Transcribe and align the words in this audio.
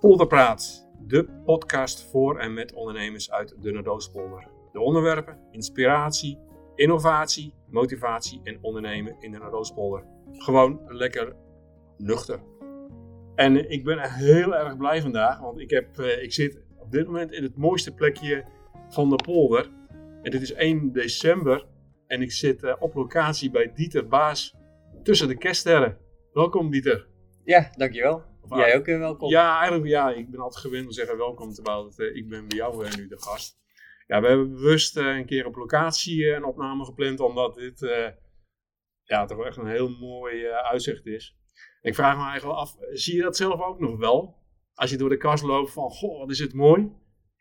Polderpraat, 0.00 0.88
de 1.06 1.24
podcast 1.44 2.10
voor 2.10 2.38
en 2.38 2.54
met 2.54 2.72
ondernemers 2.72 3.30
uit 3.30 3.54
de 3.62 3.72
Noordoostpolder. 3.72 4.48
De 4.72 4.80
onderwerpen, 4.80 5.38
inspiratie, 5.50 6.38
innovatie, 6.74 7.54
motivatie 7.70 8.40
en 8.44 8.58
ondernemen 8.60 9.16
in 9.20 9.32
de 9.32 9.38
Noordoostpolder. 9.38 10.04
Gewoon 10.32 10.80
lekker 10.86 11.36
nuchter. 11.96 12.40
En 13.34 13.70
ik 13.70 13.84
ben 13.84 14.10
heel 14.10 14.56
erg 14.56 14.76
blij 14.76 15.00
vandaag, 15.00 15.40
want 15.40 15.58
ik, 15.58 15.70
heb, 15.70 15.98
eh, 15.98 16.22
ik 16.22 16.32
zit 16.32 16.62
op 16.76 16.92
dit 16.92 17.06
moment 17.06 17.32
in 17.32 17.42
het 17.42 17.56
mooiste 17.56 17.94
plekje 17.94 18.44
van 18.88 19.10
de 19.10 19.16
polder. 19.16 19.70
En 20.22 20.30
dit 20.30 20.42
is 20.42 20.54
1 20.54 20.92
december 20.92 21.66
en 22.06 22.22
ik 22.22 22.32
zit 22.32 22.62
eh, 22.62 22.74
op 22.78 22.94
locatie 22.94 23.50
bij 23.50 23.72
Dieter 23.74 24.08
Baas 24.08 24.54
tussen 25.02 25.28
de 25.28 25.36
kerststerren. 25.36 25.98
Welkom 26.32 26.70
Dieter. 26.70 27.06
Ja, 27.44 27.70
dankjewel. 27.76 28.27
Of 28.48 28.58
Jij 28.58 28.76
ook 28.76 28.86
eh, 28.86 28.98
welkom. 28.98 29.30
Ja, 29.30 29.58
eigenlijk 29.58 29.88
ja. 29.88 30.10
Ik 30.10 30.30
ben 30.30 30.40
altijd 30.40 30.64
gewend 30.64 30.82
om 30.82 30.88
te 30.88 30.94
zeggen 30.94 31.16
welkom, 31.16 31.52
terwijl 31.52 31.84
het, 31.84 31.98
eh, 31.98 32.16
ik 32.16 32.28
ben 32.28 32.48
bij 32.48 32.56
jou 32.56 32.84
eh, 32.86 32.94
nu 32.94 33.08
de 33.08 33.20
gast. 33.20 33.58
Ja, 34.06 34.20
we 34.20 34.26
hebben 34.26 34.52
bewust 34.52 34.96
eh, 34.96 35.16
een 35.16 35.26
keer 35.26 35.46
op 35.46 35.56
locatie 35.56 36.32
een 36.34 36.44
opname 36.44 36.84
gepland, 36.84 37.20
omdat 37.20 37.54
dit 37.54 37.80
ja, 39.02 39.24
toch 39.24 39.44
echt 39.44 39.56
een 39.56 39.66
heel 39.66 39.88
mooi 39.88 40.46
uitzicht 40.46 41.06
is. 41.06 41.36
Ik 41.82 41.94
vraag 41.94 42.16
me 42.16 42.22
eigenlijk 42.30 42.58
af, 42.58 42.76
zie 42.92 43.16
je 43.16 43.22
dat 43.22 43.36
zelf 43.36 43.60
ook 43.60 43.80
nog 43.80 43.98
wel? 43.98 44.36
Als 44.74 44.90
je 44.90 44.96
door 44.96 45.08
de 45.08 45.16
kast 45.16 45.44
loopt 45.44 45.72
van, 45.72 45.90
goh, 45.90 46.18
wat 46.18 46.30
is 46.30 46.38
het 46.38 46.54
mooi? 46.54 46.92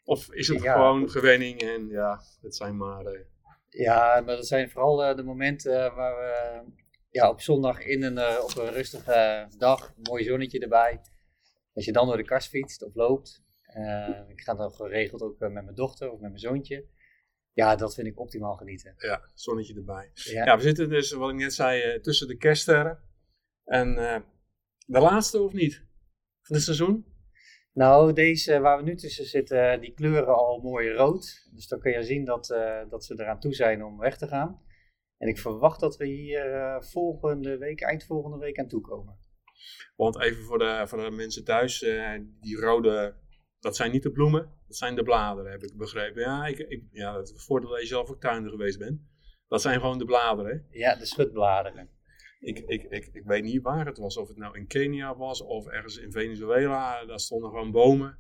Of 0.03 0.33
is 0.33 0.47
het 0.47 0.61
Ja. 0.61 0.73
gewoon 0.73 1.09
gewenning 1.09 1.61
en 1.61 1.87
ja, 1.87 2.19
het 2.41 2.55
zijn 2.55 2.77
maar... 2.77 3.03
Ja, 3.69 4.21
maar 4.25 4.35
dat 4.35 4.47
zijn 4.47 4.69
vooral 4.69 5.15
de 5.15 5.23
momenten 5.23 5.95
waar 5.95 6.15
we 6.15 6.61
ja, 7.09 7.29
op 7.29 7.41
zondag 7.41 7.79
in 7.85 8.03
een, 8.03 8.17
eh, 8.17 8.43
op 8.43 8.57
een 8.57 8.71
rustige 8.73 9.47
dag, 9.57 9.93
mooi 10.03 10.23
zonnetje 10.23 10.59
erbij. 10.59 11.01
Als 11.73 11.85
je 11.85 11.91
dan 11.91 12.07
door 12.07 12.17
de 12.17 12.23
kast 12.23 12.49
fietst 12.49 12.83
of 12.83 12.95
loopt. 12.95 13.45
eh, 13.63 14.21
ik 14.27 14.41
ga 14.41 14.53
dan 14.53 14.71
geregeld 14.71 15.21
ook 15.21 15.41
eh, 15.41 15.49
met 15.49 15.63
mijn 15.63 15.75
dochter 15.75 16.07
of 16.11 16.19
met 16.19 16.29
mijn 16.29 16.39
zoontje. 16.41 16.85
Ja, 17.53 17.75
dat 17.75 17.93
vind 17.93 18.07
ik 18.07 18.19
optimaal 18.19 18.55
genieten. 18.55 18.93
ja, 18.97 19.21
zonnetje 19.33 19.75
erbij. 19.75 20.11
Ja, 20.13 20.45
Ja, 20.45 20.55
we 20.55 20.61
zitten 20.61 20.89
dus, 20.89 21.11
wat 21.11 21.29
ik 21.29 21.35
net 21.35 21.53
zei, 21.53 21.99
tussen 21.99 22.27
de 22.27 22.37
kerststerren. 22.37 22.99
En 23.63 23.95
de 24.85 24.99
laatste 24.99 25.41
of 25.41 25.53
niet? 25.53 25.75
Van 26.41 26.55
dit 26.55 26.65
seizoen? 26.65 27.05
Nou, 27.73 28.13
deze 28.13 28.59
waar 28.59 28.77
we 28.77 28.83
nu 28.83 28.95
tussen 28.95 29.25
zitten, 29.25 29.81
die 29.81 29.93
kleuren 29.93 30.35
al 30.35 30.59
mooi 30.59 30.91
rood. 30.91 31.47
Dus 31.53 31.67
dan 31.67 31.79
kun 31.79 31.91
je 31.91 32.03
zien 32.03 32.25
dat, 32.25 32.47
dat 32.89 33.05
ze 33.05 33.13
eraan 33.17 33.39
toe 33.39 33.53
zijn 33.53 33.83
om 33.83 33.97
weg 33.97 34.17
te 34.17 34.27
gaan. 34.27 34.61
En 35.17 35.27
ik 35.27 35.37
verwacht 35.37 35.79
dat 35.79 35.97
we 35.97 36.05
hier 36.05 36.53
eh, 36.53 36.81
volgende 36.81 37.57
week, 37.57 37.81
eind 37.81 38.03
volgende 38.03 38.37
week 38.37 38.59
aan 38.59 38.67
toe 38.67 38.81
komen. 38.81 39.19
Want 39.95 40.21
even 40.21 40.43
voor 40.43 40.57
de, 40.57 40.83
voor 40.87 40.97
de 40.97 41.11
mensen 41.11 41.43
thuis, 41.43 41.83
eh, 41.83 42.19
die 42.39 42.59
rode, 42.59 43.15
dat 43.59 43.75
zijn 43.75 43.91
niet 43.91 44.03
de 44.03 44.11
bloemen, 44.11 44.53
dat 44.67 44.77
zijn 44.77 44.95
de 44.95 45.03
bladeren, 45.03 45.51
heb 45.51 45.63
ik 45.63 45.77
begrepen. 45.77 46.21
Ja, 46.21 46.45
ik, 46.45 46.57
ik, 46.57 46.83
ja 46.91 47.13
dat 47.13 47.29
is 47.29 47.45
voordeel 47.45 47.69
dat 47.69 47.81
je 47.81 47.87
zelf 47.87 48.09
ook 48.09 48.21
tuinder 48.21 48.51
geweest 48.51 48.79
bent. 48.79 49.01
Dat 49.47 49.61
zijn 49.61 49.79
gewoon 49.79 49.97
de 49.97 50.05
bladeren. 50.05 50.65
Ja, 50.69 50.95
de 50.95 51.05
schutbladeren. 51.05 51.89
Ik, 52.39 52.59
ik, 52.59 52.83
ik, 52.83 53.09
ik 53.13 53.23
weet 53.25 53.43
niet 53.43 53.61
waar 53.61 53.85
het 53.85 53.97
was, 53.97 54.17
of 54.17 54.27
het 54.27 54.37
nou 54.37 54.57
in 54.57 54.67
Kenia 54.67 55.15
was 55.15 55.41
of 55.41 55.67
ergens 55.67 55.97
in 55.97 56.11
Venezuela. 56.11 57.05
Daar 57.05 57.19
stonden 57.19 57.49
gewoon 57.49 57.71
bomen, 57.71 58.19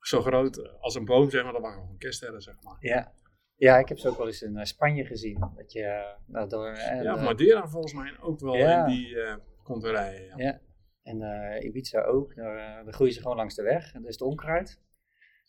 zo 0.00 0.20
groot 0.20 0.80
als 0.80 0.94
een 0.94 1.04
boom, 1.04 1.30
zeg 1.30 1.42
maar. 1.42 1.52
Dat 1.52 1.62
waren 1.62 1.80
gewoon 1.80 1.98
kerststerren, 1.98 2.42
zeg 2.42 2.62
maar. 2.62 2.76
Ja. 2.80 3.14
Ja, 3.58 3.78
ik 3.78 3.88
heb 3.88 3.98
ze 3.98 4.08
ook 4.08 4.16
wel 4.16 4.26
eens 4.26 4.42
in 4.42 4.56
eh, 4.56 4.64
Spanje 4.64 5.04
gezien. 5.04 5.50
Dat 5.56 5.72
je, 5.72 5.82
eh, 5.82 6.06
nou, 6.26 6.48
door, 6.48 6.66
en, 6.68 7.02
Ja, 7.02 7.16
eh, 7.16 7.24
Madeira 7.24 7.68
volgens 7.68 7.92
mij 7.94 8.12
ook 8.20 8.40
wel 8.40 8.54
Ja. 8.56 8.86
in 8.86 8.92
die 8.94 9.20
eh 9.22 9.34
conterijen. 9.62 10.24
Ja. 10.26 10.34
Ja. 10.36 10.60
en 11.02 11.22
eh, 11.22 11.64
Ibiza 11.64 12.02
ook. 12.02 12.30
Eh, 12.32 12.44
daar 12.44 12.92
groeien 12.92 13.12
ze 13.12 13.20
gewoon 13.20 13.36
langs 13.36 13.54
de 13.54 13.62
weg. 13.62 13.92
En 13.94 14.00
dat 14.00 14.08
is 14.10 14.18
het 14.18 14.28
onkruid. 14.28 14.80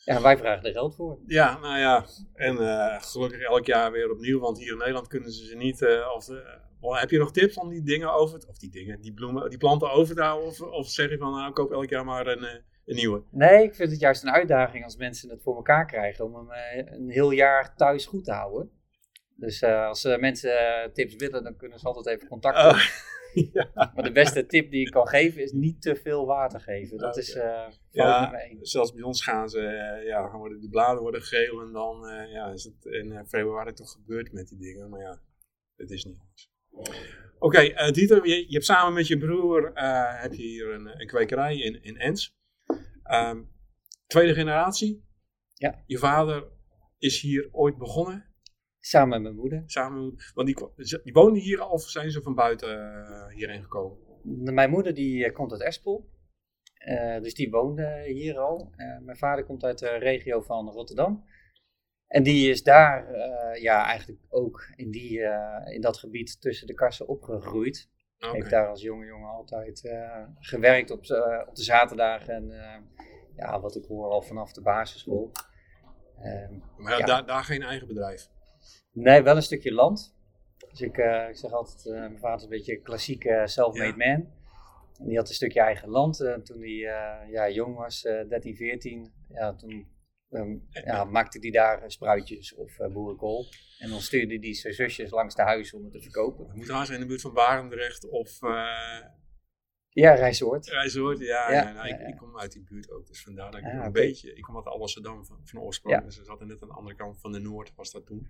Ja, 0.03 0.16
en 0.16 0.22
wij 0.22 0.38
vragen 0.38 0.66
er 0.66 0.72
geld 0.72 0.96
voor. 0.96 1.19
Ja, 1.25 1.58
nou 1.59 1.78
ja. 1.80 2.06
En 2.34 2.58
eh, 2.58 3.02
gelukkig 3.02 3.42
elk 3.42 3.66
jaar 3.66 3.92
weer 3.92 4.12
opnieuw, 4.12 4.40
want 4.40 4.58
hier 4.59 4.72
in 4.72 4.78
Nederland 4.78 5.08
kunnen 5.08 5.31
ze 5.31 5.46
ze 5.46 5.56
niet. 5.56 5.81
eh, 5.81 6.12
of, 6.16 6.30
eh, 6.30 6.36
wel, 6.81 6.98
heb 6.98 7.09
je 7.09 7.18
nog 7.18 7.31
tips 7.31 7.58
om 7.58 7.69
die 7.69 7.84
dingen 7.84 8.14
over, 8.14 8.48
of 8.48 8.58
die 8.58 8.72
dingen, 8.72 9.02
die 9.02 9.14
bloemen, 9.14 9.50
die 9.50 9.58
planten 9.58 9.92
over 9.92 10.16
te 10.16 10.22
houden? 10.22 10.48
Of, 10.48 10.62
of 10.62 10.88
zeg 10.90 11.09
je 11.09 11.18
van, 11.18 11.31
nou, 11.31 11.53
koop 11.53 11.72
elk 11.72 11.90
jaar 11.90 12.06
maar 12.06 12.28
een, 12.28 12.44
eh, 12.44 12.62
een 12.90 12.96
nieuwe? 12.96 13.24
Nee, 13.30 13.64
ik 13.64 13.76
vind 13.76 13.92
het 13.92 14.00
juist 14.00 14.24
een 14.24 14.32
uitdaging 14.32 14.84
als 14.84 14.96
mensen 14.96 15.30
het 15.30 15.42
voor 15.42 15.56
elkaar 15.56 15.86
krijgen 15.86 16.26
om 16.26 16.36
hem 16.36 16.52
eh, 16.52 16.94
een 16.94 17.10
heel 17.10 17.32
jaar 17.32 17.76
thuis 17.76 18.06
goed 18.06 18.24
te 18.26 18.32
houden. 18.32 18.72
Dus 19.36 19.62
eh, 19.62 19.88
als 19.88 20.04
eh, 20.04 20.18
mensen 20.20 20.52
tips 20.94 21.16
willen, 21.16 21.44
dan 21.44 21.56
kunnen 21.56 21.80
ze 21.80 21.86
altijd 21.88 22.16
even 22.16 22.28
contact 22.28 22.58
Oh. 22.58 22.80
ja. 23.54 23.92
Maar 23.96 24.04
de 24.04 24.12
beste 24.12 24.46
tip 24.46 24.72
die 24.72 24.86
ik 24.86 24.92
kan 24.92 25.08
geven 25.08 25.42
is 25.42 25.52
niet 25.52 25.82
te 25.82 25.96
veel 25.96 26.26
water 26.26 26.60
geven. 26.60 26.98
Dat 26.98 27.10
Oké. 27.10 27.20
is 27.20 27.34
eh 27.34 27.62
fout 27.64 27.78
Ja. 27.92 28.34
één. 28.34 28.66
Zelfs 28.66 28.94
bij 28.94 29.04
ons 29.04 29.24
gaan 29.24 29.50
ze, 29.50 29.62
ja, 30.06 30.22
dan 30.30 30.40
worden 30.40 30.60
die 30.60 30.70
bladeren 30.70 31.02
worden 31.02 31.22
geel 31.22 31.62
en 31.62 31.72
dan 31.72 32.08
ja, 32.32 32.52
is 32.52 32.64
het 32.64 32.86
in 32.86 33.26
februari 33.28 33.74
toch 33.74 33.92
gebeurd 33.92 34.32
met 34.32 34.48
die 34.48 34.58
dingen. 34.58 34.90
Maar 34.90 35.02
ja, 35.02 35.22
het 35.76 35.92
is 35.92 36.06
niet 36.06 36.18
anders. 36.20 36.52
Oké, 37.40 37.92
Dieter, 37.92 38.28
je, 38.28 38.36
je 38.36 38.54
hebt 38.54 38.66
samen 38.66 38.94
met 38.94 39.08
je 39.08 39.18
broer 39.18 39.72
heb 40.22 40.34
je 40.34 40.44
hier 40.44 40.74
een, 40.74 41.00
een 41.02 41.08
kwekerij 41.08 41.58
in, 41.58 41.84
in 41.84 41.98
Ens. 41.98 42.39
Ehm, 43.09 43.42
tweede 44.08 44.34
generatie. 44.34 45.06
Ja. 45.53 45.84
Je 45.86 45.97
vader 45.97 46.47
is 46.97 47.22
hier 47.22 47.50
ooit 47.52 47.78
begonnen. 47.78 48.25
Samen 48.80 49.09
met 49.09 49.22
mijn 49.22 49.36
moeder. 49.36 49.64
Samen, 49.66 50.16
want 50.34 50.47
die, 50.47 50.58
die 51.03 51.14
wonen 51.14 51.42
hier 51.42 51.59
al 51.59 51.69
of 51.69 51.81
zijn 51.81 52.12
ze 52.12 52.22
van 52.22 52.36
buiten 52.36 53.03
eh, 53.06 53.36
hierheen 53.36 53.64
gekomen? 53.64 53.98
Mijn 54.53 54.69
moeder 54.69 54.94
die 54.94 55.25
eh, 55.25 55.34
komt 55.34 55.52
uit 55.52 55.62
Espel. 55.62 56.09
Eh, 56.74 57.22
dus 57.22 57.34
die 57.34 57.50
woonde 57.50 58.03
hier 58.06 58.38
al. 58.38 58.74
Mijn 59.02 59.18
vader 59.18 59.46
komt 59.46 59.64
uit 59.64 59.80
de 59.80 59.98
regio 59.98 60.42
van 60.42 60.69
Rotterdam. 60.69 61.24
En 62.08 62.24
die 62.24 62.50
is 62.50 62.64
daar 62.64 63.18
ja, 63.59 63.86
eigenlijk 63.86 64.22
ook 64.30 64.74
in, 64.75 64.92
die, 64.92 65.19
in 65.66 65.81
dat 65.81 65.98
gebied 65.98 66.42
tussen 66.42 66.68
de 66.68 66.74
kassen 66.74 67.08
opgegroeid. 67.08 67.90
Oké. 68.19 68.35
Heeft 68.35 68.50
daar 68.50 68.68
als 68.68 68.81
jonge 68.81 69.06
jongen 69.06 69.30
altijd 69.30 69.85
eh, 69.85 70.24
gewerkt 70.40 70.91
op, 70.91 71.06
z- 71.06 71.12
op 71.47 71.56
de 71.56 71.63
zaterdagen. 71.63 72.34
En 72.34 72.52
eh, 72.52 72.81
ja, 73.35 73.59
wat 73.59 73.75
ik 73.75 73.85
hoor 73.85 74.09
al 74.09 74.22
vanaf 74.22 74.52
de 74.53 74.62
basisschool. 74.62 75.31
Ehm, 76.22 76.53
Maar 76.78 76.97
ja. 77.00 77.06
Daar, 77.06 77.25
daar 77.25 77.44
geen 77.44 77.62
eigen 77.63 77.88
bedrijf. 77.88 78.30
Nee, 78.91 79.22
wel 79.22 79.35
een 79.35 79.41
stukje 79.41 79.74
land. 79.74 80.16
Dus 80.69 80.81
ik, 80.81 80.97
eh, 80.97 81.30
ik 81.30 81.35
zeg 81.35 81.52
altijd, 81.52 81.85
eh, 81.85 81.94
mijn 81.94 82.19
vader 82.19 82.38
is 82.38 82.44
een 82.44 82.50
beetje 82.50 82.75
een 82.78 82.84
klassieke 82.84 83.41
self-made 83.46 83.97
man. 83.97 84.38
En 85.00 85.06
die 85.07 85.18
had 85.18 85.28
een 85.30 85.36
stukje 85.36 85.62
eigen 85.62 85.90
land. 85.90 86.19
En 86.22 86.44
toen 86.44 86.59
hij 86.59 86.86
eh, 86.88 87.31
ja, 87.31 87.50
jong 87.50 87.75
was, 87.75 88.06
eh 88.06 88.28
13, 88.30 88.56
14, 88.56 89.12
ja, 89.30 89.53
toen 89.53 89.88
ehm, 90.30 90.58
ja, 90.86 91.04
maakte 91.04 91.40
hij 91.40 91.52
daar 91.52 91.82
eh, 91.82 91.90
spruitjes 91.90 92.56
of 92.56 92.80
eh, 92.80 92.92
boerenkool. 92.92 93.46
En 93.78 93.90
dan 93.90 94.02
stuurde 94.02 94.38
hij 94.40 94.54
zijn 94.54 94.74
zusjes 94.74 95.10
langs 95.10 95.36
de 95.36 95.42
huis 95.42 95.74
om 95.74 95.84
het 95.84 95.92
te 95.92 96.02
verkopen. 96.02 96.46
Het 96.48 96.56
moet 96.56 96.70
haast 96.70 96.92
in 96.92 97.00
de 97.00 97.06
buurt 97.06 97.22
van 97.22 97.34
Barendrecht 97.34 98.10
of 98.10 98.42
eh 98.42 99.02
Ja, 100.66 100.82
Ja, 101.20 101.52
ja, 101.52 101.72
nou, 101.72 101.88
ja, 101.88 101.98
ik, 101.98 102.18
kom 102.18 102.40
uit 102.40 102.52
die 102.52 102.64
buurt 102.64 102.92
ook, 102.92 103.08
dus 103.08 103.24
vandaar 103.24 103.52
dat 103.52 103.60
ik 103.60 103.66
Ah, 103.66 103.86
een 103.86 103.92
beetje... 103.92 104.34
Ik 104.34 104.44
kom 104.44 104.56
uit 104.56 104.66
Alblasserdam 104.66 105.26
van, 105.26 105.40
van 105.44 105.60
oorsprong, 105.60 106.04
dus 106.04 106.18
we 106.18 106.24
zaten 106.24 106.48
net 106.48 106.62
aan 106.62 106.68
de 106.68 106.74
andere 106.74 106.96
kant 106.96 107.20
van 107.20 107.32
de 107.32 107.40
Noord, 107.40 107.76
was 107.76 107.92
dat 107.92 108.06
toen. 108.06 108.28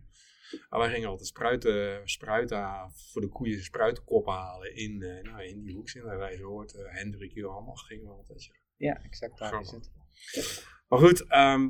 Maar 0.70 0.80
wij 0.80 0.90
gingen 0.90 1.10
altijd 1.10 1.28
spruiten, 1.28 2.10
spruiten 2.10 2.92
voor 3.12 3.22
de 3.22 3.28
koeien 3.28 3.64
spruitenkop 3.64 4.26
halen 4.26 4.76
in, 4.76 4.98
nou, 4.98 5.44
in 5.44 5.64
die 5.64 5.76
hoeks 5.76 5.96
in 5.96 6.04
eh 6.04 6.94
Hendrik, 6.94 7.32
hier 7.32 7.48
allemaal 7.48 7.76
gingen 7.76 8.06
we 8.06 8.12
altijd. 8.12 8.44
Ja. 8.44 8.54
Ja, 8.80 9.02
exact 9.04 9.38
daar 9.38 9.60
is 9.60 9.72
het. 9.72 9.92
Maar 10.88 11.00
goed, 11.00 11.28
ehm, 11.28 11.70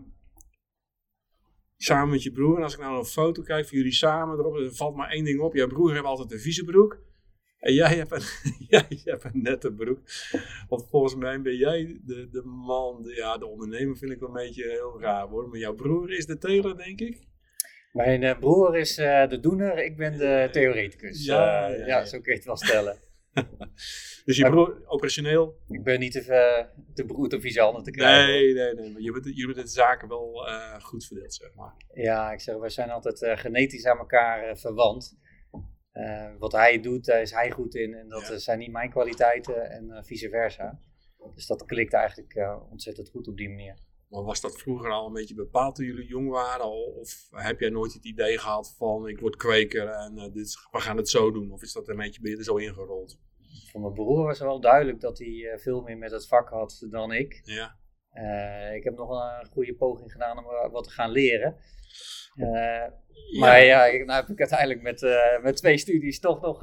samen 1.83 2.09
met 2.09 2.23
je 2.23 2.31
broer. 2.31 2.57
En 2.57 2.63
als 2.63 2.73
ik 2.73 2.79
nou 2.79 2.97
een 2.97 3.05
foto 3.05 3.41
kijk 3.41 3.67
van 3.67 3.77
jullie 3.77 3.93
samen 3.93 4.37
erop, 4.37 4.55
er 4.55 4.75
valt 4.75 4.95
maar 4.95 5.09
één 5.09 5.23
ding 5.23 5.39
op. 5.39 5.53
Jouw 5.53 5.67
broer 5.67 5.91
heeft 5.91 6.03
altijd 6.03 6.31
een 6.31 6.39
vieze 6.39 6.63
broek. 6.63 6.99
En 7.59 7.73
jij 7.73 7.95
hebt 7.95 8.11
een, 8.11 8.21
jij 8.69 8.85
hebt 9.03 9.23
een 9.23 9.41
nette 9.41 9.73
broek. 9.73 9.99
Want 10.69 10.87
volgens 10.89 11.15
mij 11.15 11.41
ben 11.41 11.55
jij 11.55 11.99
de, 12.05 12.29
de 12.31 12.41
man, 12.43 13.03
de, 13.03 13.15
ja, 13.15 13.37
de 13.37 13.45
ondernemer 13.45 13.97
vind 13.97 14.11
ik 14.11 14.19
wel 14.19 14.29
een 14.29 14.45
beetje 14.45 14.69
heel 14.69 15.01
raar 15.01 15.29
worden. 15.29 15.49
Maar 15.49 15.59
jouw 15.59 15.75
broer 15.75 16.11
is 16.11 16.25
de 16.25 16.37
teler, 16.37 16.77
denk 16.77 16.99
ik. 16.99 17.27
Mijn 17.91 18.23
eh, 18.23 18.39
broer 18.39 18.77
is 18.77 18.97
eh, 18.97 19.29
de 19.29 19.39
doener, 19.39 19.83
ik 19.83 19.97
ben 19.97 20.17
de 20.17 20.49
theoreticus. 20.51 21.25
Ja, 21.25 21.67
Eh, 21.67 21.77
ja, 21.77 21.85
ja, 21.85 21.87
ja. 21.87 22.05
zo 22.05 22.19
kun 22.19 22.31
je 22.31 22.37
het 22.37 22.47
wel 22.47 22.57
stellen. 22.57 22.97
Dus 24.25 24.37
je 24.37 24.41
Maar- 24.41 24.51
broer, 24.51 24.81
operationeel? 24.87 25.59
Ik 25.67 25.83
ben 25.83 25.99
niet 25.99 26.11
te, 26.11 26.19
eh, 26.33 26.65
te 26.93 27.05
beroerd 27.05 27.33
om 27.33 27.41
vieze 27.41 27.61
handen 27.61 27.83
te 27.83 27.91
krijgen. 27.91 28.27
Nee, 28.27 28.53
nee, 28.53 28.73
nee. 28.73 28.91
Maar 28.91 29.01
je 29.01 29.11
bent, 29.11 29.25
hebben 29.37 29.55
de 29.55 29.67
zaken 29.67 30.07
wel 30.07 30.47
eh, 30.47 30.79
goed 30.81 31.05
verdeeld, 31.05 31.33
zeg 31.33 31.53
maar. 31.53 31.73
Ja, 31.93 32.31
ik 32.31 32.39
zeg, 32.39 32.55
wij 32.57 32.69
zijn 32.69 32.89
altijd 32.89 33.21
eh, 33.21 33.37
genetisch 33.37 33.85
aan 33.85 33.97
elkaar 33.97 34.43
eh, 34.49 34.55
verwant. 34.55 35.17
Wat 36.39 36.51
hij 36.51 36.79
doet, 36.79 37.05
daar 37.05 37.21
is 37.21 37.31
hij 37.31 37.51
goed 37.51 37.75
in. 37.75 37.93
En 37.93 38.09
dat 38.09 38.27
Ja. 38.27 38.37
zijn 38.37 38.59
niet 38.59 38.71
mijn 38.71 38.89
kwaliteiten 38.89 39.69
en 39.71 39.91
eh, 39.91 40.03
vice 40.03 40.29
versa. 40.29 40.79
Dus 41.35 41.45
dat 41.47 41.65
klikt 41.65 41.93
eigenlijk 41.93 42.33
eh, 42.33 42.61
ontzettend 42.69 43.09
goed 43.09 43.27
op 43.27 43.37
die 43.37 43.49
manier. 43.49 43.77
Maar 44.09 44.23
was 44.23 44.41
dat 44.41 44.57
vroeger 44.57 44.91
al 44.91 45.07
een 45.07 45.13
beetje 45.13 45.35
bepaald 45.35 45.75
toen 45.75 45.85
jullie 45.85 46.07
jong 46.07 46.29
waren? 46.29 46.65
Of 46.95 47.27
heb 47.31 47.59
jij 47.59 47.69
nooit 47.69 47.93
het 47.93 48.05
idee 48.05 48.37
gehad 48.37 48.75
van 48.77 49.07
ik 49.07 49.19
word 49.19 49.35
kweker 49.35 49.87
en 49.87 50.17
eh, 50.17 50.23
dit, 50.23 50.45
is- 50.45 50.67
we 50.71 50.79
gaan 50.79 50.97
het 50.97 51.09
zo 51.09 51.31
doen? 51.31 51.51
Of 51.51 51.61
is 51.61 51.73
dat 51.73 51.87
een 51.87 51.95
beetje 51.95 52.29
je 52.29 52.37
er 52.37 52.43
zo 52.43 52.55
ingerold? 52.55 53.19
Voor 53.71 53.81
mijn 53.81 53.93
broer 53.93 54.23
was 54.25 54.39
wel 54.39 54.59
duidelijk 54.61 54.99
dat 54.99 55.17
hij 55.17 55.49
eh, 55.51 55.59
veel 55.59 55.81
meer 55.81 55.97
met 55.97 56.11
het 56.11 56.27
vak 56.27 56.49
had 56.49 56.85
dan 56.89 57.11
ik. 57.11 57.41
Ja, 57.43 57.77
Eh, 58.09 58.75
ik 58.75 58.83
heb 58.83 58.95
nog 58.95 59.09
een 59.09 59.47
goede 59.51 59.75
poging 59.75 60.11
gedaan 60.11 60.37
om 60.37 60.71
wat 60.71 60.83
te 60.83 60.89
gaan 60.89 61.11
leren. 61.11 61.55
Uh, 62.35 62.85
Maar 63.39 63.63
ja, 63.63 63.85
ik, 63.85 64.05
nou 64.05 64.19
heb 64.21 64.29
ik 64.29 64.39
uiteindelijk 64.39 64.81
met, 64.81 65.01
uh, 65.01 65.41
met 65.43 65.55
twee 65.55 65.77
studies 65.77 66.19
toch 66.19 66.41
nog 66.41 66.59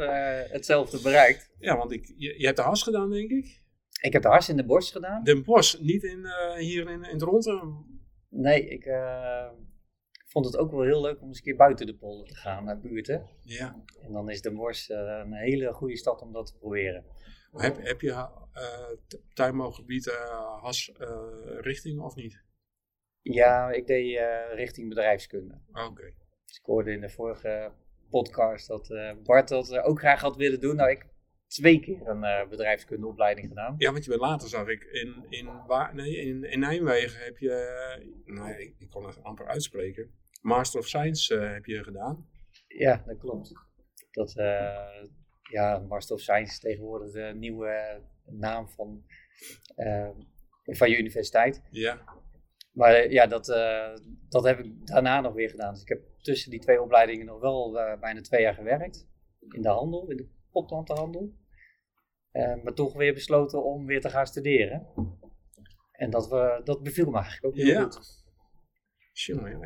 hetzelfde 0.51 1.01
bereikt. 1.03 1.51
Ja, 1.59 1.77
want 1.77 1.93
ik, 1.93 2.13
je, 2.17 2.39
je, 2.39 2.45
hebt 2.45 2.57
de 2.57 2.63
has 2.63 2.83
gedaan, 2.83 3.11
denk 3.11 3.31
ik? 3.31 3.63
Ik 4.01 4.13
heb 4.13 4.23
de 4.23 4.29
has 4.29 4.49
in 4.49 4.57
de 4.57 4.65
borst 4.65 4.93
gedaan. 4.93 5.25
De 5.25 5.43
borst, 5.43 5.81
niet 5.81 6.03
in, 6.03 6.27
hier 6.59 6.91
in, 6.91 7.05
in 7.05 7.13
het 7.13 7.23
ronde? 7.23 7.85
Nee, 8.29 8.69
ik 8.69 8.89
vond 10.27 10.45
het 10.45 10.57
ook 10.57 10.71
wel 10.71 10.83
heel 10.83 11.01
leuk 11.01 11.21
om 11.21 11.29
eens 11.29 11.37
een 11.37 11.45
keer 11.45 11.57
buiten 11.57 11.87
de 11.87 11.97
polder 11.97 12.27
te 12.27 12.35
gaan, 12.35 12.65
naar 12.65 12.81
buurten. 12.81 13.29
Ja. 13.43 13.85
En 14.01 14.13
dan 14.13 14.31
is 14.31 14.43
de 14.43 14.53
borst 14.53 14.91
een 14.91 15.33
hele 15.33 15.73
goede 15.73 15.97
stad 15.97 16.23
om 16.23 16.33
dat 16.33 16.47
te 16.47 16.57
proberen. 16.57 17.05
Heb, 17.53 17.77
heb 17.77 18.01
je 18.01 18.29
tuinbouwgebied 19.33 20.05
has 20.61 20.93
richting 21.61 22.01
of 22.01 22.15
niet? 22.15 22.45
Ja, 23.23 23.71
ik 23.71 23.87
deed 23.87 24.21
richting 24.55 24.89
bedrijfskunde. 24.89 25.61
Oké. 25.69 26.13
Dus 26.45 26.59
ik 26.59 26.65
hoorde 26.65 26.93
in 26.93 27.01
de 27.01 27.11
vorige 27.11 27.73
podcast 28.11 28.69
dat 28.69 28.95
Bart 29.23 29.49
dat 29.49 29.79
ook 29.79 29.99
graag 29.99 30.21
had 30.21 30.37
willen 30.37 30.61
doen. 30.61 30.77
Nou, 30.77 30.91
ik 30.91 31.07
twee 31.47 31.81
keer 31.81 32.09
een 32.09 32.49
bedrijfskundeopleiding 32.49 33.49
gedaan. 33.49 33.75
Ja, 33.79 33.93
want 33.93 34.05
je 34.05 34.11
bent 34.11 34.23
later, 34.23 34.49
zag 34.49 34.69
ik, 34.69 34.83
in, 34.83 35.27
in, 35.29 35.67
waar, 35.67 35.95
nee, 35.95 36.17
in, 36.17 36.45
in 36.45 36.59
Nijmegen 36.59 37.25
heb 37.25 37.39
je, 37.39 38.23
nou, 38.25 38.51
ik, 38.51 38.75
ik 38.79 38.91
kon 38.91 39.07
het 39.07 39.23
amper 39.23 39.47
uitspreken, 39.47 40.11
Master 40.43 40.81
of 40.81 40.87
Science 40.87 41.35
heb 41.35 41.65
je 41.65 41.85
gedaan. 41.85 42.29
Ja, 42.67 43.03
dat 43.07 43.19
klopt. 43.19 43.53
Dat, 44.11 44.33
ja, 45.51 45.79
Master 45.89 46.15
of 46.15 46.21
Science 46.21 46.53
is 46.53 46.61
tegenwoordig 46.61 47.13
de 47.13 47.33
nieuwe 47.35 48.03
naam 48.25 48.69
van, 48.69 49.05
uh, 49.77 50.11
van 50.65 50.91
je 50.91 50.99
universiteit. 50.99 51.63
Ja. 51.71 52.05
Maar 52.73 53.11
ja, 53.11 53.27
dat, 53.27 53.49
uh, 53.49 53.97
dat 54.29 54.45
heb 54.45 54.59
ik 54.59 54.87
daarna 54.87 55.21
nog 55.21 55.35
weer 55.35 55.51
gedaan. 55.51 55.73
Dus 55.73 55.83
ik 55.83 55.89
heb 55.89 56.03
tussen 56.21 56.51
die 56.51 56.61
twee 56.61 56.83
opleidingen 56.83 57.27
nog 57.27 57.41
wel 57.41 57.79
uh, 57.79 58.01
bijna 58.01 58.21
twee 58.21 58.43
jaar 58.43 58.55
gewerkt. 58.55 59.09
In 59.49 59.63
de 59.63 59.69
handel, 59.69 60.11
in 60.11 60.17
de 60.17 60.29
potplantenhandel. 60.56 61.32
maar 62.32 62.75
toch 62.75 62.94
weer 62.94 63.14
besloten 63.14 63.64
om 63.64 63.87
weer 63.87 64.00
te 64.00 64.11
gaan 64.11 64.26
studeren. 64.26 64.87
En 65.93 66.11
dat, 66.11 66.29
we, 66.29 66.61
dat 66.64 66.82
beviel 66.82 67.11
me 67.11 67.17
eigenlijk 67.17 67.44
ook 67.44 67.55
heel 67.55 67.67
ja. 67.67 67.82
goed. 67.82 68.25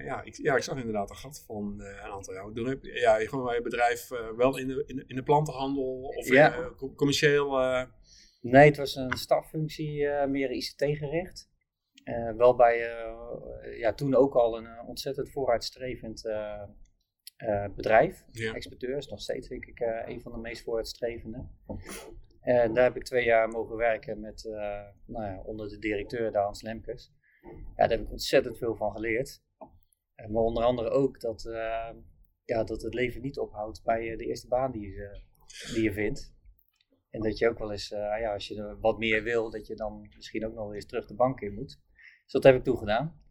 Ja, 0.04 0.22
ik, 0.22 0.36
ja, 0.36 0.56
ik 0.56 0.62
zag 0.62 0.78
inderdaad 0.78 1.10
een 1.10 1.16
gat 1.16 1.44
van 1.46 1.74
uh, 1.78 1.86
een 1.86 2.10
aantal 2.10 2.34
jaar. 2.34 2.44
Heb 2.44 2.84
je 2.84 2.92
ja, 2.92 3.18
gewoon 3.18 3.44
bij 3.44 3.54
je 3.54 3.62
bedrijf 3.62 4.10
uh, 4.10 4.30
wel 4.36 4.58
in 4.58 4.68
de, 4.68 4.84
in, 4.86 4.96
de, 4.96 5.04
in 5.06 5.16
de 5.16 5.22
plantenhandel 5.22 6.00
of 6.02 6.28
ja. 6.28 6.58
uh, 6.58 6.94
commercieel? 6.96 7.58
Nee, 8.40 8.66
het 8.66 8.76
was 8.76 8.94
een 8.94 9.16
staffunctie, 9.16 10.08
meer 10.28 10.50
ICT 10.50 10.84
gericht. 10.84 11.48
wel 12.36 12.56
bij, 12.56 12.78
ja, 13.78 13.94
toen 13.94 14.14
ook 14.14 14.34
al 14.34 14.58
een 14.58 14.86
ontzettend 14.86 15.30
vooruitstrevend 15.30 16.22
bedrijf. 17.76 18.24
Ja. 18.30 18.54
Exporteur 18.54 18.96
is 18.96 19.08
nog 19.08 19.20
steeds, 19.20 19.48
denk 19.48 19.64
ik, 19.64 19.80
een 20.06 20.20
van 20.20 20.32
de 20.32 20.38
meest 20.38 20.62
vooruitstrevende. 20.62 21.48
En 22.40 22.74
daar 22.74 22.84
heb 22.84 22.96
ik 22.96 23.04
twee 23.04 23.24
jaar 23.24 23.48
mogen 23.48 23.76
werken 23.76 24.20
met, 24.20 24.44
nou 25.06 25.24
ja, 25.24 25.40
onder 25.44 25.68
de 25.68 25.78
directeur, 25.78 26.32
Dans 26.32 26.62
Lemkes. 26.62 27.12
Ja, 27.76 27.86
daar 27.86 27.90
heb 27.90 28.00
ik 28.00 28.10
ontzettend 28.10 28.58
veel 28.58 28.76
van 28.76 28.92
geleerd. 28.92 29.42
Maar 30.14 30.42
onder 30.42 30.64
andere 30.64 30.90
ook 30.90 31.20
dat, 31.20 31.42
ja, 32.44 32.64
dat 32.64 32.82
het 32.82 32.94
leven 32.94 33.22
niet 33.22 33.38
ophoudt 33.38 33.82
bij 33.82 34.16
de 34.16 34.26
eerste 34.26 34.48
baan 34.48 34.72
die 34.72 34.90
je, 34.90 35.20
die 35.74 35.82
je 35.82 35.92
vindt. 35.92 36.38
En 37.10 37.20
dat 37.20 37.38
je 37.38 37.48
ook 37.48 37.58
wel 37.58 37.70
eens, 37.70 37.88
ja, 37.88 38.32
als 38.32 38.48
je 38.48 38.76
wat 38.80 38.98
meer 38.98 39.22
wil, 39.22 39.50
dat 39.50 39.66
je 39.66 39.74
dan 39.74 40.08
misschien 40.16 40.46
ook 40.46 40.54
nog 40.54 40.74
eens 40.74 40.86
terug 40.86 41.06
de 41.06 41.14
bank 41.14 41.40
in 41.40 41.54
moet. 41.54 41.80
Dus 42.22 42.32
dat 42.32 42.42
heb 42.42 42.54
ik 42.54 42.64
toen 42.64 42.78
gedaan. 42.78 43.22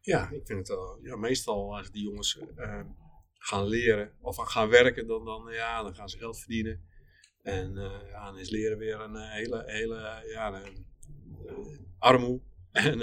Ja, 0.00 0.30
ik 0.30 0.46
vind 0.46 0.58
het 0.58 0.68
wel. 0.68 0.98
Ja, 1.02 1.16
meestal 1.16 1.76
als 1.76 1.90
die 1.90 2.02
jongens 2.02 2.38
uh, 2.56 2.80
gaan 3.34 3.66
leren 3.66 4.12
of 4.20 4.36
gaan 4.36 4.68
werken, 4.68 5.06
dan, 5.06 5.24
dan, 5.24 5.52
ja, 5.52 5.82
dan 5.82 5.94
gaan 5.94 6.08
ze 6.08 6.18
geld 6.18 6.38
verdienen. 6.38 6.88
En 7.42 7.74
ja, 8.08 8.24
dan 8.24 8.38
is 8.38 8.50
leren 8.50 8.78
weer 8.78 9.00
een 9.00 9.16
hele, 9.16 9.62
hele 9.66 10.24
ja, 10.32 10.62
een, 10.62 10.86
armoe. 11.98 12.40
En 12.72 12.98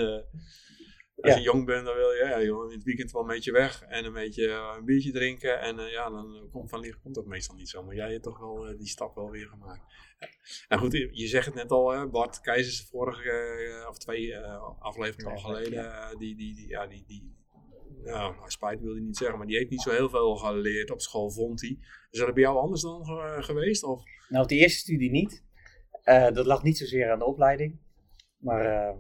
als 1.22 1.34
Ja. 1.34 1.38
je 1.38 1.44
jong 1.44 1.66
bent, 1.66 1.86
dan 1.86 1.96
wil 1.96 2.12
je 2.12 2.25
ja, 2.30 2.42
joh, 2.44 2.72
in 2.72 2.78
het 2.78 2.84
weekend 2.84 3.12
wel 3.12 3.22
een 3.22 3.28
beetje 3.28 3.52
weg 3.52 3.81
en 3.81 4.06
een 4.06 4.14
beetje 4.14 4.48
uh, 4.48 4.74
een 4.78 4.86
biertje 4.86 5.12
drinken. 5.12 5.60
En 5.60 5.80
uh, 5.80 5.92
ja, 5.92 6.10
dan 6.10 6.50
komt 6.52 6.69
van 6.69 6.80
liggen 6.80 7.02
komt 7.02 7.16
dat 7.16 7.25
meestal 7.25 7.56
niet 7.56 7.69
zo. 7.69 7.84
Maar 7.84 7.96
jij 7.96 8.12
hebt 8.12 8.24
toch 8.24 8.40
wel 8.40 8.78
die 8.78 8.88
stap 8.88 9.16
wel 9.16 9.30
weer 9.30 9.48
gemaakt. 9.48 9.81
Ja. 10.19 10.28
En 10.68 10.80
goed, 10.80 10.92
je 11.12 11.28
zegt 11.28 11.46
het 11.46 11.56
net 11.56 11.72
al, 11.72 11.92
hè, 11.92 12.08
Bart 12.08 12.42
Keizers, 12.42 12.88
vorige 12.90 13.86
of 13.90 13.98
twee 13.98 14.38
afleveringen 14.80 15.31
al 15.31 15.38
geleden, 15.38 16.18
die, 16.18 16.36
die, 16.36 16.56
die, 16.56 16.68
ja, 16.68 16.88
die, 16.88 17.04
die 17.08 17.36
ja, 18.04 18.30
nou, 18.31 18.36
spijt 18.46 18.81
wil 18.81 18.92
hij 18.92 19.02
niet 19.02 19.18
zeggen, 19.18 19.38
maar 19.38 19.48
die 19.48 19.58
heeft 19.58 19.70
niet 19.70 19.81
zo 19.81 19.92
heel 19.92 20.10
veel 20.10 20.36
geleerd 20.36 20.92
op 20.92 21.02
school, 21.02 21.31
vond 21.31 21.62
hij. 21.62 21.78
Is 22.10 22.20
dat 22.20 22.34
bij 22.34 22.44
jou 22.44 22.58
anders 22.58 22.81
dan 22.81 23.06
geweest? 23.44 23.84
Of? 23.84 24.04
Nou, 24.30 24.44
op 24.44 24.50
de 24.50 24.56
eerste 24.56 24.80
studie 24.80 25.12
niet. 25.12 25.44
dat 26.34 26.46
lag 26.46 26.63
niet 26.63 26.78
zozeer 26.78 27.12
aan 27.12 27.20
de 27.20 27.25
opleiding. 27.25 27.80
Maar 28.38 28.96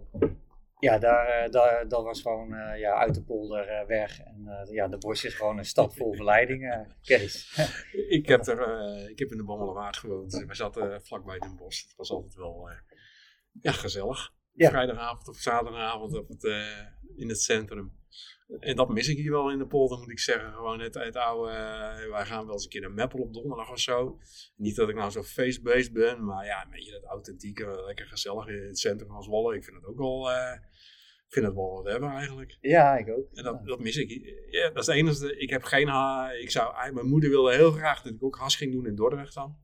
ja, 0.79 0.97
daar, 0.97 1.45
uh, 1.45 1.51
daar, 1.51 1.87
dat 1.87 2.03
was 2.03 2.21
gewoon 2.21 2.53
uh, 2.53 2.79
ja, 2.79 2.93
uit 2.93 3.15
de 3.15 3.23
polder 3.23 3.85
weg. 3.87 4.19
En 4.19 4.67
ja, 4.71 4.87
de 4.87 4.97
Bosch 4.97 5.23
is 5.23 5.33
gewoon 5.33 5.57
een 5.57 5.65
stad 5.65 5.95
vol 5.95 6.13
verleidingen. 6.13 6.95
Kees. 7.01 7.57
ik, 7.91 8.27
heb 8.27 8.47
er, 8.47 9.09
ik 9.09 9.19
heb 9.19 9.31
in 9.31 9.37
de 9.37 9.43
Bommelerwaard 9.43 9.97
gewoond. 9.97 10.43
We 10.47 10.55
zaten 10.55 11.01
vlakbij 11.05 11.39
Den 11.39 11.55
Bosch. 11.55 11.81
Het 11.81 11.95
was 11.95 12.11
altijd 12.11 12.35
wel 12.35 12.69
ja, 13.61 13.71
gezellig. 13.71 14.35
Ja. 14.51 14.69
Vrijdagavond 14.69 15.27
of 15.27 15.37
zaterdagavond 15.37 16.17
op 16.17 16.27
het, 16.27 16.43
in 17.15 17.29
het 17.29 17.41
centrum. 17.41 17.95
En 18.47 18.75
dat 18.75 18.89
mis 18.89 19.07
ik 19.07 19.17
hier 19.17 19.31
wel 19.31 19.51
in 19.51 19.57
de 19.57 19.67
polder, 19.67 19.97
moet 19.97 20.09
ik 20.09 20.19
zeggen. 20.19 20.53
Gewoon 20.53 20.79
het, 20.79 20.93
het 20.93 21.15
oude. 21.15 21.51
Uh, 21.51 22.11
wij 22.11 22.25
gaan 22.25 22.45
wel 22.45 22.53
eens 22.53 22.63
een 22.63 22.69
keer 22.69 22.81
naar 22.81 22.91
Meppel 22.91 23.19
op 23.19 23.33
donderdag 23.33 23.71
of 23.71 23.79
zo. 23.79 24.19
Niet 24.55 24.75
dat 24.75 24.89
ik 24.89 24.95
nou 24.95 25.11
zo 25.11 25.23
face-based 25.23 25.93
ben, 25.93 26.25
maar 26.25 26.45
ja, 26.45 26.63
een 26.63 26.71
beetje 26.71 26.91
dat 26.91 27.03
authentieke, 27.03 27.83
lekker 27.85 28.05
gezellig 28.05 28.47
in 28.47 28.63
het 28.67 28.79
centrum 28.79 29.09
van 29.09 29.23
Zwolle. 29.23 29.55
Ik 29.55 29.63
vind 29.63 29.75
het 29.75 29.85
ook 29.85 29.97
wel. 29.97 30.31
Uh, 30.31 30.53
ik 31.25 31.33
vind 31.33 31.45
het 31.45 31.55
wel 31.55 31.71
wat 31.71 31.85
hebben 31.85 32.09
eigenlijk. 32.09 32.57
Ja, 32.61 32.97
ik 32.97 33.09
ook. 33.09 33.33
En 33.33 33.43
dat, 33.43 33.65
dat 33.65 33.79
mis 33.79 33.95
ik. 33.95 34.09
Ja, 34.49 34.69
dat 34.69 34.81
is 34.81 34.87
het 34.87 34.95
enige. 34.95 35.37
Ik 35.37 35.49
heb 35.49 35.63
geen. 35.63 35.87
Ik 36.41 36.51
zou, 36.51 36.93
mijn 36.93 37.07
moeder 37.07 37.29
wilde 37.29 37.55
heel 37.55 37.71
graag 37.71 38.01
dat 38.01 38.13
ik 38.13 38.23
ook 38.23 38.35
has 38.35 38.55
ging 38.55 38.71
doen 38.71 38.85
in 38.85 38.95
Dordrecht 38.95 39.33
dan. 39.33 39.57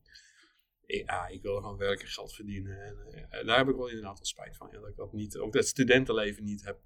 Ja, 0.85 1.27
ik 1.27 1.41
wil 1.41 1.55
gewoon 1.55 1.77
werken, 1.77 2.07
geld 2.07 2.33
verdienen. 2.33 2.81
En, 3.29 3.45
daar 3.45 3.57
heb 3.57 3.67
ik 3.67 3.75
wel 3.75 3.87
inderdaad 3.87 4.17
wel 4.17 4.25
spijt 4.25 4.57
van. 4.57 4.69
Ja, 4.71 4.79
dat 4.79 4.89
ik 4.89 4.95
dat 4.95 5.13
niet, 5.13 5.37
ook 5.37 5.53
dat 5.53 5.67
studentenleven 5.67 6.43
niet 6.43 6.65
heb 6.65 6.79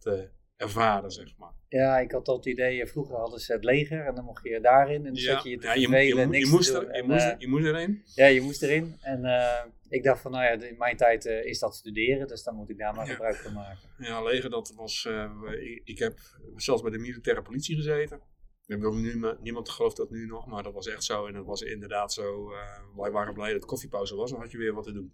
ervaren, 0.58 1.12
zeg 1.12 1.38
maar. 1.38 1.52
Ja, 1.70 2.00
ik 2.00 2.12
had 2.12 2.28
het 2.28 2.46
idee, 2.46 2.86
vroeger 2.88 3.16
hadden 3.16 3.40
ze 3.40 3.54
het 3.54 3.64
leger 3.64 4.06
en 4.06 4.16
dan 4.16 4.24
mocht 4.26 4.44
je 4.44 4.60
daarin 4.62 4.96
en 4.96 5.14
dan 5.14 5.16
ja, 5.16 5.34
zat 5.34 5.44
je 5.44 5.50
je 5.50 5.58
te 5.58 5.68
ja, 5.68 5.74
je, 5.74 5.88
niks 6.26 6.50
moest 6.52 6.72
te 6.72 6.74
er, 6.78 6.80
doen. 6.86 6.90
je, 6.94 7.02
En, 7.02 7.06
moest, 7.08 7.26
uh, 7.26 7.34
je 7.38 7.48
moest 7.48 7.66
erin. 7.66 8.02
ja, 8.16 8.26
je 8.26 8.42
moest 8.42 8.64
erin. 8.64 8.96
En 9.02 9.20
uh, 9.26 9.64
ik 9.90 10.04
dacht 10.04 10.22
van, 10.22 10.32
nou 10.32 10.44
ja, 10.44 10.68
in 10.68 10.78
mijn 10.78 10.98
tijd 10.98 11.26
uh, 11.26 11.46
is 11.46 11.60
dat 11.60 11.76
studeren, 11.76 12.28
dus 12.28 12.44
dan 12.44 12.56
moet 12.56 12.70
ik 12.70 12.78
daar 12.78 12.94
maar 12.96 13.06
Ja. 13.08 13.12
gebruik 13.12 13.36
van 13.36 13.54
maken. 13.54 13.90
Ja, 13.98 14.24
leger, 14.24 14.50
dat 14.50 14.74
was... 14.76 15.06
eh, 15.06 15.32
ik, 15.60 15.82
ik 15.84 16.00
heb 16.00 16.20
zelfs 16.56 16.82
bij 16.82 16.92
de 16.92 16.98
militaire 16.98 17.42
politie 17.42 17.76
gezeten. 17.76 18.22
Ik 18.66 18.92
nu, 18.94 19.22
niemand 19.42 19.70
gelooft 19.70 19.98
dat 19.98 20.10
nu 20.10 20.26
nog, 20.26 20.48
maar 20.48 20.64
dat 20.64 20.74
was 20.74 20.88
echt 20.88 21.04
zo. 21.04 21.26
En 21.26 21.34
dat 21.34 21.46
was 21.46 21.62
inderdaad 21.62 22.14
zo. 22.14 22.52
eh, 22.52 22.58
wij 22.96 23.12
waren 23.12 23.34
blij 23.34 23.54
dat 23.54 23.66
koffiepauze 23.66 24.16
was, 24.16 24.32
dan 24.32 24.40
had 24.40 24.52
je 24.52 24.58
weer 24.58 24.74
wat 24.74 24.84
te 24.84 24.94
doen. 24.94 25.14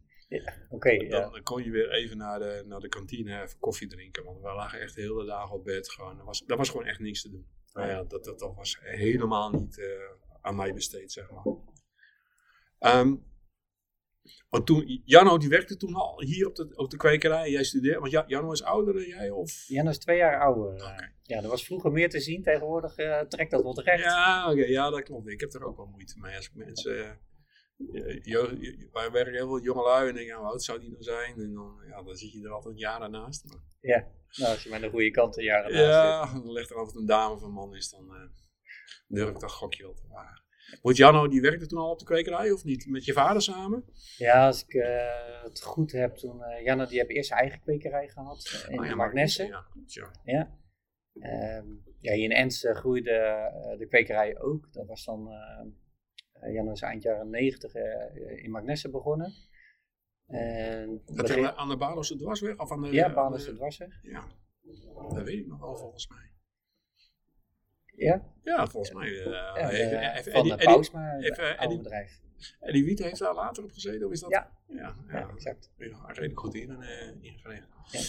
Oké, 0.70 0.98
Dan, 0.98 1.08
ja. 1.08 1.30
dan 1.30 1.44
kon 1.44 1.64
je 1.64 1.72
weer 1.72 1.92
even 1.92 2.18
naar 2.18 2.40
de, 2.40 2.64
naar 2.68 2.80
de 2.80 2.88
kantine 2.90 3.42
even 3.42 3.60
koffie 3.60 3.88
drinken. 3.88 4.24
Want 4.24 4.42
we 4.42 4.54
lagen 4.54 4.80
echt 4.80 4.96
de 4.96 5.02
hele 5.02 5.26
dagen 5.26 5.56
op 5.56 5.64
bed. 5.64 5.90
Gewoon. 5.92 6.20
Er, 6.20 6.26
was, 6.26 6.44
er 6.48 6.58
was 6.58 6.70
gewoon 6.70 6.86
echt 6.86 7.00
niks 7.00 7.22
te 7.22 7.30
doen. 7.30 7.48
Nou 7.74 7.88
ja, 7.88 8.04
dat, 8.04 8.24
dat, 8.24 8.40
dat 8.40 8.56
was 8.56 8.78
helemaal 8.82 9.52
niet 9.52 9.80
eh, 9.80 9.88
aan 10.42 10.56
mij 10.56 10.74
besteed, 10.74 11.12
zeg 11.12 11.32
maar. 11.32 11.46
Ehm, 12.80 13.16
want 14.50 14.66
toen, 14.66 15.02
Janno 15.06 15.38
die 15.38 15.50
werkte 15.50 15.78
toen 15.78 15.94
al 15.94 16.22
hier 16.22 16.48
op 16.48 16.56
de, 16.56 16.72
op 16.76 16.90
de 16.90 16.98
kwekerij. 16.98 17.50
Jij 17.52 17.64
studeerde, 17.64 18.00
want 18.00 18.12
Ja- 18.12 18.24
Janno 18.28 18.52
is 18.52 18.64
ouder 18.64 18.94
dan 18.94 19.04
jij? 19.04 19.30
Of? 19.30 19.64
Jan 19.68 19.88
is 19.88 19.98
twee 19.98 20.18
jaar 20.18 20.42
ouder. 20.42 20.74
Oké. 20.74 21.12
Ja, 21.22 21.42
er 21.42 21.48
was 21.50 21.66
vroeger 21.66 21.92
meer 21.92 22.10
te 22.10 22.20
zien, 22.20 22.44
tegenwoordig 22.44 22.98
uh, 22.98 23.20
trekt 23.20 23.52
dat 23.52 23.64
wel 23.64 23.74
terecht. 23.74 24.04
Ja, 24.04 24.52
oké, 24.52 24.66
ja, 24.66 24.90
dat 24.90 25.04
klopt. 25.04 25.28
Ik 25.28 25.40
heb 25.40 25.54
er 25.54 25.64
ook 25.64 25.78
wel 25.78 25.86
moeite 25.86 26.20
mee 26.20 26.36
als 26.36 26.46
ik 26.46 26.56
mensen. 26.56 27.20
Eh, 27.78 28.92
wij 28.92 29.12
werken 29.12 29.34
heel 29.34 29.48
veel 29.48 29.62
jongelui 29.62 30.10
en 30.10 30.16
denk 30.16 30.28
je, 30.28 30.34
hoe 30.34 30.46
oud 30.46 30.64
zou 30.64 30.80
die 30.80 30.90
nou 30.90 31.04
zijn? 31.04 31.36
En 31.40 31.54
dan, 31.54 31.84
ja, 31.88 32.04
dan 32.04 32.16
zit 32.16 32.32
je 32.32 32.44
er 32.44 32.52
altijd 32.52 32.80
jaren 32.80 33.12
naast. 33.12 33.46
Maar, 33.46 33.60
Nou, 34.38 34.52
als 34.52 34.64
je 34.64 34.70
met 34.70 34.82
de 34.82 34.90
goede 34.90 35.12
kant 35.12 35.38
een 35.38 35.44
jaren 35.44 35.72
naast 35.72 35.84
zit. 35.84 36.34
ja, 36.34 36.40
dan 36.46 36.52
ligt 36.52 36.70
er 36.70 36.78
altijd 36.78 36.98
een 36.98 37.06
dame 37.06 37.34
of 37.34 37.42
een 37.42 37.52
man 37.52 37.76
is, 37.76 37.90
dan 37.90 38.16
eh, 38.16 38.30
durf 39.08 39.30
ik 39.30 39.40
dat 39.40 39.52
gokje 39.52 39.84
wel 39.84 39.94
te 39.94 40.08
wagen. 40.08 40.42
Want 40.82 40.98
Janno, 40.98 41.28
die 41.28 41.42
werkte 41.42 41.68
toen 41.68 41.80
al 41.80 41.92
op 41.92 42.00
de 42.00 42.06
kwekerij 42.06 42.52
of 42.52 42.64
niet? 42.64 42.88
Met 42.88 43.06
je 43.06 43.14
vader 43.14 43.42
samen? 43.42 43.86
Ja, 44.18 44.46
als 44.46 44.64
ik 44.66 44.74
uh, 44.74 45.44
het 45.44 45.62
goed 45.62 45.92
heb, 45.92 46.16
toen 46.16 46.40
uh, 46.40 46.64
Janne 46.64 46.88
die 46.88 46.98
heeft 46.98 47.10
eerst 47.10 47.28
zijn 47.28 47.40
eigen 47.40 47.60
kwekerij 47.62 48.08
gehad 48.08 48.64
uh, 48.66 48.72
in 48.74 48.80
Ah, 48.80 48.86
ja, 48.86 48.96
Magnesse. 48.96 49.46
Ja, 49.46 49.66
ja. 49.86 50.12
Ja. 50.24 50.58
Ehm, 51.20 51.68
ja, 52.00 52.14
hier 52.14 52.24
in 52.24 52.32
Ens 52.32 52.64
uh, 52.64 52.76
groeide 52.76 53.12
uh, 53.72 53.78
de 53.80 53.88
kwekerij 53.88 54.40
ook. 54.40 54.74
Dat 54.74 54.88
was 54.88 55.06
dan, 55.06 55.28
uh, 56.48 56.54
Jan 56.54 56.72
is 56.72 56.82
eind 56.82 57.04
jaren 57.04 57.30
90 57.30 57.74
in 58.44 58.52
Magnesse 58.52 58.90
begonnen. 58.90 59.34
En 60.28 61.02
Dat 61.06 61.16
begin- 61.28 61.48
aan 61.52 61.70
de 61.70 61.78
Balose 61.78 62.16
dwarsweg? 62.18 62.58
Of 62.58 62.72
aan 62.72 62.82
de, 62.82 62.92
ja, 62.92 63.08
de- 63.30 63.54
dwarsweg. 63.56 64.00
Ja, 64.02 64.24
dat 65.14 65.24
weet 65.24 65.40
ik 65.40 65.48
nog 65.48 65.60
wel 65.60 65.76
volgens 65.76 66.08
mij. 66.08 66.32
Ja, 67.96 68.22
Ja, 68.44 68.68
volgens 68.68 68.94
mij. 68.94 69.08
eh, 69.08 69.26
ja 69.32 69.68
heeft- 69.68 69.90
de- 69.90 69.98
heeft 69.98 70.24
van 70.32 70.34
Eddie- 70.42 70.56
de 70.58 70.64
Pausma, 70.64 71.16
even, 71.18 71.58
eh, 71.58 71.64
Eddie- 71.64 71.78
bedrijf. 71.78 72.22
Eddie 72.60 72.84
Wiet 72.86 73.00
heeft 73.00 73.20
daar 73.20 73.34
later 73.34 73.64
op 73.64 73.72
gezeten, 73.72 74.06
of 74.06 74.12
is 74.12 74.20
dat? 74.20 74.30
Ja. 74.30 74.52
Ja, 74.68 74.96
Ja, 75.08 75.20
ja, 75.20 75.30
exact. 75.30 75.72
ja 75.78 76.06
redelijk 76.08 76.40
goed 76.40 76.56
in, 76.56 76.82
eh 76.82 77.12
ingeregeld. 77.22 77.70
Ja. 77.92 78.00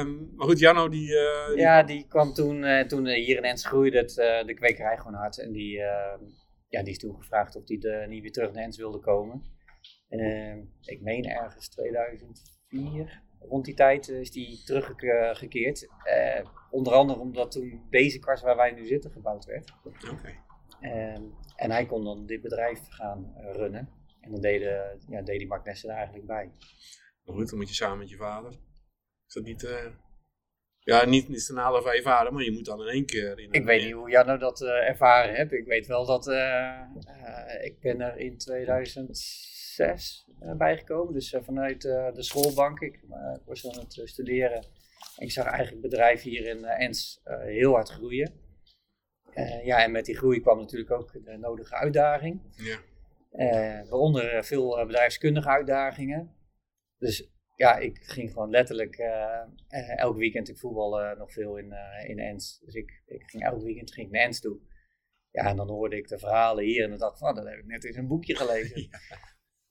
Ehm, 0.00 0.34
maar 0.36 0.46
goed, 0.46 0.58
Janno 0.58 0.88
die... 0.88 1.18
eh, 1.18 1.46
die- 1.48 1.56
Ja, 1.58 1.82
die 1.82 2.06
kwam 2.08 2.32
toen, 2.32 2.64
eh, 2.64 2.84
toen 2.86 3.06
eh, 3.06 3.24
hier 3.24 3.36
in 3.36 3.42
Ens 3.44 3.66
groeide 3.66 3.98
het, 3.98 4.18
eh, 4.18 4.44
de 4.46 4.54
kwekerij 4.54 4.96
gewoon 4.96 5.14
hard. 5.14 5.38
En 5.38 5.52
die, 5.52 5.80
eh, 5.82 6.18
ja, 6.68 6.82
die 6.82 6.92
is 6.92 6.98
toen 6.98 7.16
gevraagd 7.16 7.56
of 7.56 7.64
de, 7.64 8.04
niet 8.08 8.22
weer 8.22 8.32
terug 8.32 8.52
naar 8.52 8.64
Ens 8.64 8.76
wilde 8.76 8.98
komen. 8.98 9.42
En 10.08 10.20
eh, 10.20 10.56
ik 10.94 11.00
meen 11.00 11.24
ergens 11.24 11.68
2004, 11.68 13.22
rond 13.38 13.64
die 13.64 13.74
tijd 13.74 14.08
eh, 14.08 14.20
is 14.20 14.30
die 14.30 14.62
teruggekeerd. 14.64 15.88
Eh, 16.04 16.44
onder 16.70 16.92
andere 16.92 17.18
omdat 17.18 17.50
toen 17.50 17.86
deze 17.90 18.18
kast 18.18 18.42
waar 18.42 18.56
wij 18.56 18.70
nu 18.70 18.86
zitten 18.86 19.10
gebouwd 19.10 19.44
werd. 19.44 19.74
Oké. 19.84 20.46
En, 20.80 21.34
en 21.56 21.70
hij 21.70 21.86
kon 21.86 22.04
dan 22.04 22.26
dit 22.26 22.40
bedrijf 22.40 22.86
gaan 22.88 23.34
eh, 23.36 23.54
runnen. 23.54 23.88
En 24.20 24.30
dan 24.30 24.40
deed, 24.40 24.62
eh, 24.62 25.08
ja, 25.08 25.22
deed 25.22 25.38
die 25.38 25.46
Mark 25.48 25.64
Nessen 25.64 25.90
er 25.90 25.96
eigenlijk 25.96 26.26
bij. 26.26 26.52
Maar 27.24 27.36
goed, 27.36 27.48
dan 27.48 27.58
moet 27.58 27.68
je 27.68 27.74
samen 27.74 27.98
met 27.98 28.10
je 28.10 28.16
vader. 28.16 28.52
Is 29.26 29.34
dat 29.34 29.44
niet... 29.44 29.62
Ja, 30.88 31.04
niet, 31.04 31.28
niet 31.28 31.46
van 31.54 31.94
je 31.94 32.02
vader, 32.02 32.32
maar 32.32 32.42
je 32.42 32.52
moet 32.52 32.64
dan 32.64 32.80
in 32.80 32.88
één 32.88 33.06
keer... 33.06 33.38
In 33.38 33.52
Ik 33.52 33.64
weet 33.64 33.84
niet 33.84 33.92
hoe 33.92 34.10
Janno 34.10 34.36
dat 34.36 34.62
eh, 34.62 34.88
ervaren 34.88 35.34
heeft. 35.34 35.52
Ik 35.52 35.66
weet 35.66 35.86
wel 35.86 36.06
dat 36.06 36.28
eh, 36.28 36.80
eh, 36.80 37.64
ik 37.64 37.80
ben 37.80 38.00
er 38.00 38.16
in 38.16 38.38
2006 38.38 40.26
eh, 40.40 40.56
bijgekomen. 40.56 41.14
Dus 41.14 41.36
vanuit 41.40 41.82
de 41.82 42.22
schoolbank. 42.22 42.80
Ik, 42.80 42.94
ik 42.94 43.42
was 43.44 43.66
aan 43.66 43.80
het 43.80 44.00
studeren. 44.04 44.66
En 45.16 45.24
ik 45.24 45.32
zag 45.32 45.44
eigenlijk 45.44 45.82
het 45.82 45.90
bedrijf 45.90 46.22
hier 46.22 46.46
in 46.46 46.64
Ens 46.64 47.20
heel 47.24 47.72
hard 47.72 47.88
groeien. 47.88 48.32
Ja, 49.64 49.82
en 49.82 49.90
met 49.90 50.04
die 50.04 50.16
groei 50.16 50.40
kwam 50.40 50.58
natuurlijk 50.58 50.90
ook 50.90 51.12
de 51.24 51.36
nodige 51.36 51.74
uitdaging. 51.74 52.40
Ja. 52.56 52.78
Waaronder 53.88 54.44
veel 54.44 54.86
bedrijfskundige 54.86 55.48
uitdagingen. 55.48 56.34
Dus 56.98 57.37
ja, 57.58 57.76
ik 57.76 57.98
ging 58.02 58.32
gewoon 58.32 58.50
letterlijk 58.50 58.96
eh, 58.96 59.98
elk 59.98 60.16
weekend, 60.16 60.48
ik 60.48 60.58
voetbal 60.58 61.00
eh, 61.00 61.18
nog 61.18 61.32
veel 61.32 61.56
in, 61.56 61.72
eh 61.72 62.08
in 62.08 62.18
Ens. 62.18 62.58
Dus 62.64 62.74
ik, 62.74 63.02
ik 63.06 63.22
ging 63.26 63.44
elk 63.44 63.62
weekend 63.62 63.92
ging 63.92 64.06
ik 64.06 64.12
naar 64.12 64.22
Ens 64.22 64.40
toe. 64.40 64.58
Ja, 65.30 65.44
en 65.44 65.56
dan 65.56 65.68
hoorde 65.68 65.96
ik 65.96 66.08
de 66.08 66.18
verhalen 66.18 66.64
hier 66.64 66.84
en 66.84 66.90
dan 66.90 66.98
dacht 66.98 67.12
ik 67.12 67.18
van, 67.18 67.34
dat 67.34 67.44
heb 67.44 67.58
ik 67.58 67.66
net 67.66 67.84
in 67.84 67.96
een 67.96 68.06
boekje 68.06 68.36
gelezen. 68.36 68.88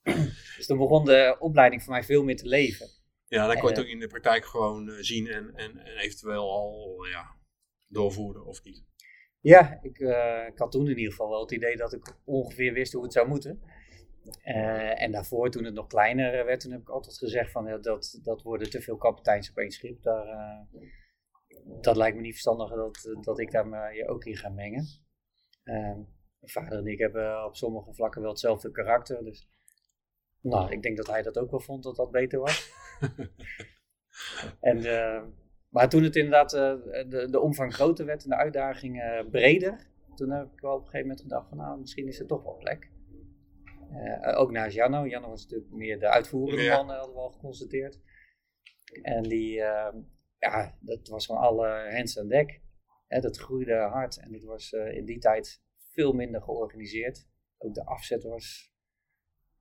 Dus 0.58 0.66
toen 0.66 0.78
begon 0.78 1.06
de 1.06 1.36
opleiding 1.40 1.84
voor 1.84 1.94
mij 1.94 2.04
veel 2.04 2.24
meer 2.24 2.36
te 2.36 2.48
leven. 2.48 2.88
Ja, 3.28 3.48
dan 3.48 3.56
kon 3.56 3.70
je 3.70 3.76
het 3.76 3.86
ook 3.86 3.92
in 3.92 4.00
de 4.00 4.08
praktijk 4.08 4.46
gewoon 4.46 5.04
zien 5.04 5.28
en, 5.28 5.56
en, 5.56 5.78
en 5.78 5.98
eventueel 5.98 6.52
al 6.52 7.06
ja, 7.06 7.36
doorvoeren 7.88 8.46
of 8.46 8.64
niet. 8.64 8.86
Ja, 9.40 9.80
ik, 9.82 9.98
ik 10.52 10.58
had 10.58 10.72
toen 10.72 10.90
in 10.90 10.98
ieder 10.98 11.12
geval 11.12 11.30
wel 11.30 11.42
het 11.42 11.52
idee 11.52 11.76
dat 11.76 11.94
ik 11.94 12.16
ongeveer 12.26 12.74
wist 12.74 12.94
hoe 12.94 13.04
het 13.04 13.14
zou 13.14 13.28
moeten. 13.28 13.62
Eh, 14.42 15.02
en 15.02 15.12
daarvoor, 15.12 15.50
toen 15.50 15.64
het 15.64 15.74
nog 15.74 15.88
kleiner 15.88 16.46
werd, 16.46 16.60
toen 16.60 16.72
heb 16.72 16.82
ik 16.82 16.90
altijd 16.90 17.18
gezegd 17.18 17.52
van 17.52 17.82
dat, 17.82 18.20
dat 18.24 18.42
worden 18.42 18.70
te 18.70 18.82
veel 18.82 18.98
kapiteins 18.98 19.50
op 19.50 19.58
één 19.58 19.72
schip. 19.72 20.02
Daar, 20.02 20.28
eh, 20.28 20.90
dat 21.82 21.96
lijkt 21.96 22.16
me 22.16 22.22
niet 22.22 22.32
verstandig 22.32 22.70
dat, 22.70 23.18
dat 23.22 23.40
ik 23.40 23.52
daar 23.52 23.68
me 23.68 23.94
je 23.94 24.08
ook 24.08 24.26
in 24.26 24.36
ga 24.36 24.50
mengen. 24.50 24.86
Eh, 25.64 25.96
mijn 26.40 26.52
vader 26.52 26.78
en 26.78 26.88
ik 26.88 27.00
hebben 27.00 27.46
op 27.46 27.56
sommige 27.56 27.94
vlakken 27.94 28.22
wel 28.22 28.30
hetzelfde 28.30 28.72
karakter. 28.72 29.24
Dus 29.24 29.50
nou, 30.42 30.72
ik 30.72 30.82
denk 30.82 30.98
dat 30.98 31.08
hij 31.08 31.22
dat 31.22 31.38
ook 31.38 31.52
wel 31.52 31.60
vond 31.60 31.84
dat 31.84 31.96
dat 31.96 32.12
beter 32.12 32.40
was. 32.40 32.72
en, 34.60 34.78
eh, 34.78 35.24
maar 35.70 35.90
toen 35.90 36.04
het 36.04 36.16
inderdaad 36.16 36.54
eh, 36.54 36.76
de, 37.10 37.28
de 37.30 37.40
omvang 37.40 37.74
groter 37.74 38.06
werd 38.06 38.24
en 38.24 38.30
de 38.30 38.36
uitdaging 38.36 39.02
eh, 39.02 39.30
breder, 39.30 39.88
toen 40.16 40.30
heb 40.30 40.54
ik 40.54 40.60
wel 40.60 40.74
op 40.74 40.80
een 40.80 40.86
gegeven 40.86 41.08
moment 41.08 41.22
gedacht 41.22 41.50
van 41.50 41.58
nou, 41.58 41.80
misschien 41.80 42.08
is 42.08 42.20
er 42.20 42.28
toch 42.28 42.44
wel 42.44 42.58
plek. 42.58 42.90
Eh, 43.92 44.40
ook 44.40 44.52
naast 44.52 44.76
Janno. 44.76 45.06
Janno 45.06 45.30
was 45.30 45.44
natuurlijk 45.44 45.72
meer 45.72 46.00
de 46.00 46.08
uitvoerende 46.10 46.64
Ja. 46.64 46.76
man, 46.76 46.92
eh, 46.92 46.98
hadden 46.98 47.16
we 47.16 47.22
al 47.22 47.32
geconstateerd. 47.32 48.00
En 49.02 49.24
die, 49.24 49.62
eh, 49.62 49.94
ja, 50.40 50.78
dat 50.80 51.08
was 51.08 51.26
van 51.26 51.38
alle 51.38 51.90
hands 51.92 52.20
aan 52.20 52.28
dek. 52.28 52.62
Hè, 53.08 53.20
dat 53.20 53.38
groeide 53.38 53.76
hard 53.76 54.20
en 54.20 54.34
het 54.34 54.44
was 54.44 54.72
in 54.72 55.06
die 55.06 55.20
tijd 55.20 55.62
veel 55.94 56.14
minder 56.14 56.42
georganiseerd. 56.42 57.28
Ook 57.58 57.74
de 57.74 57.86
afzet 57.86 58.24
was 58.24 58.72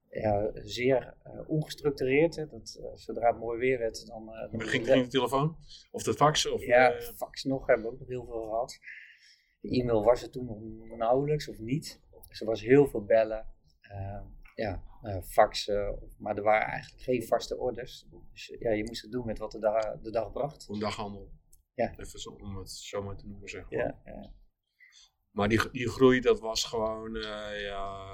ja, 0.09 0.50
zeer 0.54 1.16
ongestructureerd. 1.47 2.37
Hè. 2.37 2.49
Dat, 2.49 2.80
zodra 2.95 3.28
het 3.30 3.38
mooi 3.38 3.59
weer 3.59 3.78
werd, 3.78 4.06
dan... 4.06 4.33
eh, 4.33 4.50
dan 4.50 4.62
Ging, 4.62 4.85
de 4.87 5.06
telefoon? 5.06 5.56
Of 5.90 6.02
de 6.02 6.14
fax? 6.14 6.49
Of, 6.49 6.64
ja, 6.64 7.00
fax 7.00 7.45
nog 7.45 7.66
hebben 7.66 7.87
we 7.87 7.92
ook 7.92 7.99
nog 7.99 8.09
heel 8.09 8.25
veel 8.25 8.42
gehad. 8.42 8.78
De 9.61 9.68
e-mail 9.80 10.04
was 10.04 10.23
er 10.23 10.30
toen 10.30 10.47
nog 10.88 10.99
nauwelijks 10.99 11.49
of 11.49 11.59
niet. 11.59 12.00
Dus 12.28 12.40
er 12.40 12.47
was 12.47 12.61
heel 12.61 12.87
veel 12.87 13.04
bellen. 13.04 13.47
Eh, 13.90 14.20
ja, 14.54 14.82
eh, 15.02 15.22
faxen. 15.22 15.98
Maar 16.18 16.36
er 16.36 16.42
waren 16.42 16.66
eigenlijk 16.68 17.02
geen 17.02 17.22
vaste 17.26 17.56
orders. 17.58 18.06
Dus 18.32 18.56
ja, 18.58 18.70
je 18.70 18.84
moest 18.84 19.02
het 19.02 19.10
doen 19.12 19.26
met 19.26 19.38
wat 19.38 19.52
de, 19.52 19.58
da- 19.58 19.98
de 20.02 20.10
dag 20.10 20.32
bracht. 20.32 20.68
een 20.68 20.78
daghandel. 20.78 21.30
Ja. 21.74 21.94
Even 21.96 22.18
zo, 22.20 22.30
om 22.30 22.56
het 22.56 22.70
zo 22.70 23.02
maar 23.02 23.16
te 23.16 23.26
noemen, 23.26 23.48
zeg 23.48 23.70
maar. 23.70 23.80
Ja, 23.80 24.00
ja. 24.04 24.32
Maar 25.30 25.48
die, 25.48 25.70
die 25.70 25.88
groei, 25.88 26.20
dat 26.20 26.40
was 26.40 26.64
gewoon 26.64 27.16
eh, 27.16 27.62
ja, 27.62 28.06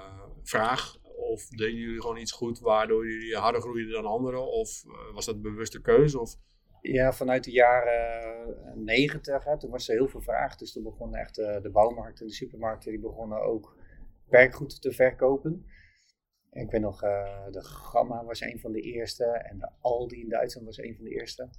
vraag. 0.43 0.97
Of 1.03 1.47
deden 1.49 1.75
jullie 1.75 2.01
gewoon 2.01 2.17
iets 2.17 2.33
goed 2.33 2.59
waardoor 2.59 3.07
jullie 3.09 3.37
harder 3.37 3.61
groeiden 3.61 3.93
dan 3.93 4.05
anderen? 4.07 4.47
Of 4.53 4.85
eh, 4.85 5.15
was 5.15 5.25
dat 5.25 5.35
een 5.35 5.43
bewuste 5.43 5.81
keuze? 5.81 6.21
Of, 6.21 6.37
Ja, 6.81 7.13
vanuit 7.13 7.45
de 7.45 7.51
jaren 7.51 8.57
negentig, 8.85 9.45
toen 9.59 9.71
was 9.71 9.89
er 9.89 9.95
heel 9.95 10.09
veel 10.09 10.21
vraag. 10.21 10.57
Dus 10.57 10.73
toen 10.73 10.83
begonnen 10.83 11.21
echt 11.21 11.39
eh, 11.39 11.61
de 11.63 11.71
bouwmarkten 11.71 12.25
en 12.25 12.31
de 12.31 12.37
supermarkten, 12.37 12.91
die 12.91 13.01
begonnen 13.01 13.43
ook 13.43 13.77
werkgoed 14.33 14.83
te 14.83 14.93
verkopen. 14.93 15.67
Ik 16.51 16.71
weet 16.71 16.81
nog, 16.81 17.03
eh, 17.03 17.47
de 17.51 17.65
Gamma 17.65 18.25
was 18.25 18.41
een 18.41 18.61
van 18.61 18.73
de 18.73 18.81
eerste 18.81 19.25
en 19.25 19.59
de 19.59 19.71
Aldi 19.81 20.21
in 20.21 20.29
Duitsland 20.29 20.67
was 20.67 20.79
een 20.79 20.95
van 20.97 21.05
de 21.05 21.11
eerste. 21.11 21.51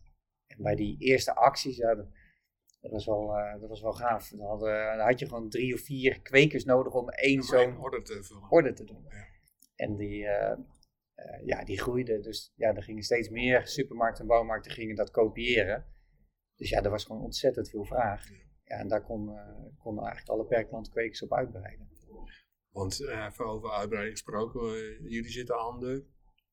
En 0.48 0.64
bij 0.64 0.76
die 0.76 0.98
eerste 1.00 1.36
acties, 1.36 1.78
ja, 1.78 1.96
dat, 1.96 2.92
was, 2.92 3.06
wel, 3.06 3.38
eh, 3.38 3.60
dat 3.60 3.70
was 3.70 3.82
wel 3.82 3.94
gaaf. 3.94 4.30
Dan, 4.30 4.48
hadden, 4.48 4.98
dan 4.98 5.06
had 5.06 5.20
je 5.20 5.28
gewoon 5.28 5.50
drie 5.50 5.74
of 5.74 5.82
vier 5.82 6.22
kwekers 6.22 6.66
nodig 6.66 6.94
om 6.94 7.10
één 7.10 7.44
zo'n 7.44 7.78
orde 7.78 8.02
te 8.02 8.24
vullen? 8.24 8.76
te 8.76 8.84
doen. 8.84 9.06
Ja. 9.10 9.26
En 9.76 9.96
die, 9.96 10.28
eh, 10.28 10.58
ja, 11.46 11.64
die 11.64 11.80
groeide. 11.80 12.20
Dus 12.20 12.54
ja, 12.56 12.76
er 12.76 12.84
gingen 12.84 13.04
steeds 13.04 13.30
meer 13.30 13.68
supermarkten 13.68 14.22
en 14.22 14.30
bouwmarkten 14.30 14.72
gingen 14.72 14.96
dat 14.96 15.12
kopiëren. 15.12 15.86
Dus 16.56 16.70
ja, 16.70 16.82
er 16.82 16.90
was 16.90 17.06
gewoon 17.06 17.22
ontzettend 17.22 17.70
veel 17.70 17.86
vraag. 17.86 18.30
Ja, 18.64 18.78
en 18.78 18.88
daar 18.88 19.04
kon, 19.04 19.38
konden 19.78 20.04
eigenlijk 20.04 20.30
alle 20.30 20.46
perkplantkwekers 20.46 21.24
op 21.24 21.34
uitbreiden. 21.34 21.93
Want 22.74 23.06
eh, 23.06 23.26
even 23.26 23.46
over 23.46 23.70
uitbreiding 23.72 24.18
gesproken, 24.18 24.62
eh, 24.62 25.00
jullie 25.00 25.30
zitten 25.32 25.60
aan 25.60 25.80
de 25.80 26.06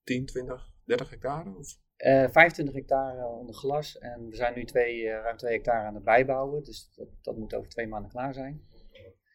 10, 0.05 0.27
20, 0.27 0.73
30 0.85 1.11
hectare? 1.11 1.55
Of? 1.57 1.79
Eh 1.97 2.29
25 2.31 2.75
hectare 2.75 3.25
onder 3.27 3.55
glas 3.55 3.99
en 3.99 4.27
we 4.29 4.35
zijn 4.37 4.55
nu 4.55 4.65
twee, 4.65 5.09
eh, 5.09 5.23
ruim 5.23 5.37
2 5.37 5.53
hectare 5.53 5.87
aan 5.87 5.95
het 5.95 6.05
bijbouwen. 6.05 6.63
Dus 6.65 6.93
dat, 6.95 7.09
dat 7.23 7.37
moet 7.37 7.55
over 7.55 7.71
twee 7.71 7.87
maanden 7.87 8.11
klaar 8.11 8.35
zijn. 8.35 8.65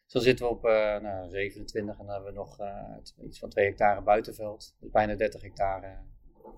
Dus 0.04 0.12
dan 0.14 0.22
zitten 0.22 0.46
we 0.46 0.52
op 0.52 0.64
eh, 0.64 1.00
nou, 1.00 1.28
27 1.30 1.98
en 1.98 2.06
dan 2.06 2.14
hebben 2.14 2.32
we 2.32 2.38
nog 2.38 2.58
eh, 2.60 2.96
t- 3.02 3.16
iets 3.22 3.38
van 3.38 3.48
2 3.50 3.64
hectare 3.66 4.02
buitenveld. 4.02 4.76
Dus 4.80 4.90
bijna 4.90 5.14
30 5.14 5.42
hectare 5.42 5.86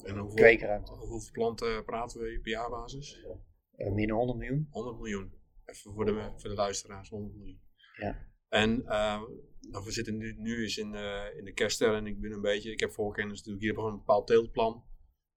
En 0.04 0.16
hoeveel, 0.18 0.35
kweekruimte. 0.35 0.92
hoeveel 0.92 1.30
planten 1.32 1.85
praten 1.85 2.20
we 2.20 2.38
per 2.42 2.50
jaarbasis? 2.50 3.26
Eh, 3.76 3.92
meer 3.92 4.06
dan 4.06 4.16
100 4.16 4.38
miljoen. 4.38 4.66
100 4.70 4.97
miljoen. 4.97 5.32
Even 5.64 5.92
voor 5.92 6.04
de, 6.04 6.30
voor 6.37 6.49
de 6.50 6.56
luisteraars, 6.56 7.08
100 7.08 7.35
miljoen. 7.35 7.61
Ja. 7.97 8.26
En 8.49 8.87
eh, 8.87 9.23
nou, 9.61 9.85
we 9.85 9.93
zitten 9.93 10.17
nu, 10.17 10.35
nu 10.38 10.62
eens 10.62 10.77
in, 10.77 10.91
de 10.91 11.35
in 11.37 11.45
de 11.45 11.87
en 11.87 12.07
ik 12.07 12.21
ben 12.21 12.33
een 12.33 12.41
beetje, 12.41 12.73
ik 12.73 12.81
heb 12.81 12.93
voorkennis 12.93 13.37
natuurlijk, 13.38 13.65
hier 13.65 13.73
we 13.73 13.79
gewoon 13.79 13.93
een 13.93 13.99
bepaald 13.99 14.27
teeltplan. 14.27 14.85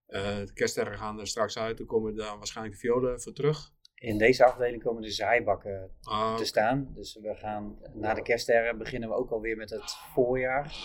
Eh, 0.06 0.38
de 0.38 0.54
kerststerren 0.54 0.98
gaan 0.98 1.20
er 1.20 1.28
straks 1.28 1.58
uit, 1.58 1.78
dan 1.78 1.88
komen 1.88 2.16
daar 2.16 2.38
waarschijnlijk 2.38 2.76
de 2.76 2.82
violen 2.82 3.22
voor 3.22 3.34
terug. 3.34 3.74
In 3.96 4.18
deze 4.18 4.46
afdeling 4.46 4.84
komen 4.84 5.02
de 5.02 5.12
zaaibakken 5.12 5.92
Ah, 6.02 6.36
te 6.36 6.46
staan. 6.46 6.92
Dus 6.94 7.20
we 7.22 7.36
gaan 7.36 7.80
na 7.94 8.14
de 8.14 8.22
kerststerren 8.22 8.78
beginnen 8.78 9.10
we 9.10 9.16
ook 9.16 9.32
alweer 9.32 9.58
met 9.58 9.70
het 9.70 9.96
voorjaar. 10.14 10.76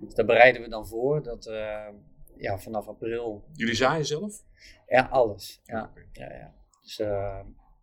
Dus 0.00 0.14
daar 0.14 0.26
bereiden 0.26 0.62
we 0.62 0.68
dan 0.68 0.86
voor 0.86 1.22
dat 1.22 1.46
eh, 1.46 1.88
ja, 2.36 2.58
vanaf 2.58 2.88
april 2.88 3.44
jullie 3.52 3.74
zaaien 3.74 4.06
zelf? 4.06 4.42
ja, 4.86 5.08
alles. 5.10 5.60
Ja, 5.64 5.90
Oké. 5.90 6.06
ja, 6.12 6.32
ja. 6.32 6.54
Dus 6.82 6.98
eh, 6.98 7.40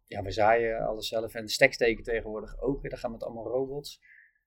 ja, 0.08 0.22
we 0.22 0.32
zaaien 0.32 0.88
alles 0.88 1.08
zelf 1.08 1.34
en 1.34 1.48
steksteken 1.48 2.04
tegenwoordig 2.04 2.62
ook. 2.62 2.90
Dat 2.90 3.00
gaan 3.00 3.12
met 3.12 3.24
allemaal 3.24 3.48
robots. 3.48 4.02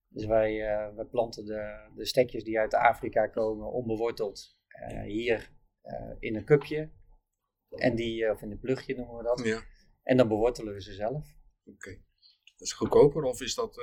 Dus 0.09 0.27
wij, 0.27 0.67
eh, 0.67 0.95
wij 0.95 1.05
planten 1.05 1.45
de, 1.45 1.91
de 1.95 2.05
stekjes 2.05 2.45
die 2.45 2.59
uit 2.59 2.75
Afrika 2.75 3.27
komen 3.27 3.73
onbeworteld 3.73 4.59
eh, 4.67 5.03
hier 5.03 5.53
eh, 5.83 6.11
in 6.19 6.37
een 6.37 6.45
cupje. 6.45 6.91
En 7.69 7.95
die, 7.95 8.31
of 8.31 8.43
in 8.43 8.51
een 8.51 8.61
plugje 8.61 8.97
noemen 8.97 9.17
we 9.17 9.23
dat. 9.23 9.45
Ja. 9.45 9.63
En 10.03 10.17
dan 10.17 10.29
bewortelen 10.29 10.75
we 10.75 10.83
ze 10.83 10.93
zelf. 10.93 11.27
Oké. 11.65 12.03
Dat 12.45 12.67
is 12.67 12.73
goedkoper 12.73 13.23
of 13.23 13.41
is 13.41 13.55
dat, 13.55 13.77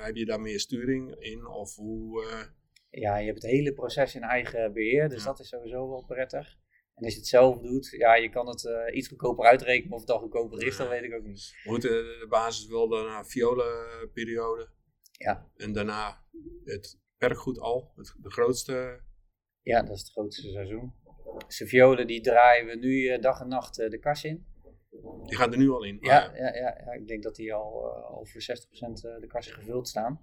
heb 0.00 0.16
je 0.16 0.24
daar 0.24 0.40
meer 0.40 0.60
sturing 0.60 1.16
in? 1.18 1.46
Of 1.46 1.74
hoe, 1.74 2.24
ja, 2.90 3.16
je 3.16 3.26
hebt 3.26 3.42
het 3.42 3.50
hele 3.50 3.72
proces 3.72 4.14
in 4.14 4.22
eigen 4.22 4.72
beheer, 4.72 5.08
dus 5.08 5.24
dat 5.24 5.40
is 5.40 5.48
sowieso 5.48 5.88
wel 5.88 6.04
prettig. 6.04 6.58
En 7.00 7.04
als 7.04 7.14
je 7.14 7.20
het 7.20 7.28
zelf 7.28 7.60
doet, 7.60 7.90
ja, 7.90 8.14
je 8.14 8.30
kan 8.30 8.48
het 8.48 8.64
uh, 8.64 8.96
iets 8.96 9.08
goedkoper 9.08 9.44
uitrekenen. 9.44 9.92
Of 9.92 9.98
het 9.98 10.08
dan 10.08 10.18
goedkoper 10.18 10.66
is, 10.66 10.76
dat 10.76 10.88
weet 10.88 11.02
ik 11.02 11.14
ook 11.14 11.24
niet. 11.24 11.54
We 11.64 11.70
moeten 11.70 11.90
de 11.90 12.26
basis 12.28 12.66
wel 12.66 12.88
daarna 12.88 13.24
violenperiode. 13.24 14.68
Ja. 15.24 15.50
En 15.56 15.72
daarna 15.72 16.22
het 16.64 16.98
werkgoed 17.18 17.58
al, 17.58 17.92
het, 17.96 18.14
de 18.18 18.30
grootste. 18.30 19.00
Ja, 19.62 19.82
dat 19.82 19.96
is 19.96 20.00
het 20.00 20.10
grootste 20.10 20.50
seizoen. 20.50 20.92
De 21.58 21.66
violen 21.66 22.06
die 22.06 22.20
draaien 22.20 22.66
we 22.66 22.76
nu 22.76 22.90
uh, 22.90 23.20
dag 23.20 23.40
en 23.40 23.48
nacht 23.48 23.78
uh, 23.78 23.88
de 23.88 23.98
kas 23.98 24.24
in. 24.24 24.46
Die 25.26 25.36
gaan 25.36 25.52
er 25.52 25.58
nu 25.58 25.70
al 25.70 25.84
in? 25.84 25.98
Ja, 26.00 26.26
ah, 26.26 26.36
ja. 26.36 26.54
ja, 26.54 26.82
ja, 26.84 26.92
ik 26.92 27.08
denk 27.08 27.22
dat 27.22 27.36
die 27.36 27.54
al 27.54 27.94
over 28.10 28.42
60% 28.42 29.20
de 29.20 29.26
kassen 29.26 29.54
gevuld 29.54 29.88
staan. 29.88 30.20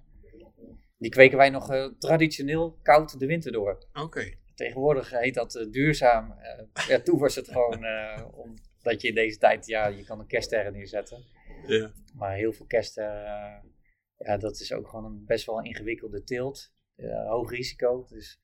Die 0.98 1.12
kweken 1.12 1.38
wij 1.38 1.50
nog 1.50 1.94
traditioneel 2.00 2.80
koud 2.84 3.20
de 3.20 3.26
winter 3.26 3.52
door. 3.52 3.88
Oké. 3.94 4.38
Tegenwoordig 4.56 5.10
heet 5.10 5.34
dat 5.34 5.68
duurzaam. 5.72 6.36
Ja, 6.88 7.00
toen 7.00 7.20
was 7.20 7.36
het 7.36 7.48
gewoon 7.48 7.86
omdat 8.88 9.02
je 9.02 9.08
in 9.08 9.16
deze 9.16 9.38
tijd, 9.38 9.66
ja, 9.66 9.88
je 9.88 10.04
kan 10.04 10.20
een 10.20 10.28
kerststerren 10.28 10.74
neerzetten. 10.74 11.24
Ja. 11.66 11.92
Maar 12.14 12.36
heel 12.36 12.54
veel 12.54 12.66
kersten, 12.66 13.14
ja, 14.18 14.38
dat 14.38 14.60
is 14.60 14.74
ook 14.74 14.88
gewoon 14.88 15.06
een 15.06 15.26
best 15.26 15.46
wel 15.46 15.58
een 15.58 15.66
ingewikkelde 15.66 16.24
teelt. 16.24 16.74
hoog 17.28 17.52
risico. 17.52 18.06
Dus, 18.10 18.42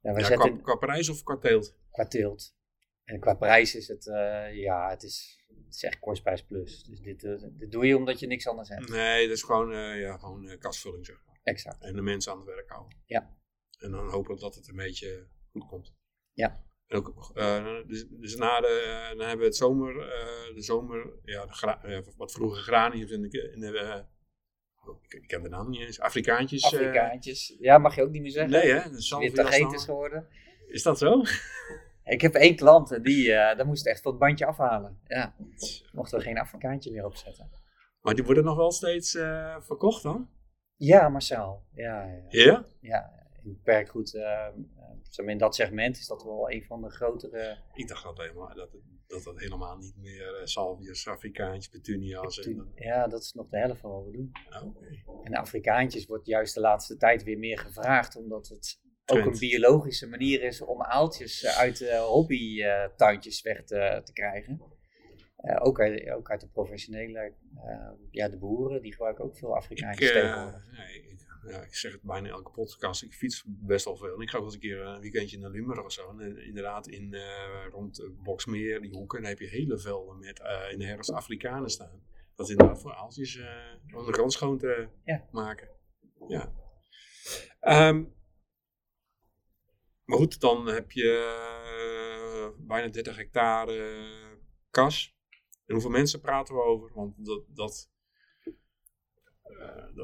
ja, 0.00 0.18
ja, 0.18 0.24
zetten, 0.24 0.52
qua, 0.52 0.62
qua, 0.62 0.74
prijs 0.74 1.08
of 1.08 1.22
qua 1.22 1.36
teelt? 1.36 1.76
Qua 1.90 2.06
teelt. 2.06 2.56
En 3.04 3.20
qua 3.20 3.34
prijs 3.34 3.74
is 3.74 3.88
het, 3.88 4.04
ja, 4.52 4.90
het 4.90 5.02
is, 5.02 5.44
het 5.64 5.74
is 5.74 5.82
echt 5.82 5.98
kostprijs 5.98 6.44
plus. 6.44 6.84
Dus 6.84 7.00
dit, 7.00 7.20
dit 7.58 7.72
doe 7.72 7.86
je 7.86 7.96
omdat 7.96 8.20
je 8.20 8.26
niks 8.26 8.46
anders 8.46 8.68
hebt. 8.68 8.88
Nee, 8.88 9.26
dat 9.26 9.36
is 9.36 9.42
gewoon, 9.42 9.98
ja, 9.98 10.16
gewoon 10.16 10.58
kastvulling 10.58 11.06
zeg 11.06 11.22
maar. 11.26 11.40
Exact. 11.42 11.82
En 11.82 11.94
de 11.94 12.02
mensen 12.02 12.32
aan 12.32 12.38
het 12.38 12.46
werk 12.46 12.70
houden. 12.70 12.98
Ja. 13.04 13.36
En 13.78 13.90
dan 13.90 14.08
hopen 14.08 14.38
dat 14.38 14.54
het 14.54 14.68
een 14.68 14.76
beetje 14.76 15.28
goed 15.50 15.66
komt. 15.66 15.94
Ja. 16.32 16.66
En 16.86 16.96
ook, 16.96 17.34
dus, 17.88 18.06
dus, 18.08 18.36
na 18.36 18.60
de, 18.60 19.04
dan 19.16 19.26
hebben 19.26 19.38
we 19.38 19.44
het 19.44 19.56
zomer, 19.56 19.94
de 20.54 20.62
zomer, 20.62 21.18
ja, 21.22 21.46
de 21.46 22.12
wat 22.16 22.32
vroeger 22.32 22.62
graniums 22.62 23.10
in 23.10 23.22
de, 23.22 23.50
in 23.52 23.60
de 23.60 24.06
ik, 25.08 25.24
ken 25.26 25.42
de 25.42 25.48
naam 25.48 25.70
niet 25.70 25.80
eens, 25.80 26.00
Afrikaantjes. 26.00 26.64
Afrikaantjes, 26.64 27.56
ja, 27.58 27.78
mag 27.78 27.94
je 27.94 28.02
ook 28.02 28.10
niet 28.10 28.22
meer 28.22 28.30
zeggen. 28.30 28.52
Nee, 28.52 28.72
hè? 28.72 28.90
Weer 28.90 29.74
is 29.74 29.84
geworden. 29.84 30.28
Is 30.66 30.82
dat 30.82 30.98
zo? 30.98 31.22
Ik 32.04 32.20
heb 32.20 32.34
één 32.34 32.56
klant 32.56 32.92
en 32.92 33.02
die, 33.02 33.28
daar 33.28 33.66
moest 33.66 33.86
echt 33.86 34.04
het 34.04 34.18
bandje 34.18 34.46
afhalen. 34.46 34.98
Ja, 35.06 35.34
mochten 35.92 36.18
we 36.18 36.24
geen 36.24 36.38
Afrikaantje 36.38 36.90
meer 36.90 37.04
opzetten. 37.04 37.50
Maar 38.00 38.14
die 38.14 38.24
worden 38.24 38.44
nog 38.44 38.56
wel 38.56 38.72
steeds 38.72 39.10
verkocht 39.60 40.02
dan? 40.02 40.28
Ja, 40.76 41.08
Marcel. 41.08 41.66
Ja? 41.74 42.04
Ja? 42.28 42.42
Ja, 42.42 42.64
ja 42.80 43.27
in 43.44 43.60
perkgoed 43.62 44.16
zeg 45.08 45.26
in 45.26 45.38
dat 45.38 45.54
segment 45.54 45.96
is 45.96 46.06
dat 46.06 46.24
wel 46.24 46.50
een 46.50 46.64
van 46.64 46.82
de 46.82 46.90
grotere. 46.90 47.58
Ik 47.72 47.88
dacht 47.88 48.02
dat 48.02 48.18
helemaal 48.18 48.54
dat, 48.54 48.70
dat 49.06 49.24
het 49.24 49.40
helemaal 49.40 49.76
niet 49.76 49.96
meer 49.96 50.40
uh, 50.40 50.46
salvias, 50.46 51.08
Afrikaantjes, 51.08 51.68
petunia's. 51.68 52.38
en, 52.38 52.72
ja, 52.74 53.06
dat 53.06 53.22
is 53.22 53.32
nog 53.32 53.48
de 53.48 53.58
helft 53.58 53.80
van 53.80 53.90
wat 53.90 54.04
we 54.04 54.12
doen. 54.12 54.32
Oh, 54.62 55.26
En 55.26 55.34
Afrikaantjes 55.34 56.06
wordt 56.06 56.26
juist 56.26 56.54
de 56.54 56.60
laatste 56.60 56.96
tijd 56.96 57.22
weer 57.22 57.38
meer 57.38 57.58
gevraagd, 57.58 58.16
omdat 58.16 58.48
het 58.48 58.80
ook 59.06 59.24
een 59.24 59.38
biologische 59.38 60.08
manier 60.08 60.42
is 60.42 60.60
om 60.60 60.82
aaltjes 60.82 61.42
eh, 61.42 61.58
uit 61.58 61.80
uh, 61.80 62.00
hobbytuintjes 62.00 63.42
weg 63.42 63.64
te, 63.64 64.00
te 64.04 64.12
krijgen. 64.12 64.62
Uh, 65.38 65.56
ook, 65.58 65.80
uit, 65.80 66.10
ook 66.10 66.30
uit 66.30 66.40
de 66.40 66.48
professionele, 66.48 67.32
ja, 68.10 68.28
de 68.28 68.38
boeren, 68.38 68.82
die 68.82 68.92
gebruiken 68.92 69.24
ook 69.24 69.36
veel 69.36 69.56
Afrikaantjes 69.56 70.12
tegenwoordig. 70.12 70.70
Nee, 70.70 71.17
ja, 71.46 71.62
ik 71.62 71.74
zeg 71.74 71.92
het 71.92 72.02
bijna 72.02 72.28
elke 72.28 72.50
podcast, 72.50 73.02
ik 73.02 73.14
fiets 73.14 73.44
best 73.46 73.84
wel 73.84 73.96
veel. 73.96 74.14
En 74.14 74.20
ik 74.20 74.30
ga 74.30 74.36
wel 74.36 74.44
eens 74.44 74.54
een 74.54 74.60
keer 74.60 74.80
een 74.80 75.00
weekendje 75.00 75.38
naar 75.38 75.50
Limburg 75.50 75.84
of 75.84 75.92
zo. 75.92 76.10
En 76.10 76.20
eh, 76.20 76.46
inderdaad, 76.46 76.88
in, 76.88 77.14
uh, 77.14 77.66
rond 77.70 78.08
Boksmeer, 78.22 78.80
die 78.80 78.90
hoeken, 78.90 79.20
dan 79.20 79.28
heb 79.28 79.38
je 79.38 79.46
hele 79.46 79.78
velden 79.78 80.18
met 80.18 80.40
uh, 80.40 80.72
in 80.72 80.78
de 80.78 80.84
herfst 80.84 81.12
Afrikanen 81.12 81.70
staan. 81.70 82.02
Dat 82.34 82.46
is 82.46 82.52
inderdaad 82.52 82.80
voor 82.80 82.94
aaltjes 82.94 83.40
om 83.94 84.06
de 84.06 84.12
grond 84.12 84.32
schoon 84.32 84.58
te 84.58 84.88
ja. 85.04 85.28
maken. 85.30 85.68
Ja. 86.28 86.52
Um, 87.88 88.16
maar 90.04 90.18
goed, 90.18 90.40
dan 90.40 90.66
heb 90.66 90.92
je 90.92 92.56
bijna 92.58 92.88
30 92.88 93.16
hectare 93.16 94.08
kas. 94.70 95.16
En 95.66 95.74
hoeveel 95.74 95.90
mensen 95.90 96.20
praten 96.20 96.54
we 96.54 96.62
over? 96.62 96.90
Want 96.94 97.24
dat, 97.24 97.42
dat 97.48 97.90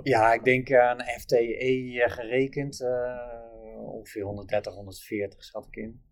ja, 0.02 0.33
ik 0.33 0.44
denk 0.44 0.72
aan 0.72 1.00
FTE 1.00 2.02
eh, 2.02 2.11
gerekend. 2.12 2.80
Uh, 2.80 3.42
ongeveer 3.78 4.22
130, 4.22 4.74
140 4.74 5.44
schat 5.44 5.66
ik 5.66 5.76
in. 5.76 6.02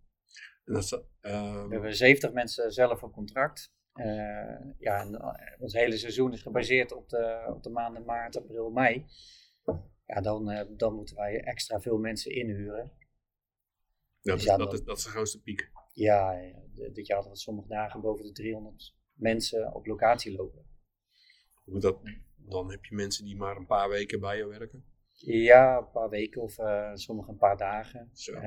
Dat 0.65 0.83
is, 0.83 0.93
uh, 0.93 1.67
we 1.67 1.73
hebben 1.73 1.97
70 1.97 2.33
mensen 2.33 2.73
zelf 2.73 3.03
op 3.03 3.13
contract. 3.13 3.73
ja, 4.79 5.01
en, 5.01 5.23
ons 5.59 5.73
hele 5.73 5.97
seizoen 5.97 6.33
is 6.33 6.43
gebaseerd 6.43 6.93
op 6.93 7.09
de, 7.09 7.53
op 7.55 7.63
de 7.63 7.71
maanden 7.71 8.05
maart, 8.05 8.37
april, 8.37 8.71
mei. 8.71 9.07
Ja, 10.07 10.21
dan, 10.21 10.67
dan 10.77 10.95
moeten 10.95 11.17
wij 11.17 11.41
extra 11.41 11.81
veel 11.81 11.99
mensen 11.99 12.33
inhuren. 12.33 12.93
Dat, 14.23 14.37
dus 14.37 14.45
ja, 14.45 14.57
dat, 14.57 14.73
is, 14.73 14.85
dat 14.85 14.97
is 14.97 15.05
de 15.05 15.11
grootste 15.11 15.43
piek. 15.43 15.71
Ja, 15.93 16.41
dit 16.93 17.07
jaar 17.07 17.17
hadden 17.17 17.33
we 17.35 17.39
sommige 17.39 17.69
dagen 17.69 18.01
boven 18.01 18.25
de 18.25 18.33
300 18.33 18.95
mensen 19.13 19.75
op 19.75 19.87
locatie 19.87 20.37
lopen. 20.37 20.67
Hoe 21.65 21.81
dat, 21.81 22.03
dan 22.49 22.71
heb 22.71 22.85
je 22.85 22.95
mensen 22.95 23.25
die 23.25 23.37
maar 23.37 23.57
een 23.57 23.67
paar 23.67 23.89
weken 23.89 24.21
bij 24.21 24.37
je 24.37 24.47
werken. 24.47 24.85
Ja, 25.13 25.79
een 25.79 25.91
paar 25.91 26.09
weken 26.09 26.43
of 26.43 26.59
uh, 26.59 26.91
sommige 26.95 27.31
een 27.31 27.37
paar 27.37 27.57
dagen. 27.57 28.11
Zo. 28.13 28.41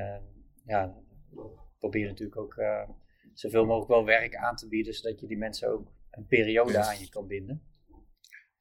ja, 0.66 1.04
we 1.30 1.50
proberen 1.80 2.10
natuurlijk 2.10 2.38
ook 2.38 2.56
uh, 2.56 2.90
zoveel 3.34 3.66
mogelijk 3.66 3.90
wel 3.90 4.06
werk 4.06 4.36
aan 4.36 4.56
te 4.56 4.68
bieden, 4.68 4.94
zodat 4.94 5.20
je 5.20 5.28
die 5.28 5.38
mensen 5.38 5.70
ook 5.70 5.92
een 6.12 6.26
periode 6.26 6.78
aan 6.78 7.00
je 7.00 7.10
kan 7.10 7.28
binden. 7.28 7.74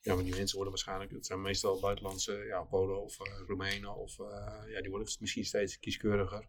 Ja, 0.00 0.14
maar 0.14 0.24
die 0.24 0.36
mensen 0.36 0.56
worden 0.56 0.74
waarschijnlijk, 0.74 1.10
het 1.10 1.26
zijn 1.26 1.40
meestal 1.40 1.80
buitenlandse, 1.80 2.32
ja, 2.32 2.62
Polen 2.62 3.02
of 3.02 3.20
uh, 3.20 3.46
Roemenen, 3.46 3.96
of 3.96 4.16
ja, 4.66 4.80
die 4.80 4.90
worden 4.90 5.16
misschien 5.20 5.44
steeds 5.44 5.78
kieskeuriger. 5.78 6.48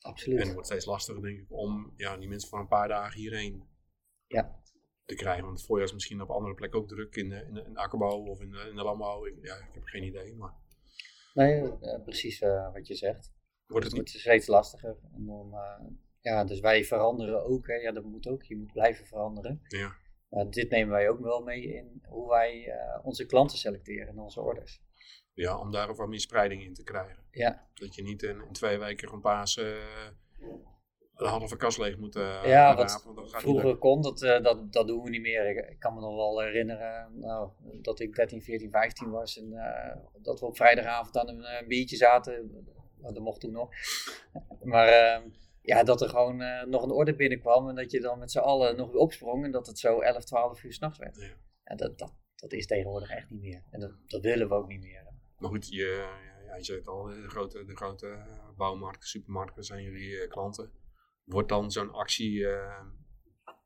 Absoluut. 0.00 0.38
En 0.38 0.44
het 0.44 0.52
wordt 0.52 0.68
steeds 0.68 0.84
lastiger, 0.84 1.22
denk 1.22 1.38
ik, 1.38 1.52
om 1.52 1.92
ja, 1.96 2.16
die 2.16 2.28
mensen 2.28 2.48
voor 2.48 2.58
een 2.58 2.68
paar 2.68 2.88
dagen 2.88 3.20
hierheen 3.20 3.68
ja 4.26 4.60
te 5.08 5.14
krijgen. 5.14 5.44
Want 5.44 5.56
het 5.56 5.66
voorjaar 5.66 5.86
is 5.86 5.92
misschien 5.92 6.20
op 6.20 6.30
andere 6.30 6.54
plekken 6.54 6.80
ook 6.80 6.88
druk 6.88 7.16
in 7.16 7.28
de, 7.28 7.44
in 7.44 7.54
de, 7.54 7.62
in 7.62 7.72
de 7.72 7.78
akkerbouw 7.78 8.26
of 8.26 8.40
in 8.40 8.50
de, 8.50 8.66
in 8.70 8.76
de 8.76 8.82
landbouw. 8.82 9.26
Ik, 9.26 9.34
ja, 9.42 9.54
ik 9.54 9.74
heb 9.74 9.84
geen 9.84 10.02
idee. 10.02 10.34
Maar... 10.34 10.54
Nee, 11.34 11.62
uh, 11.62 12.02
precies 12.04 12.40
uh, 12.40 12.72
wat 12.72 12.86
je 12.86 12.94
zegt. 12.94 13.32
Wordt 13.66 13.84
het, 13.84 13.96
het 13.96 14.04
wordt 14.04 14.20
steeds 14.20 14.46
lastiger. 14.46 14.98
En 15.14 15.26
dan, 15.26 15.50
uh, 15.52 15.90
ja, 16.20 16.44
dus 16.44 16.60
wij 16.60 16.84
veranderen 16.84 17.44
ook. 17.44 17.66
Hè. 17.66 17.74
Ja, 17.74 17.92
dat 17.92 18.04
moet 18.04 18.26
ook. 18.26 18.42
Je 18.42 18.56
moet 18.56 18.72
blijven 18.72 19.06
veranderen. 19.06 19.60
Ja. 19.62 19.96
Dit 20.50 20.70
nemen 20.70 20.92
wij 20.92 21.08
ook 21.08 21.20
wel 21.20 21.42
mee 21.42 21.62
in 21.62 22.02
hoe 22.08 22.28
wij 22.28 22.72
onze 23.02 23.26
klanten 23.26 23.58
selecteren 23.58 24.08
in 24.08 24.18
onze 24.18 24.40
orders. 24.40 24.82
Ja, 25.32 25.58
om 25.58 25.70
daar 25.70 25.88
ook 25.88 25.96
wat 25.96 26.08
meer 26.08 26.20
spreiding 26.20 26.62
in 26.62 26.74
te 26.74 26.82
krijgen. 26.82 27.24
Ja. 27.30 27.68
Dat 27.74 27.94
je 27.94 28.02
niet 28.02 28.22
in, 28.22 28.40
in 28.40 28.52
twee 28.52 28.78
weken 28.78 29.08
van 29.08 29.20
Pasen 29.20 29.76
de 31.18 31.26
halve 31.26 31.56
kast 31.56 31.78
leeg 31.78 31.98
moeten 31.98 32.22
uh, 32.22 32.44
ja, 32.44 32.76
wat 32.76 33.04
vroeger 33.22 33.76
kon, 33.76 34.02
dat, 34.02 34.22
uh, 34.22 34.42
dat, 34.42 34.72
dat 34.72 34.86
doen 34.86 35.02
we 35.02 35.10
niet 35.10 35.20
meer. 35.20 35.68
Ik, 35.70 35.78
kan 35.78 35.94
me 35.94 36.00
nog 36.00 36.14
wel 36.14 36.40
herinneren 36.40 37.18
nou, 37.18 37.50
dat 37.82 38.00
ik 38.00 38.14
13, 38.14 38.42
14, 38.42 38.70
15 38.70 39.10
was 39.10 39.38
en 39.38 39.52
uh, 39.52 40.22
dat 40.22 40.40
we 40.40 40.46
op 40.46 40.56
vrijdagavond 40.56 41.16
aan 41.16 41.28
een 41.28 41.68
biertje 41.68 41.96
zaten. 41.96 42.64
Nou, 43.00 43.14
dat 43.14 43.22
mocht 43.22 43.40
toen 43.40 43.52
nog. 43.52 43.70
Maar 44.62 44.88
ehm, 44.88 45.28
ja, 45.62 45.82
dat 45.82 46.00
er 46.00 46.08
gewoon 46.08 46.68
nog 46.70 46.82
een 46.82 46.90
orde 46.90 47.14
binnenkwam 47.14 47.68
en 47.68 47.74
dat 47.74 47.90
je 47.90 48.00
dan 48.00 48.18
met 48.18 48.30
z'n 48.30 48.38
allen 48.38 48.76
nog 48.76 48.90
weer 48.90 49.00
opsprong 49.00 49.44
en 49.44 49.50
dat 49.50 49.66
het 49.66 49.78
zo 49.78 50.00
11, 50.00 50.24
12 50.24 50.62
uur 50.62 50.72
s'nachts 50.72 50.98
werd. 50.98 51.16
Ja. 51.16 51.28
En 51.64 51.76
dat, 51.76 51.98
dat, 51.98 52.14
dat 52.34 52.52
is 52.52 52.66
tegenwoordig 52.66 53.10
echt 53.10 53.30
niet 53.30 53.40
meer. 53.40 53.62
En 53.70 53.80
dat, 53.80 53.92
dat 54.06 54.22
willen 54.22 54.48
we 54.48 54.54
ook 54.54 54.68
niet 54.68 54.82
meer. 54.82 55.06
Maar 55.38 55.50
goed, 55.50 55.68
je, 55.68 56.06
ja, 56.46 56.56
je 56.56 56.64
zegt 56.64 56.86
al, 56.86 57.04
de 57.04 57.28
grote, 57.28 57.64
de 57.64 57.76
grote 57.76 58.18
bouwmarkten, 58.56 59.08
supermarkten 59.08 59.64
zijn 59.64 59.82
jullie 59.82 60.28
klanten 60.28 60.72
wordt 61.28 61.48
dan 61.48 61.70
zo'n 61.70 61.92
actie. 61.92 62.32
Uh, 62.32 62.80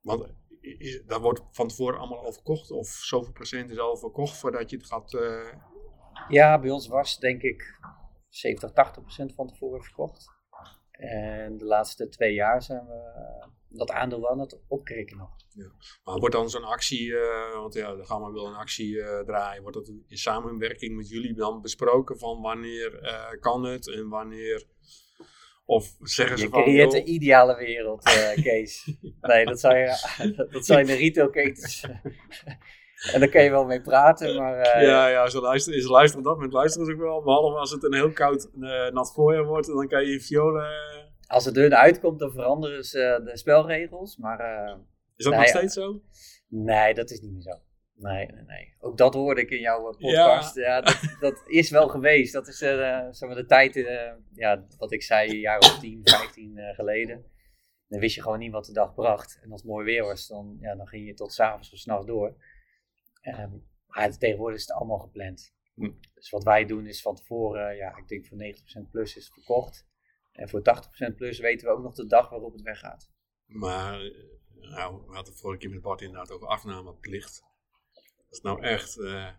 want 0.03 0.27
is, 0.61 1.03
daar 1.07 1.21
wordt 1.21 1.43
van 1.51 1.69
tevoren 1.69 1.99
allemaal 1.99 2.25
al 2.25 2.33
verkocht? 2.33 2.71
Of 2.71 2.89
zoveel 2.89 3.33
procent 3.33 3.71
is 3.71 3.79
al 3.79 3.97
verkocht 3.97 4.37
voordat 4.37 4.71
je 4.71 4.77
het 4.77 4.87
gaat. 4.87 5.13
Uh... 5.13 5.53
Ja, 6.29 6.61
bij 6.61 6.71
ons 6.71 6.89
was 6.89 7.19
denk 7.19 7.43
ik 7.43 7.79
70, 8.29 8.73
80 8.73 9.03
procent 9.03 9.35
van 9.35 9.47
tevoren 9.47 9.83
verkocht. 9.83 10.27
En 10.91 11.59
de 11.59 11.65
laatste 11.65 12.09
twee 12.09 12.35
jaar 12.35 12.63
zijn 12.63 12.87
we 12.87 13.51
dat 13.69 13.91
aandeel 13.91 14.31
aan 14.31 14.39
het 14.39 14.61
opkrikken 14.69 15.17
nog. 15.17 15.31
Ja. 15.49 15.71
Maar 16.05 16.19
wordt 16.19 16.35
dan 16.35 16.51
zo'n 16.51 16.65
actie, 16.65 17.07
uh, 17.07 17.53
want 17.55 17.75
ja, 17.75 17.95
de 17.95 18.05
Gamma 18.05 18.31
wil 18.31 18.47
een 18.47 18.55
actie 18.55 18.95
uh, 18.95 19.21
draaien, 19.21 19.63
wordt 19.63 19.77
dat 19.77 19.89
in 19.89 20.17
samenwerking 20.17 20.97
met 20.97 21.09
jullie 21.09 21.35
dan 21.35 21.61
besproken 21.61 22.19
van 22.19 22.41
wanneer 22.41 23.03
uh, 23.03 23.41
kan 23.41 23.65
het 23.65 23.91
en 23.91 24.09
wanneer 24.09 24.67
of 25.65 25.95
zeggen 26.01 26.39
ze 26.39 26.45
je 26.45 26.51
van... 26.51 26.59
Je 26.59 26.65
creëert 26.65 26.91
de 26.91 27.05
ideale 27.05 27.57
wereld, 27.57 28.09
uh, 28.09 28.33
Kees. 28.45 28.97
nee, 29.21 29.45
dat 29.45 29.61
zou 29.61 29.77
je, 29.77 29.87
dat 30.53 30.67
zou 30.67 30.79
je 30.79 30.85
in 30.85 30.91
de 30.91 31.03
retailketens... 31.03 31.85
En 33.13 33.21
daar 33.21 33.29
kan 33.29 33.43
je 33.43 33.51
wel 33.51 33.65
mee 33.65 33.81
praten, 33.81 34.37
maar... 34.37 34.59
eh, 34.59 34.83
ja, 34.87 35.09
ja, 35.09 35.29
ze 35.29 35.41
luisteren, 35.41 35.83
ze 35.83 35.89
luisteren 35.89 36.19
op 36.19 36.25
dat 36.25 36.35
moment 36.35 36.53
luisteren 36.53 36.87
ze 36.87 36.93
ook 36.93 36.99
wel. 37.01 37.23
Behalve 37.23 37.59
als 37.59 37.71
het 37.71 37.85
een 37.85 37.95
heel 37.95 38.13
koud 38.13 38.51
eh, 38.61 38.89
nat 38.91 39.13
voorjaar 39.13 39.45
wordt, 39.45 39.67
dan 39.67 39.89
kan 39.89 40.05
je 40.05 40.21
violen... 40.21 40.65
eh, 40.65 41.03
Als 41.27 41.45
het 41.45 41.55
dun 41.55 41.75
uitkomt, 41.75 42.19
dan 42.19 42.31
veranderen 42.33 42.85
ze 42.85 43.21
de 43.25 43.37
spelregels, 43.39 44.17
maar... 44.17 44.39
eh, 44.41 44.75
is 45.17 45.25
dat 45.25 45.33
Nou 45.33 45.45
nog 45.45 45.53
ja. 45.53 45.59
steeds 45.59 45.75
zo? 45.75 46.01
Nee, 46.49 46.95
dat 46.95 47.11
is 47.11 47.21
niet 47.21 47.33
meer 47.33 47.43
zo. 47.43 47.51
Nee, 47.95 48.27
nee, 48.27 48.45
nee. 48.45 48.75
Ook 48.79 48.97
dat 48.97 49.15
hoorde 49.15 49.41
ik 49.41 49.51
in 49.51 49.61
jouw 49.61 49.91
eh, 49.91 49.99
podcast. 49.99 50.55
Ja, 50.55 50.81
dat, 50.81 51.01
dat 51.21 51.43
is 51.47 51.71
wel 51.71 51.89
geweest. 51.89 52.33
Dat 52.33 52.49
is 52.49 52.63
eh, 52.63 53.07
zeg 53.11 53.29
maar 53.29 53.39
de 53.39 53.47
tijd, 53.47 53.77
eh, 53.77 54.13
ja, 54.33 54.67
wat 54.79 54.93
ik 54.93 55.03
zei, 55.03 55.31
een 55.31 55.39
jaar 55.39 55.59
of 55.59 55.79
10, 55.79 56.01
15 56.05 56.59
eh, 56.59 56.75
geleden. 56.75 57.31
Dan 57.89 58.01
wist 58.01 58.15
je 58.15 58.23
gewoon 58.23 58.39
niet 58.39 58.53
wat 58.53 58.65
de 58.65 58.73
dag 58.73 58.95
bracht. 58.95 59.39
En 59.43 59.51
als 59.51 59.61
het 59.61 59.71
mooi 59.71 59.85
weer 59.85 60.05
was, 60.05 60.27
dan, 60.27 60.57
ja, 60.61 60.75
dan 60.75 60.87
ging 60.87 61.07
je 61.07 61.15
tot 61.15 61.33
s'avonds 61.33 61.73
of 61.73 61.79
s'nachts 61.79 62.07
door. 62.07 62.37
Ehm, 63.21 63.51
maar 63.87 64.19
tegenwoordig 64.19 64.57
is 64.59 64.67
het 64.67 64.77
allemaal 64.77 64.99
gepland. 64.99 65.55
Hm. 65.75 65.91
Dus 66.15 66.31
wat 66.31 66.45
wij 66.45 66.65
doen 66.65 66.87
is 66.87 67.03
van 67.03 67.15
tevoren, 67.15 67.77
ja, 67.77 67.97
ik 67.97 68.09
denk 68.09 68.27
voor 68.27 68.37
90% 68.37 68.91
plus 68.91 69.17
is 69.17 69.25
het 69.25 69.33
verkocht. 69.33 69.87
En 70.33 70.49
voor 70.49 70.63
80% 70.63 71.17
plus 71.17 71.39
weten 71.39 71.67
we 71.67 71.75
ook 71.75 71.83
nog 71.83 71.95
de 71.95 72.07
dag 72.07 72.29
waarop 72.31 72.53
het 72.53 72.63
weggaat. 72.63 73.11
Maar, 73.45 73.99
nou, 74.51 75.07
we 75.07 75.15
hadden 75.15 75.35
vorige 75.35 75.59
keer 75.59 75.71
met 75.71 75.83
Bart 75.83 76.01
inderdaad 76.01 76.31
over 76.31 76.47
afnameplicht. 76.47 77.43
Dat 78.33 78.41
is 78.41 78.51
nou 78.51 78.63
echt... 78.63 79.01
eh, 79.01 79.31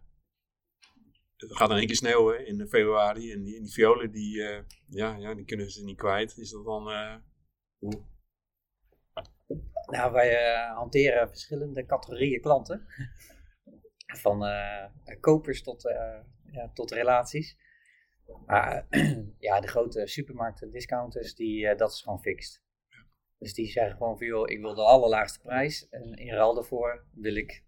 het 1.36 1.56
gaat 1.58 1.70
in 1.70 1.76
één 1.78 1.86
keer 1.86 1.96
sneeuwen 1.96 2.48
in 2.48 2.68
februari 2.68 3.32
en 3.32 3.44
die, 3.44 3.56
en 3.56 3.64
die 3.64 3.74
violen, 3.74 4.12
die, 4.12 4.44
eh, 4.44 4.64
ja, 4.88 5.16
ja, 5.16 5.34
die 5.34 5.46
kunnen 5.46 5.70
ze 5.72 5.84
niet 5.84 5.98
kwijt. 5.98 6.38
Is 6.38 6.50
dat 6.52 6.66
dan... 6.66 6.90
eh, 6.90 7.16
hoe? 7.78 8.06
Nou, 9.86 10.12
wij 10.12 10.56
hanteren 10.74 11.28
verschillende 11.28 11.86
categorieën 11.86 12.42
klanten. 12.42 12.88
Van 14.24 14.46
kopers 15.20 15.64
tot, 15.64 15.82
ja, 16.52 16.72
tot 16.74 16.92
relaties. 16.92 17.58
Maar 18.46 18.88
ja, 19.48 19.60
de 19.60 19.68
grote 19.68 20.08
supermarkten, 20.08 20.72
discounters, 20.72 21.36
die, 21.36 21.76
dat 21.76 21.92
is 21.92 22.02
gewoon 22.02 22.22
fixed. 22.22 22.64
Dus 23.38 23.54
die 23.54 23.68
zeggen 23.68 23.98
gewoon 23.98 24.18
van, 24.18 24.28
joh, 24.28 24.50
ik 24.50 24.60
wil 24.60 24.76
de 24.76 24.82
allerlaagste 24.84 25.40
prijs. 25.40 25.90
En 25.90 26.14
in 26.14 26.34
ruil 26.34 26.54
daarvoor 26.54 27.06
wil 27.12 27.36
ik 27.36 27.66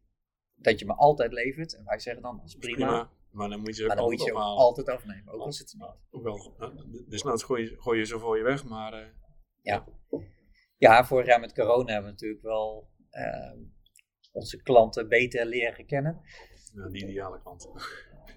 dat 0.55 0.79
je 0.79 0.85
me 0.85 0.93
altijd 0.93 1.33
levert. 1.33 1.75
En 1.75 1.83
wij 1.85 1.99
zeggen 1.99 2.23
dan, 2.23 2.37
dat 2.37 2.45
is 2.45 2.55
prima. 2.55 2.75
Prima. 2.75 3.09
Maar 3.31 3.49
dan 3.49 3.59
moet 3.59 3.67
je 3.67 3.73
ze 3.73 3.83
ook 3.91 3.97
altijd 3.97 4.23
je 4.23 4.31
ook 4.33 4.37
altijd 4.39 4.89
afnemen, 4.89 5.33
ook 5.33 5.41
al 5.41 5.51
zit 5.53 5.71
het 5.71 5.81
niet. 5.81 5.89
Hoewel, 6.09 6.55
eh, 6.59 6.69
dus 7.07 7.23
nou 7.23 7.39
gooi 7.39 7.63
je, 7.63 7.75
gooi 7.81 7.99
je 7.99 8.05
ze 8.05 8.19
voor 8.19 8.37
je 8.37 8.43
weg, 8.43 8.65
maar... 8.65 8.93
eh, 8.93 9.07
Ja, 10.77 11.05
vorig 11.05 11.25
jaar 11.25 11.39
met 11.39 11.53
corona 11.53 11.91
hebben 11.93 12.05
we 12.05 12.11
natuurlijk 12.11 12.41
wel 12.41 12.89
eh, 13.09 13.53
onze 14.31 14.61
klanten 14.61 15.07
beter 15.09 15.45
leren 15.45 15.85
kennen. 15.85 16.21
ja, 16.73 16.87
die 16.87 17.07
ideale 17.07 17.41
klant. 17.41 17.69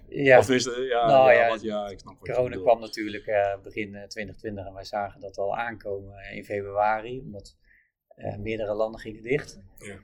Ja. 0.07 0.37
Of 0.37 0.43
tenminste, 0.45 0.81
ja, 0.81 1.07
Nou, 1.07 1.31
ja, 1.31 1.41
ja, 1.41 1.49
wat, 1.49 1.61
ja, 1.61 1.87
ik 1.87 1.99
snap 1.99 2.19
wat 2.19 2.29
Corona 2.29 2.55
kwam 2.55 2.79
natuurlijk 2.79 3.25
eh, 3.25 3.61
begin 3.61 3.95
eh, 3.95 4.07
2020 4.07 4.65
en 4.65 4.73
wij 4.73 4.83
zagen 4.83 5.21
dat 5.21 5.37
al 5.37 5.57
aankomen 5.57 6.17
eh, 6.17 6.35
in 6.35 6.45
februari, 6.45 7.19
omdat 7.19 7.57
eh, 8.07 8.37
meerdere 8.37 8.73
landen 8.73 8.99
gingen 9.01 9.23
dicht. 9.23 9.61
Ja. 9.77 9.99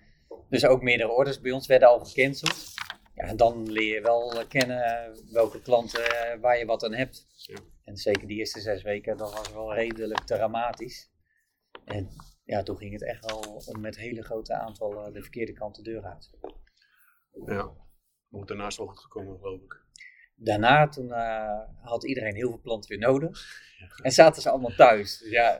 Dus 0.49 0.65
ook 0.65 0.81
meerdere 0.81 1.11
orders 1.11 1.41
bij 1.41 1.51
ons 1.51 1.67
werden 1.67 1.87
al 1.87 2.05
gecanceld. 2.05 2.73
Ja, 3.15 3.23
en 3.23 3.37
dan 3.37 3.71
leer 3.71 3.93
je 3.93 4.01
wel 4.01 4.39
eh, 4.39 4.47
kennen 4.47 4.83
eh, 4.83 5.31
welke 5.31 5.61
klanten 5.61 6.09
eh, 6.11 6.39
waar 6.39 6.57
je 6.57 6.65
wat 6.65 6.83
aan 6.83 6.93
hebt. 6.93 7.27
Ja. 7.35 7.57
En 7.83 7.97
zeker 7.97 8.27
die 8.27 8.37
eerste 8.37 8.61
zes 8.61 8.83
weken, 8.83 9.17
dat 9.17 9.33
was 9.33 9.53
wel 9.53 9.73
redelijk 9.73 10.19
dramatisch. 10.19 11.11
En 11.85 12.09
ja, 12.43 12.63
toen 12.63 12.77
ging 12.77 12.93
het 12.93 13.03
echt 13.03 13.31
wel 13.31 13.63
om 13.65 13.81
met 13.81 13.97
hele 13.97 14.23
grote 14.23 14.53
aantal 14.53 15.11
de 15.13 15.21
verkeerde 15.21 15.53
kant 15.53 15.75
de 15.75 15.81
deur 15.81 16.03
uit. 16.03 16.29
Ja, 17.45 17.71
moet 18.27 18.47
daarnaast 18.47 18.77
wel 18.77 18.87
goed 18.87 18.99
gekomen, 18.99 19.37
geloof 19.37 19.61
ik. 19.61 19.83
Daarna, 20.35 20.87
toen 20.87 21.11
had 21.81 22.05
iedereen 22.05 22.35
heel 22.35 22.49
veel 22.49 22.61
planten 22.61 22.89
weer 22.89 23.07
nodig. 23.07 23.63
En 24.01 24.11
zaten 24.11 24.41
ze 24.41 24.49
allemaal 24.49 24.75
thuis. 24.75 25.17
Dus 25.17 25.29
ja, 25.29 25.59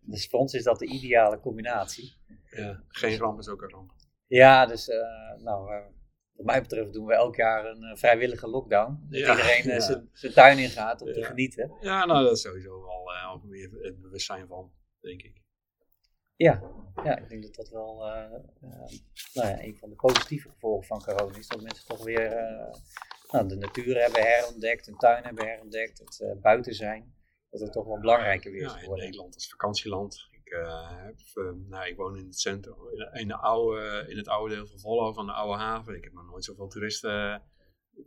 dus 0.00 0.28
voor 0.28 0.40
ons 0.40 0.54
is 0.54 0.62
dat 0.62 0.78
de 0.78 0.86
ideale 0.86 1.40
combinatie. 1.40 2.16
Ja, 2.50 2.82
geen 2.88 3.18
ramp 3.18 3.38
is 3.38 3.48
ook 3.48 3.62
een 3.62 3.70
ramp. 3.70 3.92
Ja, 4.26 4.66
dus 4.66 4.88
eh, 4.88 5.42
nou, 5.42 5.74
eh, 5.74 5.86
wat 6.32 6.46
mij 6.46 6.60
betreft 6.60 6.92
doen 6.92 7.06
we 7.06 7.14
elk 7.14 7.36
jaar 7.36 7.66
een 7.66 7.82
eh, 7.82 7.96
vrijwillige 7.96 8.48
lockdown. 8.48 9.06
Dat 9.08 9.20
Ja, 9.20 9.30
iedereen 9.30 9.74
ja. 9.74 9.80
zijn- 10.12 10.32
tuin 10.32 10.58
in 10.58 10.68
gaat 10.68 11.02
om 11.02 11.12
te 11.12 11.24
genieten. 11.24 11.76
Ja, 11.80 12.04
nou, 12.04 12.24
dat 12.24 12.32
is 12.32 12.40
sowieso 12.40 12.80
wel 12.80 13.32
ook 13.32 13.44
weer 13.44 13.70
het 13.82 14.00
bewustzijn 14.00 14.46
van, 14.46 14.72
denk 15.00 15.22
ik. 15.22 15.42
Ja, 16.36 16.62
ja 17.04 17.16
ik 17.18 17.28
denk 17.28 17.42
dat 17.42 17.54
dat 17.54 17.68
wel 17.68 17.96
nou 19.32 19.48
ja, 19.48 19.62
een 19.62 19.76
van 19.76 19.88
de 19.88 19.94
positieve 19.94 20.48
gevolgen 20.48 20.86
van 20.86 21.02
corona 21.02 21.38
is. 21.38 21.48
Dat 21.48 21.62
mensen 21.62 21.86
toch 21.86 22.04
weer 22.04 22.30
nou, 23.30 23.48
de 23.48 23.56
natuur 23.56 24.00
hebben 24.00 24.22
herontdekt, 24.22 24.86
een 24.86 24.96
tuin 24.96 25.24
hebben 25.24 25.46
herontdekt, 25.46 25.98
het 25.98 26.40
buiten 26.40 26.74
zijn. 26.74 27.14
Dat 27.50 27.60
het 27.60 27.72
toch 27.72 27.86
wel 27.86 28.00
belangrijker 28.00 28.52
weer 28.52 28.64
is 28.64 28.72
geworden. 28.72 29.04
Nederland 29.04 29.34
als 29.34 29.48
vakantieland. 29.48 30.28
Ik, 30.50 30.56
eh, 30.56 31.04
heb, 31.04 31.16
eh, 31.34 31.52
nou, 31.68 31.86
ik 31.88 31.96
woon 31.96 32.16
in 32.16 32.24
het 32.26 32.38
centrum, 32.38 32.76
in, 33.12 33.28
de 33.28 33.36
oude, 33.36 34.04
in 34.08 34.16
het 34.16 34.28
oude 34.28 34.54
deel 34.54 34.66
van 34.66 34.78
Vollo, 34.78 35.12
van 35.12 35.26
de 35.26 35.32
oude 35.32 35.58
haven. 35.58 35.96
Ik 35.96 36.04
heb 36.04 36.12
nog 36.12 36.26
nooit 36.26 36.44
zoveel 36.44 36.68
toeristen. 36.68 37.32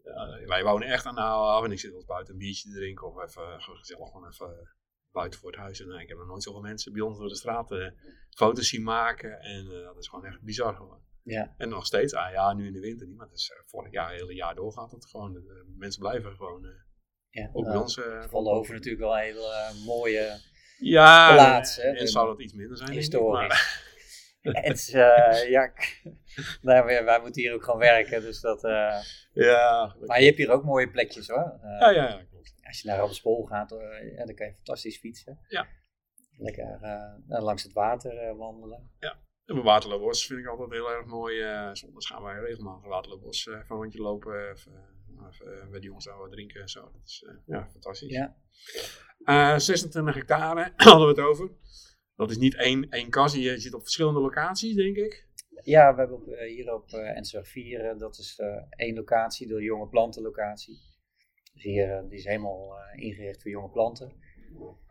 eh, 0.04 0.48
wij 0.48 0.64
wonen 0.64 0.88
echt 0.88 1.06
aan 1.06 1.16
de 1.16 1.22
oude 1.22 1.52
haven. 1.52 1.72
Ik 1.72 1.80
zit 1.80 1.92
wel 1.92 2.06
buiten 2.06 2.34
een 2.34 2.40
biertje 2.40 2.70
te 2.70 2.76
drinken 2.76 3.08
of 3.08 3.24
even 3.24 3.62
gezellig 3.62 4.08
gewoon 4.12 4.28
even 4.28 4.76
buiten 5.12 5.40
voor 5.40 5.52
het 5.52 5.60
huis. 5.60 5.82
En 5.82 5.92
eh, 5.92 6.02
ik 6.02 6.08
heb 6.08 6.18
nog 6.18 6.28
nooit 6.28 6.44
zoveel 6.44 6.62
mensen 6.62 6.94
bij 6.94 7.02
ons 7.02 7.18
door 7.18 7.28
de 7.28 7.36
straat 7.36 7.94
foto's 8.30 8.68
zien 8.70 8.84
maken. 8.84 9.40
En 9.40 9.66
dat 9.84 9.98
is 9.98 10.08
gewoon 10.08 10.26
echt 10.26 10.42
bizar 10.42 10.76
gewoon. 10.76 11.02
Ja. 11.24 11.54
En 11.58 11.70
nog 11.70 11.86
steeds, 11.86 12.14
ah 12.14 12.32
ja, 12.32 12.54
nu 12.54 12.68
in 12.68 12.74
de 12.74 12.80
winter 12.80 13.08
niet, 13.08 13.18
maar 13.18 13.28
het 13.28 13.36
is 13.36 13.52
vorig 13.66 13.92
jaar, 13.92 14.12
het 14.12 14.20
hele 14.20 14.34
jaar 14.34 14.56
door 14.56 14.74
gaat 14.74 14.92
het 14.92 15.06
gewoon. 15.06 15.34
De, 15.34 15.74
mensen 15.78 16.02
blijven 16.02 16.36
gewoon, 16.36 16.68
Ja, 17.30 17.50
ook 17.54 17.66
bij 17.66 17.78
ons. 17.78 18.00
Vollenhoven 18.30 18.74
natuurlijk 18.74 19.04
wel 19.04 19.14
een 19.16 19.24
hele 19.24 19.72
mooie 19.86 20.52
ja, 20.84 21.62
En 21.82 22.08
zou 22.08 22.28
dat 22.28 22.42
iets 22.42 22.54
minder 22.54 22.78
zijn? 22.78 22.92
historisch. 22.92 23.82
Het 24.42 24.78
is, 24.78 24.94
eh, 24.94 25.50
ja, 25.50 25.74
nou, 26.62 26.86
wij, 26.86 27.04
wij 27.04 27.20
moeten 27.22 27.42
hier 27.42 27.54
ook 27.54 27.64
gewoon 27.64 27.80
werken, 27.80 28.22
dus 28.22 28.42
dat... 28.42 28.64
eh, 28.64 28.96
Ja, 29.34 29.96
maar 30.06 30.20
je 30.20 30.26
hebt 30.26 30.38
hier 30.38 30.52
ook 30.52 30.64
mooie 30.64 30.90
plekjes 30.92 31.28
hoor. 31.28 31.60
Eh, 31.62 31.80
ja, 31.80 31.90
ja, 31.90 32.08
ja, 32.10 32.24
klopt. 32.30 32.54
Als 32.64 32.82
je 32.82 32.88
naar 32.88 32.98
Rabbespool 32.98 33.44
gaat, 33.44 33.72
eh, 33.72 34.16
ja, 34.18 34.26
dan 34.26 34.36
kan 34.36 34.48
je 34.48 34.54
fantastisch 34.54 34.98
fietsen. 34.98 35.40
Ja. 35.48 35.68
Lekker 36.38 36.78
nou, 37.28 37.44
langs 37.44 37.64
het 37.64 37.74
water 37.74 38.36
wandelen. 38.36 38.92
En 39.46 39.54
mijn 39.54 39.66
Waterloobos 39.66 40.26
vind 40.28 40.40
ik 40.40 40.48
altijd 40.48 40.72
heel 40.72 40.92
erg 40.92 41.06
mooi. 41.06 41.36
zondags 41.76 42.08
gaan 42.08 42.24
wij 42.24 42.40
regelmatig 42.40 42.88
Waterloobos 42.90 43.46
een 43.46 43.64
rondje 43.68 44.02
lopen. 44.02 44.50
Even, 44.52 44.72
even 45.32 45.62
eh, 45.62 45.70
bij 45.70 45.80
de 45.80 45.86
jongens 45.86 46.06
wat 46.06 46.32
drinken 46.32 46.62
en 46.62 46.70
zo. 46.70 46.82
Dat 46.82 47.02
is 47.06 47.26
eh, 47.28 47.36
ja, 47.46 47.70
fantastisch. 47.72 48.12
Ja. 48.12 48.36
Eh, 49.24 49.58
26 49.58 50.16
hectare 50.16 50.74
hadden 50.86 51.08
we 51.08 51.22
het 51.22 51.30
over. 51.30 51.52
Dat 52.16 52.30
is 52.30 52.38
niet 52.38 52.56
één, 52.56 52.90
één 52.90 53.10
kas. 53.10 53.34
Je 53.34 53.60
zit 53.60 53.74
op 53.74 53.82
verschillende 53.82 54.20
locaties, 54.20 54.76
denk 54.76 54.96
ik. 54.98 55.28
Ja, 55.64 55.94
we 55.94 56.00
hebben 56.00 56.18
op, 56.18 56.28
eh, 56.28 56.48
hier 56.48 56.74
op 56.74 56.92
uh, 56.92 57.18
Ensweg 57.18 57.48
4, 57.48 57.90
eh, 57.90 57.98
dat 57.98 58.18
is 58.18 58.40
eh, 58.40 58.64
één 58.70 58.96
locatie, 58.96 59.48
de 59.48 59.62
jonge 59.62 59.88
plantenlocatie. 59.88 60.80
Dus 61.54 61.64
hier, 61.64 61.92
eh, 61.92 62.10
die 62.10 62.18
is 62.18 62.26
helemaal 62.26 62.78
eh, 62.78 63.04
ingericht 63.04 63.42
voor 63.42 63.52
jonge 63.52 63.70
planten. 63.70 64.12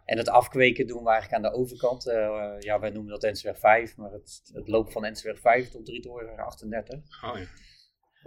En 0.04 0.18
het 0.18 0.28
afkweken 0.28 0.86
doen 0.86 1.02
we 1.02 1.10
eigenlijk 1.10 1.44
aan 1.44 1.52
de 1.52 1.58
overkant. 1.58 2.06
Eh, 2.06 2.54
ja, 2.58 2.80
wij 2.80 2.90
noemen 2.90 3.12
dat 3.12 3.24
Ensweg 3.24 3.58
5, 3.58 3.96
maar 3.96 4.12
het, 4.12 4.40
het 4.52 4.68
loopt 4.68 4.92
van 4.92 5.04
Ensweg 5.04 5.38
5 5.38 5.68
tot 5.68 5.84
Drietoren 5.84 6.38
38. 6.38 6.98
Oh 7.24 7.38
ja. 7.38 7.46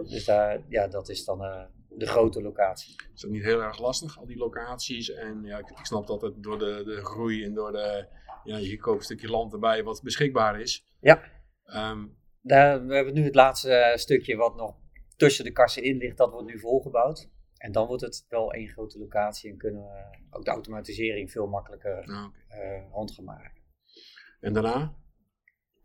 Dus 0.04 0.24
daar, 0.24 0.62
ja, 0.68 0.88
dat 0.88 1.08
is 1.08 1.24
dan 1.24 1.44
eh, 1.44 1.64
de 1.98 2.06
grote 2.06 2.42
locatie. 2.42 2.94
Is 3.14 3.20
dat 3.20 3.30
niet 3.30 3.42
heel 3.42 3.62
erg 3.62 3.78
lastig, 3.80 4.18
al 4.18 4.26
die 4.26 4.36
locaties? 4.36 5.10
En 5.10 5.42
ja, 5.42 5.58
ik, 5.58 5.70
ik 5.70 5.86
snap 5.86 6.06
dat 6.06 6.22
het 6.22 6.42
door 6.42 6.58
de, 6.58 6.82
de 6.84 7.04
groei 7.04 7.44
en 7.44 7.54
door 7.54 7.72
de... 7.72 8.06
Ja, 8.44 8.56
je 8.56 8.78
koopt 8.78 8.98
een 8.98 9.04
stukje 9.04 9.28
land 9.28 9.52
erbij 9.52 9.82
wat 9.84 10.02
beschikbaar 10.02 10.60
is. 10.60 10.84
Ja. 11.00 11.22
Ehm, 11.64 12.06
Daar, 12.42 12.86
we 12.86 12.94
hebben 12.94 13.14
nu 13.14 13.24
het 13.24 13.34
laatste 13.34 13.74
eh, 13.74 13.96
stukje 13.96 14.36
wat 14.36 14.56
nog 14.56 14.76
tussen 15.16 15.44
de 15.44 15.52
kassen 15.52 15.82
in 15.82 15.96
ligt, 15.96 16.16
dat 16.16 16.30
wordt 16.30 16.46
nu 16.46 16.58
volgebouwd. 16.58 17.28
En 17.56 17.72
dan 17.72 17.86
wordt 17.86 18.02
het 18.02 18.24
wel 18.28 18.52
één 18.52 18.68
grote 18.68 18.98
locatie 18.98 19.50
en 19.50 19.56
kunnen 19.56 19.82
we 19.82 20.18
ook 20.30 20.44
de 20.44 20.50
automatisering 20.50 21.30
veel 21.30 21.46
makkelijker 21.46 22.06
nou, 22.06 22.26
oké. 22.26 22.88
eh. 23.42 23.50
En 24.40 24.52
daarna? 24.52 24.94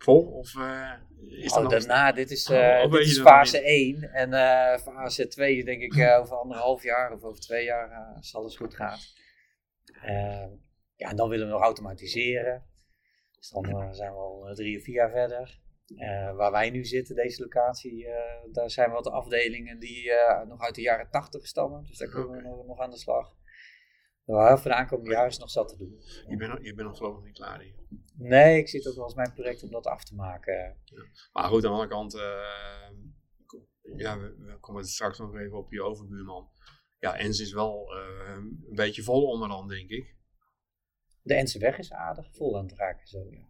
Vol? 0.03 0.21
Of 0.21 0.55
eh, 0.55 0.91
is 1.29 1.53
dat 1.53 1.57
Oh, 1.57 1.63
nog... 1.63 1.71
daarna, 1.71 2.11
dit 2.11 2.31
is, 2.31 2.49
Oh, 2.49 2.57
eh, 2.57 2.91
dit 2.91 2.99
is 3.01 3.17
nog 3.17 3.27
fase 3.27 3.61
1 3.61 4.03
en 4.03 4.33
eh, 4.33 4.77
fase 4.79 5.27
2 5.27 5.57
is 5.57 5.65
denk 5.65 5.81
ik 5.81 5.95
eh, 5.95 6.19
over 6.19 6.35
anderhalf 6.35 6.83
jaar 6.83 7.11
of 7.13 7.23
over 7.23 7.41
twee 7.41 7.65
jaar 7.65 7.91
eh, 7.91 8.15
als 8.15 8.35
alles 8.35 8.55
goed 8.55 8.75
gaat. 8.75 9.13
Ja, 10.95 11.09
en 11.09 11.15
dan 11.15 11.29
willen 11.29 11.45
we 11.45 11.51
nog 11.53 11.61
automatiseren. 11.61 12.65
Dus 13.31 13.49
dan 13.49 13.95
zijn 13.95 14.11
we 14.11 14.17
al 14.17 14.51
drie 14.53 14.77
of 14.77 14.83
vier 14.83 14.95
jaar 14.95 15.11
verder. 15.11 15.59
Eh, 15.97 16.35
waar 16.35 16.51
wij 16.51 16.69
nu 16.69 16.85
zitten, 16.85 17.15
deze 17.15 17.41
locatie, 17.41 18.07
eh, 18.07 18.51
daar 18.51 18.69
zijn 18.69 18.91
wat 18.91 19.07
afdelingen 19.07 19.79
die 19.79 20.11
eh, 20.11 20.47
nog 20.47 20.61
uit 20.61 20.75
de 20.75 20.81
jaren 20.81 21.09
80 21.09 21.47
stammen. 21.47 21.83
Dus 21.87 21.97
daar 21.97 22.09
kunnen 22.09 22.57
we 22.57 22.63
nog 22.65 22.79
aan 22.79 22.89
de 22.89 22.97
slag. 22.97 23.35
Nou, 24.31 24.59
voor 24.59 24.71
de 24.71 24.77
aankomende 24.77 25.09
jaar 25.11 25.27
is 25.27 25.37
nog 25.37 25.49
zat 25.49 25.67
te 25.69 25.77
doen. 25.77 26.01
Je 26.27 26.37
bent, 26.37 26.51
nog- 26.51 26.63
je 26.63 26.73
bent 26.73 26.87
nog 26.87 26.97
geloof 26.97 27.17
ik 27.17 27.23
niet 27.23 27.35
klaar 27.35 27.61
hier. 27.61 27.75
Nee, 28.15 28.57
ik 28.57 28.67
zit 28.69 28.87
ook 28.87 28.95
wel 28.95 29.03
eens 29.03 29.13
mijn 29.15 29.33
project 29.33 29.63
om 29.63 29.69
dat 29.71 29.85
af 29.85 30.03
te 30.03 30.15
maken. 30.15 30.77
Maar 31.33 31.43
goed, 31.43 31.55
aan 31.55 31.61
de 31.61 31.67
andere 31.67 31.87
kant, 31.87 32.13
eh, 32.15 32.89
ja, 33.97 34.19
we, 34.19 34.35
we 34.37 34.57
komen 34.59 34.83
straks 34.85 35.17
nog 35.19 35.35
even 35.35 35.57
op 35.57 35.71
je 35.71 35.83
overbuurman. 35.83 36.49
Ja, 36.99 37.17
Ens 37.17 37.39
is 37.39 37.53
wel 37.53 37.95
uh, 37.97 38.29
een 38.35 38.75
beetje 38.75 39.03
vol 39.03 39.23
onderhand, 39.27 39.69
denk 39.69 39.89
ik. 39.89 40.15
De 41.21 41.33
Ense 41.35 41.59
weg 41.59 41.77
is 41.77 41.91
aardig 41.91 42.35
vol 42.35 42.57
aan 42.57 42.65
het 42.65 42.77
raken, 42.77 43.07
zo 43.07 43.19
ja. 43.29 43.49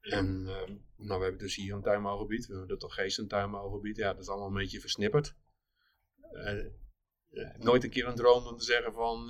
En 0.00 0.26
uh, 0.46 0.76
nou, 0.96 1.18
we 1.18 1.22
hebben 1.22 1.38
dus 1.38 1.56
hier 1.56 1.74
een 1.74 1.82
tuinbouwgebied, 1.82 2.46
we 2.46 2.56
hebben 2.56 2.78
toch 2.78 2.94
geest 2.94 3.18
een 3.18 3.28
tuinbouwgebied. 3.28 3.96
Ja, 3.96 4.12
dat 4.12 4.22
is 4.22 4.28
allemaal 4.28 4.48
een 4.48 4.54
beetje 4.54 4.80
versnipperd. 4.80 5.36
Nooit 7.58 7.84
een 7.84 7.90
keer 7.90 8.06
een 8.06 8.14
droom 8.14 8.46
om 8.46 8.56
te 8.56 8.64
zeggen 8.64 8.92
van, 8.92 9.26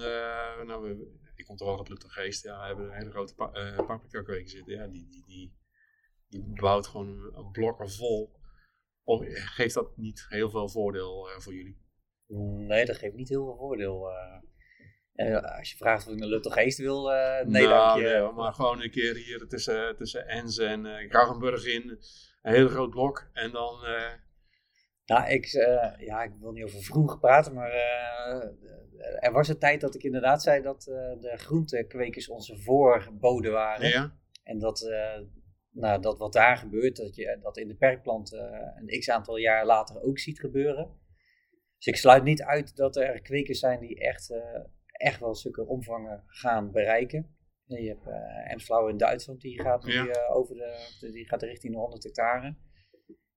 nou, 0.67 0.83
we, 0.83 1.19
ik 1.35 1.45
kom 1.45 1.57
toch 1.57 1.89
uit 1.89 2.05
Geest, 2.07 2.45
ja, 2.45 2.61
we 2.61 2.67
hebben 2.67 2.85
een 2.85 2.99
hele 2.99 3.11
grote 3.11 3.35
pa 3.35 3.75
paprika 3.87 4.23
kweken 4.23 4.49
zitten. 4.49 4.75
Ja, 4.75 4.87
die, 4.87 5.09
die, 5.09 5.25
die, 5.27 5.57
die 6.29 6.53
bouwt 6.61 6.87
gewoon 6.87 7.35
een 7.35 7.51
blokken 7.51 7.91
vol. 7.91 8.37
Of 9.03 9.25
geeft 9.31 9.75
dat 9.75 9.97
niet 9.97 10.27
heel 10.29 10.51
veel 10.51 10.69
voordeel 10.69 11.29
voor 11.39 11.55
jullie? 11.55 11.87
Nee, 12.67 12.85
dat 12.85 12.97
geeft 12.97 13.15
niet 13.15 13.29
heel 13.29 13.45
veel 13.45 13.57
voordeel. 13.57 14.09
Uh, 15.15 15.57
als 15.59 15.71
je 15.71 15.77
vraagt 15.77 16.07
of 16.07 16.13
ik 16.13 16.21
een 16.21 16.29
Luttel 16.29 16.51
Geest 16.51 16.79
wil, 16.79 17.13
uh, 17.13 17.41
nee 17.45 17.67
nou, 17.67 17.69
dank 17.69 18.01
je. 18.01 18.07
Nee, 18.07 18.33
maar 18.33 18.55
gewoon 18.55 18.83
een 18.83 18.91
keer 18.91 19.15
hier 19.15 19.49
tussen, 19.49 19.97
tussen 19.97 20.27
Ens 20.27 20.59
en 20.59 20.85
uh, 20.85 21.11
Gravenburg 21.11 21.67
in. 21.67 21.99
Een 22.43 22.55
heel 22.55 22.69
groot 22.69 22.91
blok. 22.91 23.29
En 23.33 23.51
dan... 23.51 23.85
Nou, 25.09 25.29
ik, 25.29 25.47
ja, 25.99 26.23
ik 26.23 26.33
wil 26.41 26.53
niet 26.53 26.65
over 26.65 26.83
vroeg 26.83 27.21
praten, 27.21 27.55
maar 27.55 27.73
er 29.21 29.33
was 29.33 29.49
een 29.49 29.59
tijd 29.59 29.81
dat 29.81 29.95
ik 29.95 30.03
inderdaad 30.03 30.43
zei 30.43 30.63
dat 30.63 30.83
de 31.21 31.33
groentekwekers 31.37 32.29
onze 32.29 32.59
voorboden 32.59 33.53
waren. 33.53 33.89
Ja. 33.89 34.19
En 34.43 34.59
dat, 34.59 34.91
nou, 35.71 36.01
dat 36.01 36.19
wat 36.19 36.33
daar 36.33 36.57
gebeurt, 36.57 36.97
dat 36.97 37.15
je 37.15 37.39
dat 37.43 37.57
in 37.57 37.69
de 37.69 37.77
perkplant 37.77 38.33
een 38.33 38.99
x 38.99 39.11
aantal 39.11 39.37
jaar 39.37 39.67
later 39.67 40.03
ook 40.03 40.19
ziet 40.19 40.41
gebeuren. 40.41 41.07
Dus 41.77 41.87
ik 41.87 41.97
sluit 41.97 42.25
niet 42.25 42.43
uit 42.43 42.77
dat 42.77 42.97
er 42.97 43.21
kwekers 43.23 43.59
zijn 43.59 43.81
die 43.81 44.01
echt 44.01 44.33
echt 44.99 45.21
wel 45.21 45.35
zulke 45.35 45.67
omvangen 45.67 46.23
gaan 46.27 46.71
bereiken. 46.71 47.37
je 47.65 47.89
hebt 47.89 48.07
uh, 48.07 48.53
Emsflauw 48.53 48.89
in 48.89 48.97
Duitsland, 48.97 49.41
die 49.41 49.63
gaat, 49.63 49.85
nu, 49.85 50.09
eh, 50.09 50.37
over 50.37 50.55
de, 50.55 51.11
die 51.13 51.27
gaat 51.27 51.43
richting 51.43 51.73
de 51.73 51.79
100 51.79 52.03
hectare. 52.03 52.57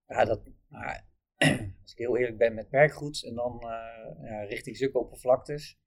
Ja, 0.07 0.25
dat, 0.25 0.41
als 1.81 1.91
ik 1.91 1.97
heel 1.97 2.17
eerlijk 2.17 2.37
ben 2.37 2.53
met 2.53 2.69
perkgoed 2.69 3.23
en 3.23 3.35
dan 3.35 3.59
uh, 3.63 4.29
ja, 4.29 4.41
richting 4.41 4.77
zulke 4.77 4.99
oppervlaktes. 4.99 5.79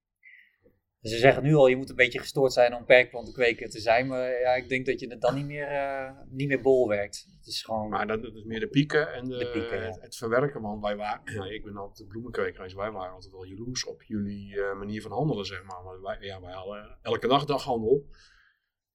Ze 1.01 1.17
zeggen 1.17 1.43
nu 1.43 1.55
al, 1.55 1.67
je 1.67 1.77
moet 1.77 1.91
een 1.91 1.97
beetje 1.97 2.19
gestoord 2.19 2.53
zijn 2.53 2.75
om 2.75 2.85
perkplantenkweker 2.85 3.71
te 3.71 3.81
zijn. 3.81 4.07
Maar 4.07 4.41
ja, 4.41 4.55
ik 4.55 4.69
denk 4.69 4.87
dat 4.87 5.01
je 5.01 5.07
het 5.07 5.21
dan 5.21 5.35
niet 5.35 5.47
meer, 5.47 5.73
uh, 5.73 6.11
niet 6.29 6.49
meer 6.49 6.61
bol 6.61 6.89
werkt. 6.89 7.27
Het 7.39 7.47
is 7.47 7.63
gewoon... 7.63 7.89
Maar 7.89 8.07
dat, 8.07 8.25
is 8.25 8.45
meer 8.45 8.61
de 8.61 8.69
pieken 8.69 9.13
en 9.13 9.29
de, 9.29 9.51
pieken, 9.53 9.83
het, 10.01 10.17
verwerken. 10.17 10.61
Want 10.61 10.83
wij 10.83 10.97
waren, 10.97 11.21
ja, 11.35 11.45
ik 11.45 11.65
ben 11.65 11.77
altijd 11.77 12.09
bloemenkweker, 12.09 12.63
dus 12.63 12.75
wij 12.75 12.91
waren 12.91 13.13
altijd 13.13 13.33
wel 13.33 13.45
jaloers 13.45 13.85
op 13.85 14.03
jullie 14.03 14.55
uh, 14.55 14.79
manier 14.79 15.03
van 15.03 15.13
handelen, 15.13 15.45
zeg 15.45 15.65
maar. 15.65 15.83
maar 15.85 16.01
wij, 16.01 16.17
ja, 16.21 16.41
wij 16.41 16.53
hadden 16.53 16.99
elke 17.03 17.29
dag 17.29 17.45
daghandel. 17.45 18.07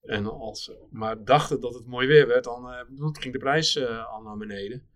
En 0.00 0.26
als, 0.26 0.72
maar 0.90 1.24
dachten 1.24 1.60
dat 1.60 1.74
het 1.74 1.86
mooi 1.86 2.06
weer 2.06 2.26
werd, 2.26 2.44
dan 2.44 2.64
uh, 2.64 3.08
ging 3.12 3.32
de 3.32 3.38
prijs 3.38 3.86
al 3.86 4.22
naar 4.22 4.36
beneden 4.36 4.89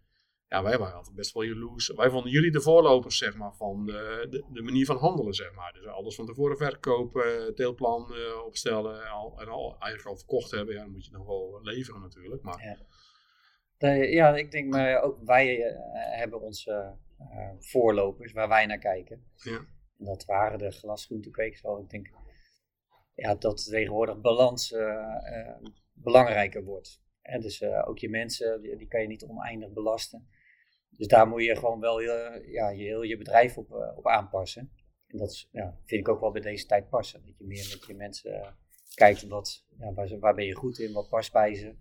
ja, 0.48 0.62
wij 0.62 0.78
waren 0.78 0.96
altijd 0.96 1.16
best 1.16 1.32
wel 1.32 1.42
jaloers. 1.42 1.88
Wij 1.88 2.10
vonden 2.10 2.30
jullie 2.30 2.50
de 2.50 2.60
voorlopers, 2.60 3.18
zeg 3.18 3.36
maar, 3.36 3.54
van 3.54 3.86
de, 3.86 4.26
de, 4.30 4.44
de 4.52 4.62
manier 4.62 4.86
van 4.86 4.96
handelen, 4.96 5.34
zeg 5.34 5.54
maar. 5.54 5.72
Dus 5.72 5.86
alles 5.86 6.14
van 6.14 6.26
tevoren 6.26 6.56
verkopen, 6.56 7.54
deelplan 7.54 8.12
uh, 8.12 8.44
opstellen 8.44 9.10
al, 9.10 9.40
en 9.40 9.48
al, 9.48 9.76
eigenlijk 9.78 10.06
al 10.06 10.16
verkocht 10.16 10.50
hebben. 10.50 10.74
Ja, 10.74 10.80
dan 10.80 10.92
moet 10.92 11.04
je 11.04 11.10
nog 11.10 11.26
wel 11.26 11.58
leveren 11.62 12.00
natuurlijk, 12.00 12.42
maar... 12.42 12.78
Ja, 13.78 13.92
ja 13.92 14.36
ik 14.36 14.50
denk, 14.50 14.72
maar 14.72 15.02
ook 15.02 15.18
wij 15.24 15.58
uh, 15.58 15.76
hebben 15.92 16.40
onze 16.40 16.96
uh, 17.20 17.50
voorlopers 17.58 18.32
waar 18.32 18.48
wij 18.48 18.66
naar 18.66 18.78
kijken. 18.78 19.24
Ja. 19.34 19.66
En 19.98 20.04
dat 20.04 20.24
waren 20.24 20.58
de 20.58 20.70
glasgroentekwekers 20.70 21.60
wel. 21.60 21.80
Ik 21.80 21.90
denk 21.90 22.10
ja, 23.14 23.34
dat 23.34 23.64
tegenwoordig 23.64 24.20
balans 24.20 24.74
belangrijker 25.92 26.64
wordt. 26.64 27.03
En 27.24 27.40
dus 27.40 27.62
ook 27.62 27.98
je 27.98 28.08
mensen, 28.08 28.60
die, 28.60 28.76
die, 28.76 28.88
kan 28.88 29.00
je 29.00 29.06
niet 29.06 29.24
oneindig 29.24 29.72
belasten. 29.72 30.28
Dus 30.90 31.06
daar 31.06 31.28
moet 31.28 31.44
je 31.44 31.56
gewoon 31.56 31.80
wel 31.80 32.00
ja, 32.00 32.68
je, 32.68 32.82
heel 32.82 33.02
je 33.02 33.16
bedrijf 33.16 33.58
op, 33.58 33.72
eh, 33.72 33.96
op 33.96 34.06
aanpassen. 34.06 34.72
En 35.06 35.18
dat 35.18 35.48
ja, 35.52 35.78
vind 35.84 36.00
ik 36.00 36.08
ook 36.08 36.20
wel 36.20 36.30
bij 36.30 36.40
deze 36.40 36.66
tijd 36.66 36.88
passen. 36.88 37.24
Dat 37.26 37.38
je 37.38 37.44
meer 37.44 37.68
met 37.70 37.86
je 37.86 37.94
mensen 37.94 38.34
uh, 38.34 38.48
kijkt 38.94 39.26
wat, 39.26 39.66
ja, 39.78 39.92
waar, 39.92 40.18
waar, 40.18 40.34
ben 40.34 40.44
je 40.44 40.54
goed 40.54 40.78
in, 40.78 40.92
wat 40.92 41.08
past 41.08 41.32
bij 41.32 41.54
ze. 41.54 41.74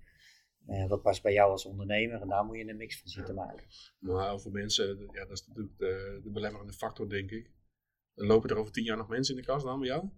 Wat 0.87 1.01
past 1.01 1.21
bij 1.21 1.33
jou 1.33 1.51
als 1.51 1.65
ondernemer 1.65 2.21
en 2.21 2.27
daar 2.27 2.45
moet 2.45 2.57
je 2.57 2.67
een 2.67 2.77
mix 2.77 2.99
van 2.99 3.09
zien 3.09 3.25
te 3.25 3.33
maken. 3.33 3.65
Maar 3.99 4.31
over 4.31 4.51
mensen, 4.51 5.09
ja, 5.11 5.25
dat 5.25 5.31
is 5.31 5.47
natuurlijk 5.47 5.77
de, 5.77 6.19
de 6.23 6.29
belemmerende 6.31 6.73
factor, 6.73 7.09
denk 7.09 7.31
ik. 7.31 7.51
Lopen 8.13 8.49
er 8.49 8.57
over 8.57 8.71
tien 8.71 8.83
jaar 8.83 8.97
nog 8.97 9.07
mensen 9.07 9.35
in 9.35 9.41
de 9.41 9.47
kast 9.47 9.65
dan 9.65 9.79
bij 9.79 9.87
jou? 9.87 10.09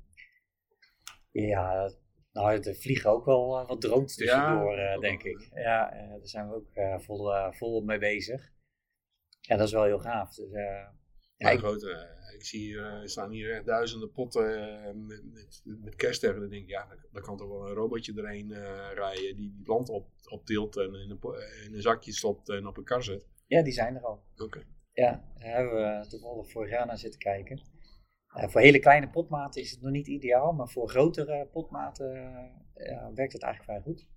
Ja, 1.31 1.91
nou, 2.35 2.59
er 2.59 2.75
vliegen 2.75 3.09
ook 3.09 3.25
wel 3.25 3.65
wat 3.67 3.81
drones 3.81 4.15
tussendoor, 4.15 4.77
ja, 4.77 4.97
denk 4.97 5.23
ik. 5.23 5.49
Ja, 5.53 5.89
daar 5.89 6.19
zijn 6.21 6.49
we 6.49 6.55
ook 6.55 7.01
vol, 7.03 7.31
vol 7.51 7.81
mee 7.81 7.99
bezig. 7.99 8.53
Ja, 9.41 9.55
dat 9.55 9.67
is 9.67 9.73
wel 9.73 9.83
heel 9.83 9.99
gaaf. 9.99 10.35
Dus, 10.35 10.51
ja, 11.37 11.49
ik, 11.49 11.59
grote, 11.59 11.91
eh, 11.91 12.35
ik 12.35 12.45
zie 12.45 12.59
hier, 12.59 12.83
er 12.83 13.09
staan 13.09 13.31
hier 13.31 13.53
echt 13.53 13.65
duizenden 13.65 14.11
potten 14.11 14.45
met, 15.05 15.23
met, 15.33 15.61
met. 15.81 16.21
Dan 16.21 16.49
denk 16.49 16.63
ik, 16.63 16.69
ja, 16.69 16.87
dan 17.11 17.21
kan 17.21 17.37
toch 17.37 17.47
wel 17.47 17.67
een 17.67 17.73
robotje 17.73 18.13
erheen 18.15 18.53
rijden 18.93 19.35
die 19.35 19.51
die 19.51 19.61
plant 19.63 19.89
op, 19.89 20.09
optilt 20.29 20.77
en 20.77 20.93
in 20.93 21.09
een, 21.09 21.19
in 21.65 21.73
een 21.73 21.81
zakje 21.81 22.11
stopt 22.13 22.49
en 22.49 22.67
op 22.67 22.77
een 22.77 22.83
kar 22.83 23.03
zet. 23.03 23.27
Ja, 23.47 23.63
die 23.63 23.73
zijn 23.73 23.95
er 23.95 24.01
al. 24.01 24.23
Oké. 24.37 24.63
Ja, 24.91 25.33
daar 25.37 25.55
hebben 25.55 25.73
we 25.73 26.07
toevallig 26.07 26.51
vorig 26.51 26.69
jaar 26.69 26.85
naar 26.85 26.97
zitten 26.97 27.19
kijken. 27.19 27.74
Voor 28.35 28.61
hele 28.61 28.79
kleine 28.79 29.09
potmaten 29.09 29.61
is 29.61 29.71
het 29.71 29.81
nog 29.81 29.91
niet 29.91 30.07
ideaal, 30.07 30.53
maar 30.53 30.69
voor 30.69 30.89
grotere 30.89 31.47
potmaten 31.51 32.11
werkt 33.13 33.33
het 33.33 33.43
eigenlijk 33.43 33.63
vrij 33.63 33.81
goed. 33.81 34.07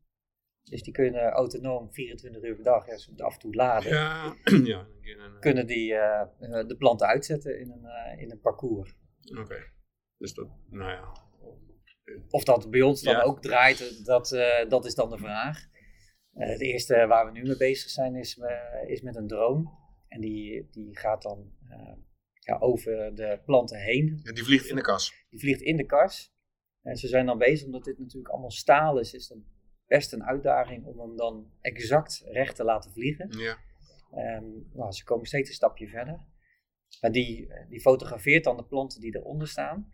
Dus 0.70 0.82
die 0.82 0.92
kunnen 0.92 1.30
autonoom 1.30 1.92
24 1.92 2.42
uur 2.42 2.54
per 2.54 2.64
dag, 2.64 2.86
ja, 2.86 2.96
ze 2.96 3.12
af 3.16 3.34
en 3.34 3.40
toe 3.40 3.54
laden. 3.54 3.92
Ja, 3.92 4.34
ja. 4.72 4.86
Eh, 5.00 5.38
kunnen 5.40 5.66
die 5.66 5.92
uh, 5.92 6.22
de 6.40 6.74
planten 6.78 7.06
uitzetten 7.06 7.60
in 7.60 7.70
een, 7.70 7.84
uh, 7.84 8.22
in 8.22 8.30
een 8.30 8.40
parcours. 8.40 8.96
Oké. 9.38 9.56
Dus 10.16 10.34
dat, 10.34 10.48
nou 10.70 10.90
ja. 10.90 11.26
Of 12.30 12.44
dat 12.44 12.70
bij 12.70 12.82
ons 12.82 13.02
dan 13.02 13.20
ook 13.20 13.42
draait, 13.42 14.04
dat, 14.04 14.32
uh, 14.32 14.68
dat 14.68 14.84
is 14.84 14.94
dan 14.94 15.10
de 15.10 15.18
vraag. 15.18 15.66
het 16.32 16.60
eerste 16.60 17.06
waar 17.06 17.26
we 17.26 17.32
nu 17.32 17.42
mee 17.42 17.56
bezig 17.56 17.90
zijn 17.90 18.14
is, 18.14 18.40
is 18.86 19.00
met 19.00 19.16
een 19.16 19.26
drone. 19.26 19.70
En 20.08 20.20
die, 20.20 20.68
die 20.70 20.98
gaat 20.98 21.22
dan 21.22 21.52
ja, 22.48 22.58
over 22.58 23.14
de 23.14 23.40
planten 23.44 23.78
heen. 23.78 24.20
Ja, 24.22 24.32
die 24.32 24.44
vliegt 24.44 24.66
in 24.66 24.76
de 24.76 24.82
kas. 24.82 25.26
Die 25.30 25.40
vliegt 25.40 25.60
in 25.60 25.76
de 25.76 25.86
kas. 25.86 26.34
En 26.82 26.96
ze 26.96 27.08
zijn 27.08 27.26
dan 27.26 27.38
bezig, 27.38 27.66
omdat 27.66 27.84
dit 27.84 27.98
natuurlijk 27.98 28.28
allemaal 28.28 28.50
staal 28.50 28.98
is, 28.98 29.14
is 29.14 29.28
dan 29.28 29.44
best 29.86 30.12
een 30.12 30.24
uitdaging 30.24 30.86
om 30.86 31.00
hem 31.00 31.16
dan 31.16 31.50
exact 31.60 32.24
recht 32.26 32.56
te 32.56 32.64
laten 32.64 32.92
vliegen. 32.92 33.38
Ja. 33.38 33.58
Um, 34.36 34.68
nou, 34.72 34.92
ze 34.92 35.04
komen 35.04 35.26
steeds 35.26 35.48
een 35.48 35.54
stapje 35.54 35.88
verder. 35.88 36.20
Maar 37.00 37.12
die, 37.12 37.48
die 37.68 37.80
fotografeert 37.80 38.44
dan 38.44 38.56
de 38.56 38.64
planten 38.64 39.00
die 39.00 39.16
eronder 39.16 39.48
staan. 39.48 39.92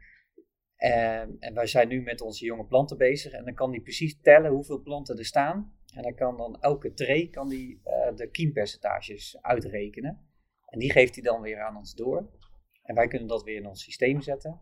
Um, 0.79 1.37
en 1.38 1.55
wij 1.55 1.67
zijn 1.67 1.88
nu 1.88 2.03
met 2.03 2.21
onze 2.21 2.45
jonge 2.45 2.67
planten 2.67 2.97
bezig. 2.97 3.33
En 3.33 3.45
dan 3.45 3.55
kan 3.55 3.71
die 3.71 3.83
precies 3.83 4.21
tellen 4.21 4.51
hoeveel 4.51 4.83
planten 4.83 5.19
er 5.19 5.25
staan. 5.25 5.79
En 5.95 6.03
dan 6.03 6.14
kan 6.14 6.37
dan 6.37 6.61
elke 6.61 6.93
tray 6.93 7.29
kan 7.29 7.49
die, 7.49 7.81
uh, 7.85 8.17
de 8.17 8.31
kiempercentages 8.31 9.38
uitrekenen. 9.40 10.29
En 10.67 10.79
die 10.79 10.93
geeft 10.93 11.14
hij 11.14 11.25
dan 11.25 11.40
weer 11.40 11.61
aan 11.61 11.77
ons 11.77 11.95
door. 11.95 12.43
En 12.85 12.94
wij 12.94 13.09
kunnen 13.09 13.29
dat 13.29 13.42
weer 13.42 13.57
in 13.57 13.66
ons 13.66 13.83
systeem 13.83 14.20
zetten. 14.20 14.61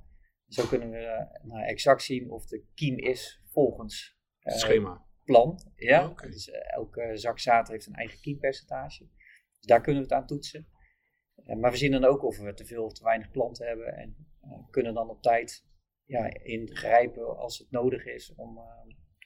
Zo 0.48 0.66
kunnen 0.66 0.90
we 0.90 0.98
uh, 0.98 1.50
nou, 1.50 1.64
exact 1.64 2.02
zien 2.02 2.30
of 2.30 2.46
de 2.46 2.64
kiem 2.74 2.98
is 2.98 3.42
volgens 3.44 4.16
uh, 4.42 4.54
schema 4.54 5.06
plan. 5.24 5.72
Ja? 5.76 6.08
Oh, 6.08 6.20
dus 6.20 6.48
uh, 6.48 6.72
elke 6.72 7.16
zak 7.16 7.38
zaad 7.38 7.68
heeft 7.68 7.86
een 7.86 7.94
eigen 7.94 8.20
kiempercentage. 8.20 9.08
Dus 9.56 9.66
daar 9.66 9.80
kunnen 9.80 10.02
we 10.02 10.08
het 10.08 10.18
aan 10.18 10.26
toetsen. 10.26 10.66
Maar 11.60 11.70
we 11.70 11.76
zien 11.76 11.90
dan 11.90 12.04
ook 12.04 12.22
of 12.22 12.38
we 12.38 12.54
te 12.54 12.64
veel 12.64 12.84
of 12.84 12.92
te 12.92 13.04
weinig 13.04 13.30
planten 13.30 13.66
hebben. 13.66 13.96
En 13.96 14.16
kunnen 14.70 14.94
dan 14.94 15.10
op 15.10 15.22
tijd 15.22 15.66
ja, 16.04 16.42
ingrijpen 16.42 17.36
als 17.36 17.58
het 17.58 17.70
nodig 17.70 18.04
is 18.06 18.34
om, 18.34 18.58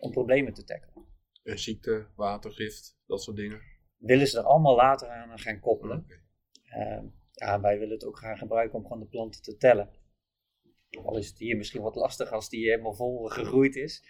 om 0.01 0.11
problemen 0.11 0.53
te 0.53 0.65
tackelen. 0.65 1.07
ziekte, 1.43 2.07
watergift, 2.15 2.99
dat 3.07 3.23
soort 3.23 3.37
dingen. 3.37 3.61
Willen 3.97 4.27
ze 4.27 4.39
er 4.39 4.45
allemaal 4.45 4.77
later 4.77 5.09
aan 5.09 5.39
gaan 5.39 5.61
koppelen. 5.61 5.99
Okay. 5.99 7.13
Ja, 7.37 7.61
wij 7.61 7.79
willen 7.79 7.95
het 7.95 8.05
ook 8.05 8.19
gaan 8.19 8.39
gebruiken 8.39 8.79
om 8.79 8.83
gewoon 8.83 9.01
de 9.01 9.09
planten 9.09 9.43
te 9.43 9.57
tellen. 9.57 9.91
Al 11.05 11.17
is 11.17 11.29
het 11.29 11.39
hier 11.39 11.57
misschien 11.57 11.83
wat 11.83 11.95
lastig 11.95 12.33
als 12.33 12.49
die 12.49 12.69
helemaal 12.69 12.95
vol 12.95 13.27
gegroeid 13.27 13.77
is. 13.77 14.05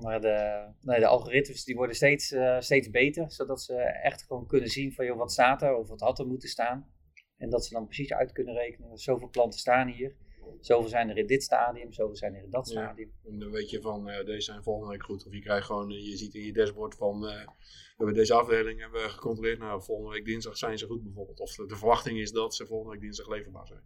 Maar 0.00 0.20
de, 0.20 0.68
nee, 0.80 1.00
de 1.00 1.06
algoritmes 1.06 1.64
die 1.64 1.74
worden 1.74 1.96
steeds, 1.96 2.32
uh, 2.32 2.60
steeds 2.60 2.90
beter, 2.90 3.30
zodat 3.30 3.62
ze 3.62 3.74
echt 3.82 4.22
gewoon 4.22 4.46
kunnen 4.46 4.68
zien 4.68 4.92
van 4.92 5.04
joh, 5.04 5.16
wat 5.16 5.32
staat 5.32 5.62
er 5.62 5.76
of 5.76 5.88
wat 5.88 6.00
had 6.00 6.18
er 6.18 6.26
moeten 6.26 6.48
staan. 6.48 6.92
En 7.36 7.50
dat 7.50 7.64
ze 7.66 7.74
dan 7.74 7.84
precies 7.84 8.12
uit 8.12 8.32
kunnen 8.32 8.54
rekenen, 8.54 8.98
zoveel 8.98 9.28
planten 9.28 9.58
staan 9.58 9.88
hier. 9.88 10.16
Zoveel 10.60 10.88
zijn 10.88 11.08
er 11.10 11.16
in 11.16 11.26
dit 11.26 11.42
stadium, 11.42 11.92
zoveel 11.92 12.16
zijn 12.16 12.34
er 12.34 12.42
in 12.42 12.50
dat 12.50 12.66
Ja. 12.68 12.72
stadium. 12.82 13.12
En 13.24 13.38
dan 13.38 13.50
weet 13.50 13.70
je 13.70 13.80
van, 13.80 14.08
eh, 14.08 14.24
deze 14.26 14.40
zijn 14.40 14.62
volgende 14.62 14.90
week 14.92 15.02
goed. 15.02 15.26
Of 15.26 15.32
je 15.32 15.40
krijgt 15.40 15.66
gewoon, 15.66 15.90
eh, 15.90 16.06
je 16.06 16.16
ziet 16.16 16.34
in 16.34 16.42
je 16.44 16.52
dashboard 16.52 16.94
van, 16.94 17.26
eh, 17.28 17.44
we 17.46 17.94
hebben 17.96 18.14
deze 18.14 18.34
afdeling 18.34 18.80
hebben 18.80 19.02
we 19.02 19.08
gecontroleerd. 19.08 19.58
Nou, 19.58 19.82
volgende 19.82 20.10
week 20.12 20.24
dinsdag 20.24 20.56
zijn 20.56 20.78
ze 20.78 20.86
goed 20.86 21.02
bijvoorbeeld. 21.02 21.40
Of 21.40 21.54
de, 21.54 21.66
de 21.66 21.76
verwachting 21.76 22.18
is 22.18 22.32
dat 22.32 22.54
ze 22.54 22.66
volgende 22.66 22.92
week 22.92 23.00
dinsdag 23.00 23.28
leverbaar 23.28 23.66
zijn. 23.66 23.82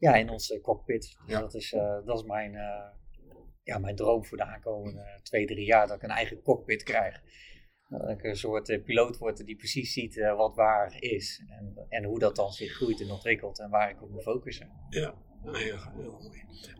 Ja, 0.00 0.14
in 0.14 0.30
onze 0.30 0.60
cockpit. 0.60 1.02
Dus 1.02 1.16
Ja. 1.26 1.40
dat 1.40 1.54
is, 1.54 1.72
eh, 1.72 2.04
dat 2.04 2.18
is 2.18 2.24
mijn, 2.24 2.54
eh, 2.54 2.90
ja, 3.62 3.78
mijn 3.78 3.96
droom 3.96 4.24
voor 4.24 4.36
de 4.36 4.44
aankomende 4.44 5.20
twee, 5.22 5.46
drie 5.46 5.64
jaar. 5.66 5.86
Dat 5.86 5.96
ik 5.96 6.02
een 6.02 6.10
eigen 6.10 6.42
cockpit 6.42 6.82
krijg. 6.82 7.20
Dat 7.88 8.08
ik 8.10 8.24
een 8.24 8.36
soort 8.36 8.80
piloot 8.84 9.18
word 9.18 9.46
die 9.46 9.56
precies 9.56 9.92
ziet 9.92 10.18
eh, 10.18 10.36
wat 10.36 10.54
waar 10.56 10.96
is. 11.02 11.42
En, 11.48 11.86
en 11.88 12.04
hoe 12.04 12.18
dat 12.18 12.36
dan 12.36 12.52
zich 12.52 12.72
groeit 12.72 13.00
en 13.00 13.10
ontwikkelt 13.10 13.58
en 13.58 13.70
waar 13.70 13.90
ik 13.90 14.02
op 14.02 14.10
moet 14.10 14.22
focussen. 14.22 14.70
Ja, 14.88 15.14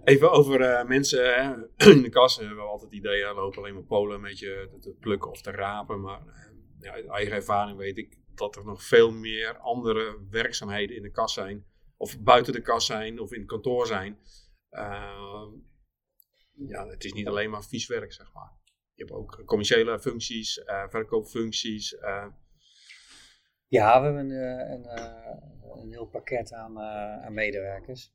Even 0.05 0.31
over 0.31 0.61
eh, 0.61 0.87
mensen 0.87 1.35
hè. 1.35 1.55
in 1.92 2.03
de 2.03 2.09
kas. 2.09 2.37
hebben 2.37 2.57
we 2.57 2.62
altijd 2.62 2.90
het 2.90 2.99
idee, 2.99 3.35
lopen 3.35 3.59
alleen 3.59 3.75
maar 3.75 3.83
Polen 3.83 4.16
een 4.16 4.23
beetje 4.23 4.71
te, 4.81 4.97
plukken 5.01 5.31
of 5.31 5.40
te 5.40 5.51
rapen. 5.51 6.01
Maar 6.01 6.21
eh, 6.27 6.35
ja, 6.81 6.92
uit 6.92 7.07
eigen 7.07 7.35
ervaring 7.35 7.79
weet 7.79 7.99
ik 7.99 8.18
dat 8.35 8.57
er 8.57 8.64
nog 8.64 8.83
veel 8.83 9.11
meer 9.11 9.59
andere 9.59 10.27
werkzaamheden 10.31 10.97
in 10.97 11.03
de 11.03 11.11
kas 11.11 11.33
zijn. 11.33 11.64
Of 11.97 12.21
buiten 12.21 12.53
de 12.53 12.61
kas 12.61 12.87
zijn 12.87 13.21
of 13.21 13.33
in 13.33 13.38
het 13.38 13.49
kantoor 13.49 13.87
zijn. 13.87 14.18
Eh, 14.68 15.47
ja, 16.53 16.87
het 16.87 17.05
is 17.05 17.12
niet 17.12 17.29
alleen 17.29 17.51
maar 17.51 17.64
vies 17.64 17.87
werk, 17.87 18.12
zeg 18.12 18.33
maar. 18.33 18.53
Je 18.94 19.05
hebt 19.05 19.16
ook 19.16 19.42
commerciële 19.44 20.01
functies, 20.01 20.59
eh, 20.59 20.88
verkoopfuncties. 20.88 21.97
Ja, 23.66 24.01
we 24.01 24.05
hebben 24.05 24.31
een, 24.31 24.87
een, 25.81 25.90
heel 25.90 26.07
pakket 26.07 26.53
aan, 26.53 26.79
aan 26.79 27.35
medewerkers. 27.35 28.12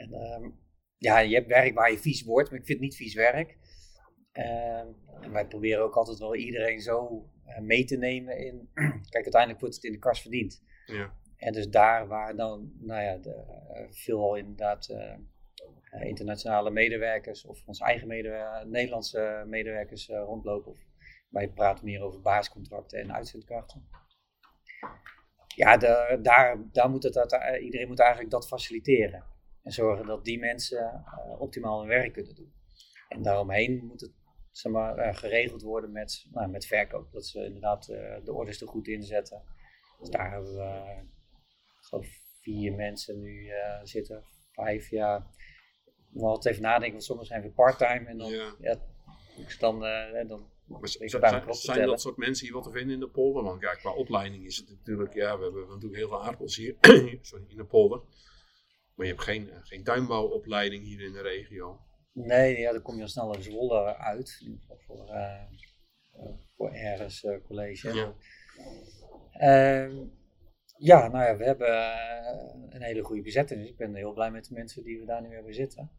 En 0.00 0.12
ehm, 0.12 0.50
ja, 0.96 1.18
je 1.18 1.34
hebt 1.34 1.46
werk 1.46 1.74
waar 1.74 1.90
je 1.90 1.98
vies 1.98 2.22
wordt, 2.24 2.50
maar 2.50 2.58
ik 2.58 2.66
vind 2.66 2.78
het 2.78 2.88
niet 2.88 2.96
vies 2.96 3.14
werk. 3.14 3.58
Ehm, 4.32 4.86
en 5.20 5.32
wij 5.32 5.46
proberen 5.46 5.82
ook 5.82 5.94
altijd 5.94 6.18
wel 6.18 6.34
iedereen 6.34 6.80
zo 6.80 7.28
eh, 7.44 7.58
mee 7.58 7.84
te 7.84 7.96
nemen 7.96 8.38
in. 8.38 8.70
Kijk, 9.12 9.24
uiteindelijk 9.24 9.60
wordt 9.60 9.74
het 9.74 9.84
in 9.84 9.92
de 9.92 9.98
kas 9.98 10.20
verdiend. 10.20 10.62
ja. 10.86 11.18
En 11.36 11.52
dus 11.52 11.68
daar 11.68 12.06
waar 12.06 12.36
dan, 12.36 12.72
nou 12.78 13.02
ja, 13.02 13.16
de, 13.16 13.34
eh, 13.34 13.86
veelal 13.90 14.36
inderdaad 14.36 14.88
eh, 14.88 16.06
internationale 16.08 16.70
medewerkers 16.70 17.44
of 17.44 17.62
onze 17.66 17.84
eigen 17.84 18.08
medewer- 18.08 18.66
Nederlandse 18.68 19.44
medewerkers 19.46 20.08
rondlopen. 20.08 20.72
Of 20.72 20.78
wij 21.28 21.48
praten 21.48 21.84
meer 21.84 22.02
over 22.02 22.20
basiscontracten 22.20 22.98
en 23.00 23.14
uitzendkrachten. 23.14 23.88
Ja, 25.54 25.76
de, 25.76 26.18
daar, 26.22 26.70
daar 26.72 26.90
moet 26.90 27.02
het, 27.02 27.38
iedereen 27.60 27.88
moet 27.88 28.00
eigenlijk 28.00 28.30
dat 28.30 28.48
faciliteren. 28.48 29.24
En 29.70 29.76
zorgen 29.76 30.06
dat 30.06 30.24
die 30.24 30.38
mensen 30.38 30.78
eh, 30.78 31.40
optimaal 31.40 31.78
hun 31.78 31.88
werk 31.88 32.12
kunnen 32.12 32.34
doen. 32.34 32.52
En 33.08 33.22
daaromheen 33.22 33.84
moet 33.86 34.00
het 34.00 34.12
zeg 34.50 34.72
maar, 34.72 34.96
eh, 34.96 35.16
geregeld 35.16 35.62
worden 35.62 35.92
met, 35.92 36.26
nou, 36.30 36.50
met 36.50 36.66
verkoop. 36.66 37.12
Dat 37.12 37.26
ze 37.26 37.44
inderdaad 37.44 37.88
eh, 37.88 38.24
de 38.24 38.32
orders 38.32 38.60
er 38.60 38.68
goed 38.68 38.88
inzetten. 38.88 39.42
Dus 39.98 40.08
daar 40.08 40.30
hebben 40.30 40.54
we, 40.54 41.02
ik 41.78 41.86
geloof, 41.86 42.08
vier 42.42 42.74
mensen 42.74 43.20
nu 43.20 43.50
zitten. 43.82 44.24
Vijf, 44.52 44.88
ja. 44.88 45.26
Nog 46.10 46.30
wat 46.30 46.46
even 46.46 46.62
nadenken, 46.62 46.92
want 46.92 47.04
sommigen 47.04 47.30
zijn 47.30 47.42
weer 47.42 47.52
part-time. 47.52 48.08
En 48.08 48.18
dan, 48.18 48.30
Ja. 48.30 48.54
ja. 48.60 48.76
dus 49.36 49.58
dan, 49.58 49.80
dan 50.26 50.50
Maar 50.66 50.88
zijn, 51.54 51.86
dat 51.86 52.00
soort 52.00 52.16
mensen 52.16 52.46
hier 52.46 52.54
wat 52.54 52.64
te 52.64 52.70
vinden 52.70 52.94
in 52.94 53.00
de 53.00 53.08
polder? 53.08 53.42
Want 53.42 53.60
ja, 53.60 53.74
qua 53.74 53.92
opleiding 53.92 54.44
is 54.44 54.56
het 54.56 54.68
natuurlijk, 54.68 55.14
ja, 55.14 55.36
we 55.38 55.42
hebben 55.42 55.68
natuurlijk 55.68 55.96
heel 55.96 56.08
veel 56.08 56.22
aardappels 56.22 56.56
hier 56.56 56.76
sorry, 57.22 57.44
in 57.48 57.56
de 57.56 57.64
polder. 57.64 58.02
Maar 59.00 59.08
je 59.08 59.14
hebt 59.14 59.26
geen, 59.26 59.50
eh, 59.50 59.56
geen 59.62 59.84
tuinbouwopleiding 59.84 60.84
hier 60.84 61.00
in 61.00 61.12
de 61.12 61.22
regio. 61.22 61.80
Nee, 62.12 62.58
ja, 62.58 62.72
dan 62.72 62.82
kom 62.82 62.96
je 62.96 63.02
al 63.02 63.08
snel 63.08 63.34
in 63.34 63.42
Zwolle 63.42 63.96
uit. 63.96 64.38
In 64.40 64.46
ieder 64.46 64.60
geval 64.60 64.78
voor, 64.78 65.08
eh, 65.08 65.44
voor 66.56 66.72
ergens 66.72 67.24
eh, 67.24 67.36
college. 67.46 67.92
Ja. 67.94 68.14
Ehm, 69.32 69.96
ja, 70.78 71.08
nou 71.08 71.24
ja, 71.24 71.36
we 71.36 71.44
hebben 71.44 71.68
een 72.74 72.82
hele 72.82 73.02
goede 73.02 73.22
bezetting. 73.22 73.60
Dus 73.60 73.70
ik 73.70 73.76
ben 73.76 73.94
heel 73.94 74.12
blij 74.12 74.30
met 74.30 74.44
de 74.44 74.54
mensen 74.54 74.84
die 74.84 75.00
we 75.00 75.06
daar 75.06 75.22
nu 75.22 75.34
hebben 75.34 75.54
zitten. 75.54 75.90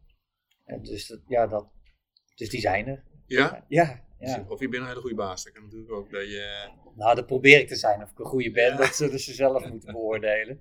En 0.64 0.82
dus, 0.82 1.06
dat, 1.06 1.20
ja, 1.26 1.46
dat, 1.46 1.70
dus 2.34 2.48
die 2.48 2.60
zijn 2.60 2.86
er. 2.86 3.04
Ja? 3.26 3.64
Ja, 3.68 4.04
ja. 4.18 4.46
Of 4.48 4.60
je 4.60 4.68
bent 4.68 4.82
een 4.82 4.88
hele 4.88 5.00
goede 5.00 5.16
baas. 5.16 5.44
Dat 5.44 5.52
kan 5.52 5.62
natuurlijk 5.62 5.92
ook 5.92 6.10
dat 6.10 6.22
je... 6.28 6.70
Nou, 6.96 7.14
dat 7.14 7.26
probeer 7.26 7.58
ik 7.58 7.68
te 7.68 7.76
zijn. 7.76 8.02
Of 8.02 8.10
ik 8.10 8.18
een 8.18 8.24
goede 8.24 8.50
ben, 8.50 8.70
Ja. 8.70 8.76
dat 8.76 8.94
zullen 8.94 9.20
ze 9.20 9.32
zelf 9.34 9.68
moeten 9.68 9.92
beoordelen. 9.92 10.60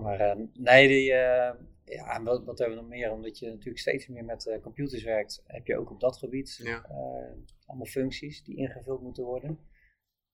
Maar 0.00 0.20
eh, 0.20 0.36
nee, 0.54 0.88
die, 0.88 1.12
eh, 1.12 1.54
ja, 1.84 2.22
wat, 2.22 2.44
wat 2.44 2.58
hebben 2.58 2.76
we 2.76 2.82
nog 2.82 2.90
meer? 2.90 3.10
Omdat 3.12 3.38
je 3.38 3.48
natuurlijk 3.48 3.78
steeds 3.78 4.06
meer 4.06 4.24
met 4.24 4.46
eh, 4.46 4.60
computers 4.60 5.02
werkt, 5.02 5.42
heb 5.46 5.66
je 5.66 5.78
ook 5.78 5.90
op 5.90 6.00
dat 6.00 6.16
gebied 6.16 6.60
Ja. 6.62 6.84
eh, 6.84 7.32
allemaal 7.66 7.86
functies 7.86 8.44
die 8.44 8.56
ingevuld 8.56 9.02
moeten 9.02 9.24
worden. 9.24 9.58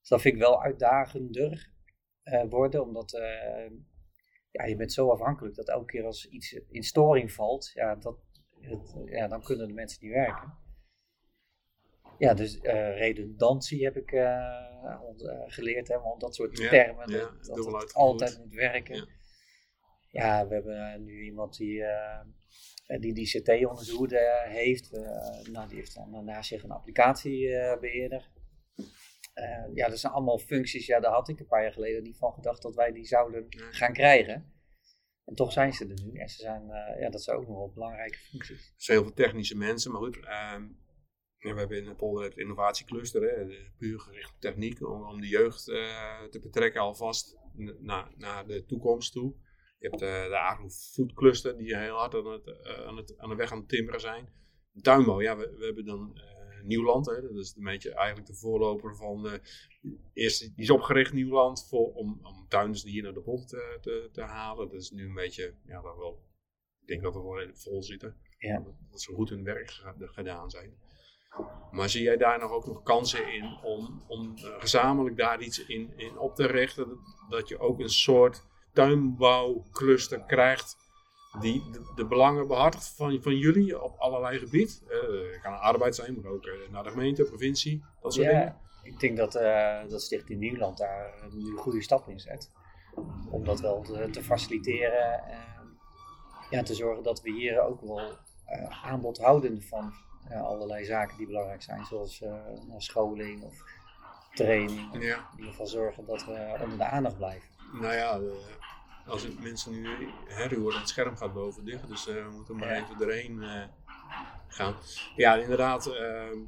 Dus 0.01 0.09
dat 0.09 0.21
vind 0.21 0.35
ik 0.35 0.41
wel 0.41 0.63
uitdagender 0.63 1.77
worden, 2.49 2.83
omdat 2.83 3.11
ja, 4.51 4.65
je 4.65 4.77
bent 4.77 4.93
zo 4.93 5.11
afhankelijk 5.11 5.55
dat 5.55 5.69
elke 5.69 5.85
keer 5.87 6.05
als 6.05 6.29
iets 6.29 6.53
in 6.71 6.83
storing 6.83 7.33
valt, 7.33 7.71
ja, 7.75 7.95
dat, 7.95 8.19
het, 8.61 8.95
ja, 9.05 9.29
dan 9.29 9.43
kunnen 9.43 9.69
de 9.69 9.75
mensen 9.75 9.99
niet 10.07 10.15
werken. 10.15 10.53
Ja, 12.19 12.35
dus 12.35 12.59
redundantie 12.97 13.85
heb 13.85 13.97
ik 13.97 14.11
geleerd, 15.47 15.89
hè, 15.89 16.01
want 16.01 16.21
dat 16.21 16.35
soort 16.35 16.59
Ja, 16.59 16.69
termen, 16.69 17.11
ja, 17.11 17.19
dat, 17.19 17.57
dat 17.57 17.83
het 17.83 17.95
altijd 17.95 18.39
moet 18.39 18.55
werken. 18.55 18.97
Ja. 18.97 19.07
Ja, 20.11 20.49
we 20.49 20.55
hebben 20.55 20.93
eh, 20.93 21.01
nu 21.01 21.23
iemand 21.23 21.57
die 21.57 21.85
eh, 22.89 23.01
die, 23.01 23.15
die 23.15 23.27
CT 23.27 23.49
onder 23.49 23.91
hoede 23.91 24.19
eh, 24.19 24.51
heeft. 24.51 24.91
Nou, 25.53 25.69
die 25.69 25.77
heeft 25.77 25.95
dan 25.95 26.13
daarnaast 26.13 26.49
zich 26.49 26.63
een 26.63 26.71
applicatiebeheerder. 26.71 28.31
Eh, 29.35 29.75
ja, 29.75 29.89
dat 29.89 29.99
zijn 29.99 30.13
allemaal 30.13 30.39
functies, 30.39 30.87
ja, 30.87 31.01
daar 31.01 31.13
had 31.13 31.29
ik 31.29 31.41
een 31.41 31.47
paar 31.47 31.63
jaar 31.63 31.73
geleden 31.73 32.03
niet 32.03 32.17
van 32.17 32.33
gedacht 32.33 32.63
dat 32.63 32.75
wij 32.75 32.93
die 32.93 33.05
zouden 33.05 33.47
gaan 33.49 33.93
krijgen. 33.93 34.53
En 35.25 35.35
toch 35.35 35.53
zijn 35.53 35.73
ze 35.73 35.87
er 35.89 36.05
nu. 36.05 36.19
En 36.19 36.29
ze 36.29 36.37
zijn, 36.41 36.67
ja, 36.99 37.11
dat 37.11 37.23
zijn 37.23 37.37
ook 37.37 37.47
nog 37.47 37.57
wel 37.57 37.73
belangrijke 37.73 38.19
functies. 38.19 38.67
Er 38.67 38.73
zijn 38.77 38.99
heel 38.99 39.07
veel 39.07 39.17
technische 39.17 39.57
mensen, 39.57 39.93
maar 39.93 40.01
goed. 40.01 40.17
ehm, 40.25 40.69
we 41.39 41.55
hebben 41.55 41.79
in 41.79 41.85
de 41.85 41.95
polder 41.95 42.25
het 42.25 42.37
innovatiecluster, 42.37 43.23
hè, 43.23 43.47
de 43.47 43.71
puur 43.79 44.01
gericht 44.01 44.31
op 44.31 44.41
techniek, 44.41 44.89
om, 44.89 45.09
om 45.09 45.21
de 45.21 45.29
jeugd 45.29 45.65
te 45.65 46.39
betrekken 46.43 46.81
alvast 46.81 47.37
naar, 47.79 48.13
naar 48.17 48.47
de 48.47 48.65
toekomst 48.65 49.13
toe. 49.13 49.35
Je 49.79 49.89
hebt 49.89 50.03
eh, 50.03 50.25
de 50.29 50.39
agro-food 50.39 51.13
cluster, 51.13 51.57
die 51.57 51.77
heel 51.77 51.97
hard 51.97 52.15
aan, 52.15 52.27
het, 52.27 52.47
eh, 52.47 52.87
aan, 52.87 52.97
het, 52.97 53.19
aan 53.19 53.29
de 53.29 53.35
weg 53.35 53.53
aan 53.53 53.59
het 53.59 53.69
timmeren 53.69 54.01
zijn. 54.01 54.29
Tuinbouw, 54.81 55.21
ja, 55.21 55.37
we, 55.37 55.55
we 55.59 55.65
hebben 55.65 55.85
dan 55.85 56.13
eh, 56.15 56.63
Nieuwland, 56.65 57.07
hè, 57.07 57.21
dat 57.23 57.37
is 57.37 57.55
een 57.57 57.65
beetje 57.65 57.95
eigenlijk 57.95 58.27
de 58.29 58.35
voorloper 58.35 58.97
van, 58.97 59.29
eh, 59.29 59.39
eerst 60.13 60.41
die 60.41 60.53
is 60.65 60.71
opgericht 60.71 61.13
Nieuwland 61.13 61.67
voor, 61.69 61.93
om, 61.95 62.21
om 62.23 62.47
tuinders 62.49 62.83
hier 62.83 63.03
naar 63.03 63.13
de 63.13 63.21
polder 63.21 63.47
te, 63.47 63.79
te, 63.81 64.09
te 64.13 64.23
halen. 64.23 64.69
Dat 64.69 64.81
is 64.81 64.91
nu 64.91 65.07
een 65.07 65.15
beetje, 65.15 65.55
ja, 65.67 65.83
dat 65.83 65.97
wel, 65.97 66.23
ik 66.81 66.87
denk 66.87 67.03
dat 67.03 67.15
we 67.15 67.21
wel 67.21 67.35
redelijk 67.35 67.59
vol 67.59 67.83
zitten. 67.83 68.17
Ja. 68.39 68.65
Dat, 68.91 69.01
ze 69.01 69.13
goed 69.13 69.29
hun 69.29 69.45
werk 69.45 69.71
ge- 69.71 69.95
gedaan 69.99 70.51
zijn. 70.51 70.79
Maar 71.71 71.89
zie 71.89 72.03
jij 72.03 72.17
daar 72.17 72.39
nog 72.39 72.51
ook 72.51 72.67
nog 72.67 72.83
kansen 72.83 73.33
in 73.33 73.59
om, 73.63 74.03
om 74.09 74.33
gezamenlijk 74.37 75.17
daar 75.17 75.41
iets 75.43 75.67
in, 75.67 75.93
in 75.97 76.19
op 76.19 76.35
te 76.35 76.47
richten? 76.47 76.99
Dat 77.29 77.49
je 77.49 77.59
ook 77.59 77.81
een 77.81 77.89
soort 77.89 78.47
tuinbouwcluster 78.79 80.21
krijgt 80.27 80.77
die 81.41 81.71
de, 81.73 81.93
de 81.95 82.07
belangen 82.07 82.47
behartigt 82.47 82.89
van, 82.97 83.23
van 83.23 83.37
jullie 83.37 83.83
op 83.83 83.99
allerlei 83.99 84.39
gebied. 84.39 84.83
Eh, 84.89 85.01
het 85.33 85.41
kan 85.43 85.53
een 85.53 85.59
arbeid 85.59 85.95
zijn, 85.95 86.21
maar 86.23 86.31
ook 86.33 86.45
eh, 86.47 86.53
naar 86.71 86.83
de 86.83 86.91
gemeente, 86.91 87.25
provincie, 87.25 87.85
dat 88.03 88.15
soort 88.15 88.27
dingen. 88.27 88.43
Ja, 88.43 88.61
ik 88.83 89.01
denk 89.01 89.17
dat, 89.17 89.35
eh 89.35 89.81
dat 89.89 90.03
Stichting 90.03 90.41
Nieuwland 90.41 90.79
daar 90.79 91.15
nu 91.33 91.51
een 91.51 91.57
goede 91.57 91.83
stap 91.83 92.09
in 92.09 92.21
zet. 92.21 92.51
Om 93.31 93.45
dat 93.45 93.61
wel 93.61 93.83
te, 93.83 94.09
te 94.11 94.23
faciliteren. 94.25 95.23
En 95.25 95.79
ja, 96.51 96.63
te 96.63 96.75
zorgen 96.75 97.03
dat 97.03 97.23
we 97.23 97.31
hier 97.31 97.61
ook 97.61 97.81
wel 97.81 98.17
aanbod 98.85 99.19
houden 99.19 99.63
van 99.63 99.93
allerlei 100.31 100.85
zaken 100.85 101.17
die 101.17 101.27
belangrijk 101.27 101.63
zijn. 101.63 101.85
Zoals 101.85 102.21
nou, 102.21 102.75
scholing 102.77 103.43
of 103.45 103.63
training. 104.35 104.95
In 104.95 105.01
Ja, 105.01 105.29
ieder 105.37 105.51
geval 105.51 105.67
zorgen 105.67 106.07
dat 106.07 106.25
we 106.25 106.59
onder 106.63 106.79
de 106.79 106.85
aandacht 106.85 107.17
blijven. 107.17 107.49
nou 107.73 107.95
ja, 107.95 108.21
als 109.09 109.27
mensen 109.41 109.73
nu 109.73 109.89
herhuren, 110.27 110.79
het 110.79 110.89
scherm 110.89 111.17
gaat 111.17 111.33
boven 111.33 111.65
dicht, 111.65 111.89
dus 111.89 112.09
eh, 112.09 112.15
we 112.15 112.31
moeten 112.31 112.57
maar 112.57 112.69
Ja. 112.75 112.75
even 112.85 113.09
erheen 113.09 113.43
eh, 113.43 113.63
gaan. 114.49 114.75
Ja, 115.17 115.35
inderdaad. 115.35 115.87
ehm, 115.87 116.39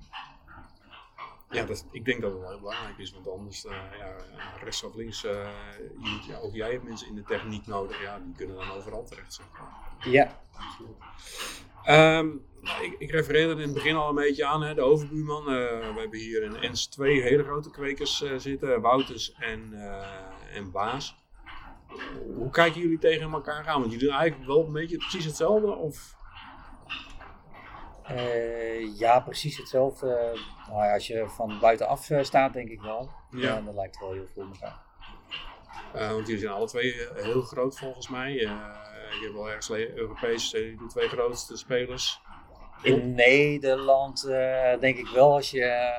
ja, 1.51 1.65
dat, 1.65 1.87
ik 1.91 2.05
denk 2.05 2.21
dat 2.21 2.31
het 2.33 2.41
wel 2.41 2.51
heel 2.51 2.61
belangrijk 2.61 2.99
is, 2.99 3.13
want 3.13 3.29
anders, 3.29 3.65
eh, 3.65 3.73
ja, 3.99 4.17
rechts 4.63 4.83
of 4.83 4.95
links, 4.95 5.25
eh, 5.25 5.49
je 6.03 6.11
moet, 6.11 6.25
ja, 6.25 6.39
ook 6.39 6.55
jij 6.55 6.71
hebt 6.73 6.85
mensen 6.85 7.09
in 7.09 7.15
de 7.15 7.23
techniek 7.23 7.67
nodig, 7.67 8.03
ja, 8.03 8.19
die 8.19 8.35
kunnen 8.37 8.57
dan 8.57 8.71
overal 8.71 9.05
terecht. 9.05 9.35
Zeg 9.35 9.47
maar. 9.53 10.13
Ja, 10.13 10.39
Ehm, 11.85 12.29
nou, 12.61 12.85
ik, 12.85 12.95
ik 12.99 13.11
refereerde 13.11 13.53
er 13.53 13.59
in 13.59 13.65
het 13.65 13.75
begin 13.75 13.97
al 13.97 14.09
een 14.09 14.15
beetje 14.15 14.45
aan, 14.47 14.63
hè, 14.63 14.75
de 14.75 14.81
overbuurman. 14.81 15.43
Eh, 15.43 15.95
we 15.95 16.01
hebben 16.01 16.19
hier 16.19 16.43
in 16.43 16.57
Ens 16.57 16.87
twee 16.87 17.23
hele 17.23 17.45
grote 17.45 17.71
kwekers 17.71 18.23
eh, 18.23 18.39
zitten, 18.39 18.81
Wouters 18.81 19.33
en, 19.33 19.73
eh, 19.73 20.57
en 20.57 20.71
Baas. 20.71 21.17
Hoe 22.37 22.51
kijken 22.51 22.81
jullie 22.81 22.99
tegen 22.99 23.33
elkaar 23.33 23.67
aan? 23.67 23.81
Want 23.81 23.93
jullie 23.93 24.09
doen 24.09 24.17
eigenlijk 24.17 24.51
wel 24.51 24.67
een 24.67 24.73
beetje 24.73 24.97
precies 24.97 25.25
hetzelfde? 25.25 25.75
Of? 25.75 26.19
Uh, 28.11 28.99
ja, 28.99 29.21
precies 29.21 29.57
hetzelfde. 29.57 30.39
Nou 30.69 30.85
ja, 30.85 30.95
als 30.95 31.07
je 31.07 31.29
van 31.29 31.59
buitenaf 31.61 32.09
staat, 32.21 32.53
denk 32.53 32.69
ik 32.69 32.81
wel. 32.81 33.11
Ja. 33.31 33.41
ja 33.41 33.61
dan 33.61 33.75
lijkt 33.75 33.95
het 33.95 34.05
wel 34.05 34.13
heel 34.13 34.27
veel 34.35 34.43
op 34.43 34.53
elkaar. 34.53 34.83
Uh, 35.95 36.11
want 36.11 36.27
jullie 36.27 36.41
zijn 36.43 36.53
alle 36.53 36.67
twee 36.67 37.09
heel 37.15 37.43
groot 37.43 37.79
volgens 37.79 38.09
mij. 38.09 38.33
Uh, 38.33 38.51
je 39.11 39.21
hebt 39.23 39.35
wel 39.35 39.49
ergens 39.49 39.71
Europees 39.73 40.51
de 40.51 40.87
twee 40.89 41.09
grootste 41.09 41.57
spelers. 41.57 42.21
In 42.83 43.15
Nederland 43.15 44.23
denk 44.81 44.97
ik 44.97 45.09
wel 45.09 45.33
als 45.33 45.51
je 45.51 45.93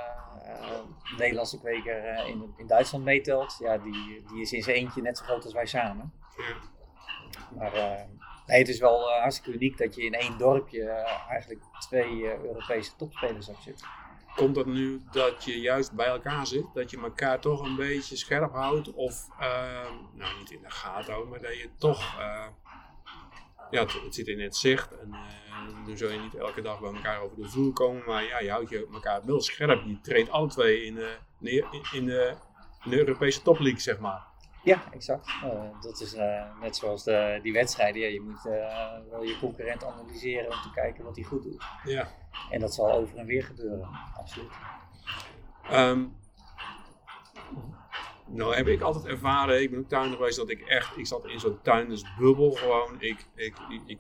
Nederlandse 1.18 1.60
kweker 1.60 2.28
in, 2.28 2.54
in 2.58 2.68
Duitsland 2.68 3.04
meetelt. 3.04 3.58
Ja, 3.60 3.78
die, 3.78 4.24
die 4.32 4.41
is 4.41 4.54
in 4.54 4.64
zijn 4.64 4.76
eentje 4.76 5.02
net 5.02 5.18
zo 5.18 5.24
groot 5.24 5.43
als 5.43 5.54
wij 5.54 5.66
samen. 5.66 6.14
Ja. 6.38 6.56
Maar 7.58 8.08
nee, 8.45 8.60
het 8.60 8.68
is 8.68 8.80
wel 8.80 9.10
hartstikke 9.10 9.58
uniek 9.58 9.78
dat 9.78 9.95
je 9.95 10.04
in 10.04 10.14
één 10.14 10.38
dorpje 10.38 10.89
eigenlijk 11.30 11.62
twee 11.80 12.24
Europese 12.45 12.95
topspelers 12.95 13.47
hebt 13.47 13.64
zitten 13.64 13.88
komt 14.36 14.56
dat 14.56 14.66
nu 14.66 15.02
dat 15.12 15.43
je 15.43 15.60
juist 15.60 15.91
bij 15.91 16.06
elkaar 16.06 16.47
zit? 16.47 16.66
Dat 16.74 16.91
je 16.91 16.97
elkaar 16.97 17.39
toch 17.39 17.62
een 17.62 17.76
beetje 17.76 18.16
scherp 18.16 18.52
houdt? 18.52 18.93
Of, 18.93 19.28
uh, 19.39 19.91
nou 20.14 20.38
niet 20.39 20.52
in 20.52 20.62
de 20.62 20.70
gaten 20.70 21.14
houdt, 21.14 21.30
maar 21.30 21.41
dat 21.41 21.58
je 21.58 21.70
toch, 21.78 22.20
uh, 22.20 22.45
ja, 23.72 23.82
het, 23.82 23.93
het, 24.03 24.15
zit 24.15 24.28
in 24.28 24.41
het 24.41 24.55
zicht. 24.55 24.91
En 24.97 25.07
uh, 25.09 25.86
nu 25.86 25.97
zul 25.97 26.11
je 26.11 26.19
niet 26.19 26.36
elke 26.36 26.61
dag 26.61 26.80
bij 26.80 26.93
elkaar 26.93 27.22
over 27.22 27.38
de 27.38 27.49
vloer 27.49 27.74
komen. 27.74 28.03
Maar 28.05 28.24
ja, 28.24 28.39
je 28.39 28.51
houdt 28.51 28.69
je 28.69 28.88
elkaar 28.93 29.26
wel 29.26 29.41
scherp. 29.41 29.84
Je 29.86 29.99
traint 30.01 30.30
alle 30.30 30.47
twee 30.47 30.86
in 30.86 30.95
de, 30.95 31.17
in 31.91 32.05
de, 32.05 32.36
in 32.84 32.89
de 32.89 32.97
Europese 32.97 33.41
topleague, 33.41 33.80
zeg 33.80 33.99
maar. 33.99 34.30
Ja, 34.63 34.84
exact. 34.91 35.28
Uh, 35.43 35.82
dat 35.82 36.01
is 36.01 36.15
uh, 36.15 36.59
net 36.59 36.76
zoals 36.76 37.03
de, 37.03 37.39
die 37.43 37.53
wedstrijden. 37.53 38.01
Ja, 38.01 38.07
je 38.07 38.22
moet 38.22 38.41
wel 39.09 39.24
je 39.24 39.38
concurrent 39.39 39.84
analyseren 39.84 40.45
om 40.45 40.61
te 40.61 40.72
kijken 40.74 41.03
wat 41.03 41.15
hij 41.15 41.26
goed 41.26 41.43
doet. 41.43 41.63
Ja. 41.84 42.07
En 42.49 42.59
dat 42.59 42.74
zal 42.74 42.91
over 42.91 43.17
en 43.17 43.26
weer 43.26 43.43
gebeuren, 43.43 43.89
absoluut. 44.17 44.51
Um, 45.72 46.19
nou 48.34 48.56
heb 48.56 48.68
ik 48.68 48.82
altijd 48.82 49.06
ervaren, 49.06 49.62
ik 49.62 49.70
ben 49.70 49.80
ook 49.80 49.90
tuinder 49.90 50.18
geweest, 50.18 50.38
dat 50.38 50.50
ik 50.50 50.62
echt, 50.62 50.98
ik 50.98 51.08
zat 51.08 51.28
in 51.28 51.40
zo'n 51.40 51.60
tuindersbubbel 51.62 52.52
gewoon. 52.52 52.96
Ik, 53.00 53.26
ik, 53.36 53.56
ik, 53.86 54.00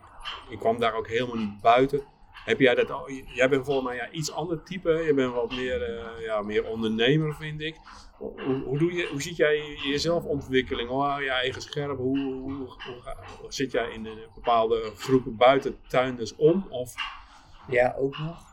ik, 0.49 0.59
kwam 0.59 0.79
daar 0.79 0.93
ook 0.93 1.07
helemaal 1.07 1.35
niet 1.35 1.61
buiten. 1.61 2.03
Heb 2.45 2.59
jij 2.59 2.75
dat 2.75 2.91
al, 2.91 3.11
jij 3.11 3.49
bent 3.49 3.65
volgens 3.65 3.87
mij 3.87 3.95
ja, 3.95 4.09
iets 4.11 4.31
ander 4.31 4.63
type, 4.63 4.91
je 4.91 5.13
bent 5.13 5.33
wat 5.33 5.51
meer, 5.51 6.01
ja, 6.21 6.41
meer 6.41 6.65
ondernemer 6.65 7.35
vind 7.35 7.61
ik. 7.61 7.75
Hoe, 8.17 8.63
hoe, 8.63 8.77
doe 8.77 8.93
je, 8.93 9.07
hoe 9.07 9.21
ziet 9.21 9.35
jij 9.35 9.75
jezelf 9.83 10.23
ontwikkeling? 10.23 10.89
Hoe 10.89 11.03
hou 11.03 11.23
je 11.23 11.29
eigen 11.29 11.61
scherp? 11.61 11.97
Hoe, 11.97 12.19
hoe, 12.19 12.67
zit 13.47 13.71
jij 13.71 13.91
in 13.91 14.07
bepaalde 14.33 14.91
groepen 14.95 15.35
buiten 15.35 15.79
tuinders 15.87 16.35
om? 16.35 16.65
Of? 16.69 16.93
Ja, 17.67 17.95
ook 17.97 18.17
nog. 18.17 18.50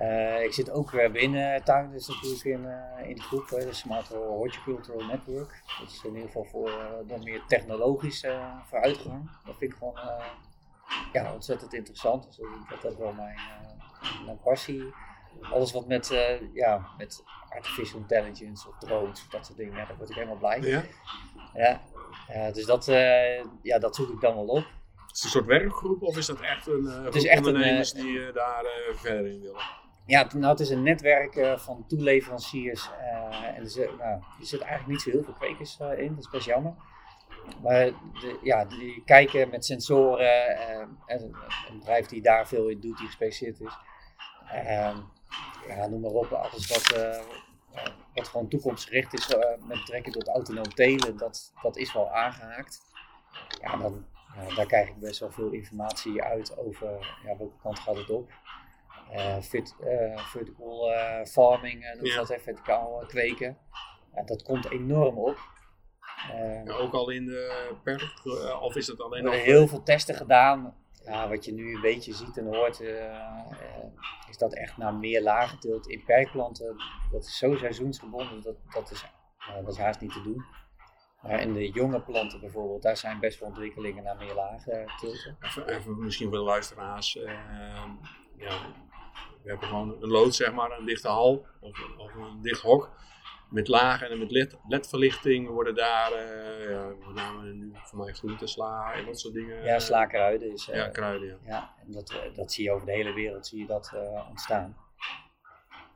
Uh, 0.00 0.42
ik 0.42 0.52
zit 0.52 0.70
ook 0.70 0.90
weer 0.90 1.10
binnen 1.10 1.64
tuinders 1.64 2.08
natuurlijk 2.08 2.44
in, 2.44 2.64
uh, 2.64 3.08
in 3.08 3.14
de 3.14 3.22
groep, 3.22 3.48
hè, 3.48 3.58
de 3.58 3.72
Smart 3.72 4.08
Horticultural 4.08 5.06
Network. 5.06 5.62
Dat 5.78 5.90
is 5.90 6.04
in 6.04 6.14
ieder 6.14 6.26
geval 6.26 6.44
voor 6.44 6.70
uh, 7.08 7.22
meer 7.22 7.42
technologische 7.46 8.40
vooruitgang. 8.64 9.30
Dat 9.44 9.56
vind 9.56 9.72
ik 9.72 9.78
gewoon 9.78 9.98
ja, 11.12 11.32
ontzettend 11.32 11.74
interessant. 11.74 12.24
Dus 12.24 12.36
dat, 12.68 12.82
dat 12.82 12.92
is 12.92 12.98
wel 12.98 13.12
mijn, 13.12 13.38
mijn 14.24 14.40
passie 14.40 14.94
alles 15.40 15.72
wat 15.72 15.86
met, 15.86 16.10
uh, 16.10 16.54
ja, 16.54 16.86
met 16.98 17.24
artificial 17.48 18.00
intelligence 18.00 18.68
of 18.68 18.78
drones 18.78 19.22
of 19.22 19.28
dat 19.28 19.46
soort 19.46 19.58
dingen, 19.58 19.76
ja, 19.76 19.84
daar 19.86 19.96
word 19.96 20.10
ik 20.10 20.14
helemaal 20.14 20.36
blij. 20.36 20.60
Ja? 20.60 20.82
Ja, 21.54 21.80
uh, 22.30 22.52
dus 22.52 22.64
dat, 22.64 22.88
uh, 22.88 23.44
ja, 23.62 23.78
dat 23.78 23.96
zoek 23.96 24.08
ik 24.08 24.20
dan 24.20 24.34
wel 24.34 24.46
op. 24.46 24.66
Is 25.14 25.22
het 25.22 25.24
een 25.24 25.30
soort 25.30 25.46
werkgroep 25.46 26.02
of 26.02 26.16
is 26.16 26.26
dat 26.26 26.40
echt 26.40 26.66
een 26.66 26.84
het 26.84 27.14
is 27.14 27.24
echt 27.24 27.46
ondernemers 27.46 27.94
een, 27.94 28.02
die 28.02 28.32
daar 28.32 28.64
verder 28.94 29.26
in 29.26 29.40
willen? 29.40 29.62
Ja, 30.06 30.26
nou, 30.34 30.50
het 30.50 30.60
is 30.60 30.70
een 30.70 30.82
netwerk 30.82 31.58
van 31.58 31.84
toeleveranciers 31.88 32.90
en 33.54 33.62
er 33.62 33.70
zit, 33.70 33.98
nou, 33.98 34.22
er 34.40 34.46
zit 34.46 34.60
eigenlijk 34.60 34.90
niet 34.90 35.00
zo 35.00 35.10
heel 35.10 35.22
veel 35.22 35.32
kwekers 35.32 35.78
in, 35.96 36.14
dat 36.14 36.24
is 36.24 36.30
best 36.30 36.46
jammer. 36.46 36.74
Maar 37.62 37.84
de, 37.84 38.38
ja, 38.42 38.64
die 38.64 39.02
kijken 39.04 39.50
met 39.50 39.64
sensoren 39.64 40.56
en 40.56 40.98
een, 41.06 41.36
een 41.68 41.78
bedrijf 41.78 42.06
die 42.06 42.22
daar 42.22 42.48
veel 42.48 42.68
in 42.68 42.80
doet, 42.80 42.96
die 42.96 43.06
gespecialiseerd 43.06 43.60
is. 43.60 43.78
Ehm, 44.50 44.96
ja, 45.66 45.86
noem 45.86 46.00
maar 46.00 46.10
op, 46.10 46.32
alles 46.32 46.66
wat, 46.66 46.96
uh, 46.96 47.84
wat 48.14 48.28
gewoon 48.28 48.48
toekomstgericht 48.48 49.12
is 49.12 49.30
uh, 49.30 49.38
met 49.66 49.78
betrekking 49.78 50.14
tot 50.14 50.28
autonoom 50.28 50.74
telen, 50.74 51.16
dat, 51.16 51.52
dat 51.62 51.76
is 51.76 51.92
wel 51.92 52.10
aangehaakt. 52.10 52.82
Ja, 53.60 53.76
dan, 53.76 54.06
daar 54.56 54.66
krijg 54.66 54.88
ik 54.88 54.98
best 54.98 55.20
wel 55.20 55.30
veel 55.30 55.50
informatie 55.50 56.22
uit 56.22 56.58
over 56.58 57.18
ja, 57.24 57.36
welke 57.36 57.58
kant 57.62 57.78
gaat 57.78 57.96
het 57.96 58.10
op. 58.10 58.30
Uh, 59.12 59.40
vertical 60.16 60.90
farming, 61.26 61.94
noem 61.94 62.06
ja. 62.06 62.16
dat 62.16 62.30
even, 62.30 62.42
verticaal 62.42 63.04
kweken. 63.06 63.58
Dat 64.24 64.42
komt 64.42 64.70
enorm 64.70 65.18
op. 65.18 65.38
Ja, 66.64 66.72
ook 66.72 66.92
al 66.92 67.10
in 67.10 67.24
de 67.24 67.74
perk, 67.82 68.02
of 68.60 68.76
is 68.76 68.86
dat 68.86 69.00
alleen 69.00 69.26
al... 69.26 69.32
heel 69.32 69.68
veel 69.68 69.82
testen 69.82 70.14
gedaan. 70.14 70.76
Ja, 71.04 71.28
wat 71.28 71.44
je 71.44 71.52
nu 71.52 71.74
een 71.74 71.80
beetje 71.80 72.14
ziet 72.14 72.36
en 72.36 72.46
hoort, 72.46 72.80
is 74.28 74.38
dat 74.38 74.54
echt 74.54 74.76
naar 74.76 74.94
meer 74.94 75.22
laaggeteeld 75.22 75.86
in 75.86 76.04
perkplanten. 76.04 76.76
Dat 77.10 77.24
is 77.24 77.38
zo 77.38 77.56
seizoensgebonden, 77.56 78.42
dat, 78.42 78.56
dat, 78.72 78.90
is, 78.90 79.04
dat 79.64 79.72
is 79.72 79.78
haast 79.78 80.00
niet 80.00 80.12
te 80.12 80.22
doen. 80.22 80.44
Maar 81.26 81.40
in 81.40 81.52
de 81.52 81.70
jonge 81.70 82.00
planten 82.00 82.40
bijvoorbeeld, 82.40 82.82
daar 82.82 82.96
zijn 82.96 83.20
best 83.20 83.40
wel 83.40 83.48
ontwikkelingen 83.48 84.04
naar 84.04 84.16
meer 84.16 84.34
laaggeteelten. 84.34 85.36
Even, 85.40 85.68
even 85.68 86.04
misschien 86.04 86.28
voor 86.28 86.38
de 86.38 86.44
luisteraars. 86.44 87.16
Uh, 87.16 87.24
ja, 88.36 88.58
we 89.42 89.50
hebben 89.50 89.68
gewoon 89.68 89.96
een 90.02 90.08
lood, 90.08 90.34
zeg 90.34 90.52
maar, 90.52 90.78
een 90.78 90.84
dichte 90.84 91.08
hal 91.08 91.46
of, 91.60 91.88
of 91.96 92.14
een 92.14 92.42
dicht 92.42 92.60
hok 92.60 92.90
met 93.54 93.68
lagen 93.68 94.10
en 94.10 94.18
met 94.18 94.30
LED, 94.30 94.56
ledverlichting 94.68 95.48
worden 95.48 95.74
daar, 95.74 96.12
uh, 96.12 96.70
ja, 96.70 96.86
met 96.86 97.14
name 97.14 97.52
nu 97.52 97.72
voor 97.74 97.98
mij 97.98 98.12
groente, 98.12 98.46
sla 98.46 98.92
en 98.92 99.04
dat 99.06 99.20
soort 99.20 99.34
dingen. 99.34 99.64
Ja, 99.64 99.78
sla, 99.78 100.06
kruiden. 100.06 100.52
Is, 100.52 100.64
ja, 100.64 100.88
kruiden, 100.88 101.28
ja. 101.28 101.36
ja 101.46 101.74
en 101.86 101.92
dat, 101.92 102.14
dat 102.34 102.52
zie 102.52 102.64
je 102.64 102.72
over 102.72 102.86
de 102.86 102.92
hele 102.92 103.12
wereld, 103.12 103.46
zie 103.46 103.58
je 103.58 103.66
dat 103.66 103.92
uh, 103.94 104.28
ontstaan. 104.28 104.76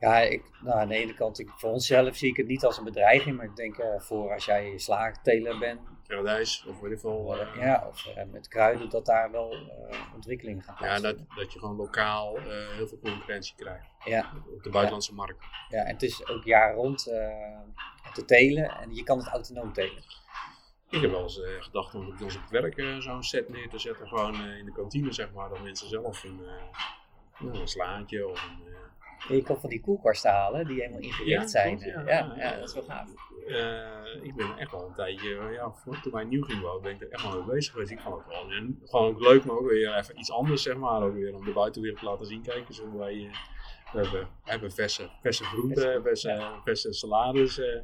Ja, 0.00 0.18
ik, 0.18 0.42
nou, 0.60 0.78
aan 0.80 0.88
de 0.88 0.94
ene 0.94 1.14
kant, 1.14 1.38
ik, 1.38 1.48
voor 1.56 1.70
onszelf 1.70 2.16
zie 2.16 2.30
ik 2.30 2.36
het 2.36 2.46
niet 2.46 2.64
als 2.64 2.78
een 2.78 2.84
bedreiging, 2.84 3.36
maar 3.36 3.46
ik 3.46 3.56
denk 3.56 3.78
uh, 3.78 3.86
voor 3.98 4.32
als 4.32 4.44
jij 4.44 4.78
slaagteler 4.78 5.58
bent. 5.58 5.80
Paradijs, 6.06 6.64
of 6.68 6.80
weet 6.80 6.92
ik 6.92 6.98
veel. 6.98 7.36
Uh, 7.40 7.56
ja, 7.56 7.86
of 7.88 8.06
uh, 8.06 8.24
met 8.30 8.48
kruiden, 8.48 8.90
dat 8.90 9.06
daar 9.06 9.30
wel 9.30 9.56
ontwikkelingen 10.14 10.62
gaan 10.62 10.76
Ja, 10.88 11.00
dat, 11.00 11.16
dat 11.36 11.52
je 11.52 11.58
gewoon 11.58 11.76
lokaal 11.76 12.38
heel 12.76 12.88
veel 12.88 12.98
concurrentie 12.98 13.54
krijgt. 13.56 13.86
Ja. 14.04 14.32
Op 14.54 14.62
de 14.62 14.70
buitenlandse 14.70 15.10
ja. 15.10 15.16
markt. 15.16 15.44
Ja, 15.68 15.84
en 15.84 15.92
het 15.92 16.02
is 16.02 16.28
ook 16.28 16.44
jaar 16.44 16.74
rond 16.74 17.02
te 18.12 18.24
telen 18.26 18.70
en 18.70 18.94
je 18.94 19.02
kan 19.02 19.18
het 19.18 19.28
autonoom 19.28 19.72
telen. 19.72 20.02
Ik 20.90 21.00
heb 21.00 21.10
wel 21.10 21.22
eens 21.22 21.40
gedacht 21.58 21.94
om 21.94 22.06
op 22.06 22.22
ons 22.22 22.38
werk 22.50 22.82
zo'n 22.98 23.22
set 23.22 23.48
neer 23.48 23.68
te 23.68 23.78
zetten, 23.78 24.08
gewoon 24.08 24.44
in 24.44 24.64
de 24.64 24.72
kantine 24.72 25.12
zeg 25.12 25.32
maar, 25.32 25.48
dat 25.48 25.62
mensen 25.62 25.88
zelf 25.88 26.24
een, 26.24 26.40
een 27.38 27.68
slaatje 27.68 28.28
of 28.28 28.42
een 28.42 28.87
je 29.28 29.42
kan 29.42 29.60
van 29.60 29.70
die 29.70 29.80
koelkasten 29.80 30.30
halen 30.30 30.66
die 30.66 30.80
helemaal 30.80 31.00
ingericht 31.00 31.50
zijn. 31.50 31.78
ja, 31.78 32.02
ja, 32.06 32.34
ja, 32.36 32.56
dat 32.56 32.68
is 32.68 32.74
wel 32.74 32.82
gaaf. 32.82 33.08
Uh, 33.46 34.24
ik 34.24 34.34
ben 34.34 34.56
echt 34.58 34.70
wel 34.70 34.86
een 34.86 34.94
tijdje, 34.94 35.28
ja, 35.52 35.72
toen 36.02 36.12
wij 36.12 36.24
nieuw 36.24 36.42
gingen 36.42 36.62
wonen, 36.62 36.82
ben 36.82 36.94
ik 36.94 37.00
er 37.00 37.10
echt 37.10 37.22
wel 37.22 37.32
mee 37.32 37.54
bezig 37.54 37.72
geweest. 37.72 37.90
Ik 37.90 38.00
vond 38.00 38.16
het 38.16 38.26
wel 38.26 38.50
en 38.50 38.80
gewoon 38.84 39.14
ook 39.14 39.20
leuk, 39.20 39.44
maar 39.44 39.56
ook 39.56 39.68
weer 39.68 39.96
even 39.96 40.18
iets 40.18 40.30
anders, 40.30 40.62
zeg 40.62 40.76
maar. 40.76 41.02
Ook 41.02 41.14
weer 41.14 41.34
om 41.34 41.44
de 41.44 41.52
buitenwereld 41.52 42.00
te 42.00 42.06
laten 42.06 42.26
zien. 42.26 42.42
Kijken, 42.42 42.74
zo 42.74 42.98
wij, 42.98 43.14
uh, 43.14 43.32
we 43.92 44.00
hebben, 44.00 44.28
hebben 44.42 44.72
verse, 44.72 45.10
verse 45.20 45.44
groenten, 45.44 46.02
verse, 46.02 46.60
verse 46.64 46.92
salades 46.92 47.58
uh, 47.58 47.80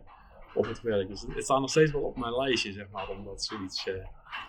op 0.54 0.64
het 0.64 0.82
werk. 0.82 1.08
Dus 1.08 1.24
het 1.28 1.44
staat 1.44 1.60
nog 1.60 1.70
steeds 1.70 1.92
wel 1.92 2.02
op 2.02 2.16
mijn 2.16 2.36
lijstje, 2.36 2.72
zeg 2.72 2.88
maar, 2.90 3.08
omdat 3.08 3.44
zoiets... 3.44 3.90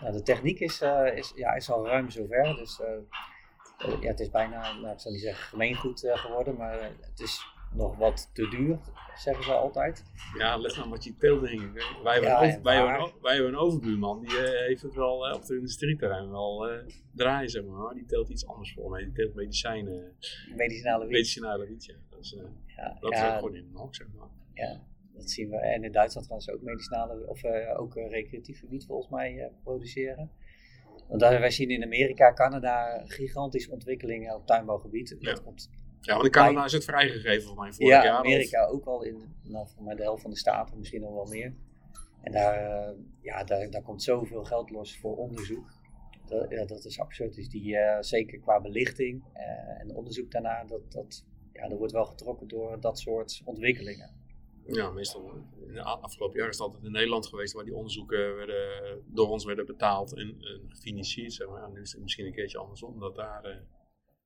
Nou, 0.00 0.12
de 0.12 0.22
techniek 0.22 0.60
is, 0.60 0.82
is, 1.14 1.32
ja, 1.34 1.54
is 1.54 1.70
al 1.70 1.86
ruim 1.86 2.10
zover, 2.10 2.54
dus 2.56 2.80
ja, 3.78 4.08
het 4.08 4.20
is 4.20 4.30
bijna, 4.30 4.72
nou, 4.72 4.92
ik 4.92 5.00
zal 5.00 5.12
niet 5.12 5.20
zeggen 5.20 5.44
gemeengoed 5.44 6.04
uh, 6.04 6.16
geworden, 6.16 6.56
maar 6.56 6.82
het 7.00 7.20
is 7.20 7.40
nog 7.72 7.96
wat 7.96 8.30
te 8.32 8.48
duur, 8.48 8.78
zeggen 9.16 9.44
ze 9.44 9.52
altijd. 9.52 10.04
Ja, 10.38 10.56
let 10.56 10.76
nou 10.76 10.88
wat 10.88 11.04
je 11.04 11.16
teelde 11.16 11.48
hing. 11.48 11.72
Wij, 12.02 12.12
hebben 12.12 12.30
ja, 12.30 12.36
over, 12.36 12.62
wij, 12.62 12.76
hebben, 12.76 13.12
wij 13.22 13.34
hebben 13.34 13.52
een 13.52 13.58
overbuurman, 13.58 14.20
die 14.20 14.30
uh, 14.30 14.66
heeft 14.66 14.82
het 14.82 14.94
wel 14.94 15.32
op 15.32 15.40
het 15.40 15.50
industrieterrein 15.50 16.30
wel 16.30 16.68
draaien, 17.12 17.50
zeg 17.50 17.64
maar. 17.64 17.94
Die 17.94 18.04
teelt 18.04 18.28
iets 18.28 18.46
anders 18.46 18.72
voor 18.72 18.90
mij, 18.90 19.04
die 19.04 19.12
teelt 19.12 19.34
medicijnen. 19.34 20.16
Medicinale 20.56 21.04
wiet. 21.04 21.12
Medicinale 21.12 21.66
wiet, 21.66 21.84
ja. 21.84 21.94
Dat 22.10 22.20
is, 22.20 22.36
ja, 22.66 22.96
dat 23.00 23.12
ja, 23.12 23.32
is 23.32 23.38
gewoon 23.38 23.54
in 23.54 23.64
een 23.64 23.76
hok, 23.76 23.94
zeg 23.94 24.06
maar. 24.14 24.28
Ja, 24.52 24.80
dat 25.14 25.30
zien 25.30 25.48
we. 25.48 25.56
En 25.56 25.84
in 25.84 25.92
Duitsland 25.92 26.26
gaan 26.26 26.40
ze 26.40 26.52
ook 26.52 26.62
medicinale, 26.62 27.26
of 27.26 27.44
ook 27.76 27.94
recreatieve 27.94 28.68
wiet 28.68 28.86
volgens 28.86 29.08
mij 29.10 29.50
produceren. 29.62 30.30
Want 31.08 31.20
wij 31.20 31.50
zien 31.50 31.70
in 31.70 31.82
Amerika, 31.82 32.32
Canada 32.32 33.02
gigantische 33.06 33.70
ontwikkelingen 33.70 34.34
op 34.34 34.46
tuinbouwgebied. 34.46 35.16
Ja. 35.18 35.30
Dat 35.30 35.42
komt 35.42 35.70
ja, 36.00 36.12
want 36.12 36.24
in 36.24 36.30
Canada 36.30 36.64
is 36.64 36.72
het 36.72 36.84
vrijgegeven 36.84 37.48
voor 37.48 37.56
mij 37.56 37.72
vorig 37.72 37.92
ja, 37.92 38.04
jaar. 38.04 38.12
Ja, 38.12 38.18
Amerika 38.18 38.66
ook 38.66 38.84
al 38.84 39.02
in 39.02 39.34
nou, 39.42 39.68
voor 39.68 39.82
mij 39.82 39.94
de 39.94 40.02
helft 40.02 40.22
van 40.22 40.30
de 40.30 40.36
staten, 40.36 40.78
misschien 40.78 41.00
nog 41.00 41.12
wel 41.12 41.26
meer. 41.26 41.54
En 42.22 42.32
daar, 42.32 42.94
ja, 43.20 43.44
daar, 43.44 43.70
daar 43.70 43.82
komt 43.82 44.02
zoveel 44.02 44.44
geld 44.44 44.70
los 44.70 44.98
voor 44.98 45.16
onderzoek. 45.16 45.72
Dat, 46.26 46.50
ja, 46.50 46.64
dat 46.64 46.84
is 46.84 47.00
absurd. 47.00 47.34
Dus 47.34 47.48
die, 47.48 47.76
zeker 48.00 48.38
qua 48.38 48.60
belichting 48.60 49.24
en 49.78 49.94
onderzoek 49.94 50.30
daarna, 50.30 50.64
dat, 50.64 50.92
dat, 50.92 51.24
ja, 51.52 51.68
dat 51.68 51.78
wordt 51.78 51.92
wel 51.92 52.04
getrokken 52.04 52.48
door 52.48 52.80
dat 52.80 52.98
soort 52.98 53.42
ontwikkelingen. 53.44 54.25
Ja, 54.66 54.90
meestal. 54.90 55.32
In 55.66 55.74
de 55.74 55.82
afgelopen 55.82 56.38
jaar 56.38 56.48
is 56.48 56.58
het 56.58 56.66
altijd 56.66 56.84
in 56.84 56.92
Nederland 56.92 57.26
geweest 57.26 57.52
waar 57.52 57.64
die 57.64 57.74
onderzoeken 57.74 58.36
werden, 58.36 59.02
door 59.06 59.28
ons 59.28 59.44
werden 59.44 59.66
betaald 59.66 60.14
en, 60.16 60.28
en 60.40 60.64
gefinancierd. 60.68 61.32
Zeg 61.32 61.48
maar. 61.48 61.70
nu 61.70 61.80
is 61.80 61.92
het 61.92 62.02
misschien 62.02 62.26
een 62.26 62.32
keertje 62.32 62.58
andersom. 62.58 63.00
Dat 63.00 63.14
daar, 63.14 63.46
uh... 63.46 63.60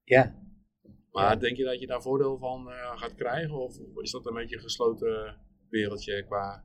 ja. 0.04 0.38
Maar 1.10 1.40
denk 1.40 1.56
je 1.56 1.64
dat 1.64 1.80
je 1.80 1.86
daar 1.86 2.02
voordeel 2.02 2.38
van 2.38 2.68
uh, 2.68 2.98
gaat 2.98 3.14
krijgen? 3.14 3.54
Of 3.54 3.78
is 3.96 4.10
dat 4.10 4.26
een 4.26 4.34
beetje 4.34 4.56
een 4.56 4.62
gesloten 4.62 5.40
wereldje 5.68 6.24
qua. 6.24 6.64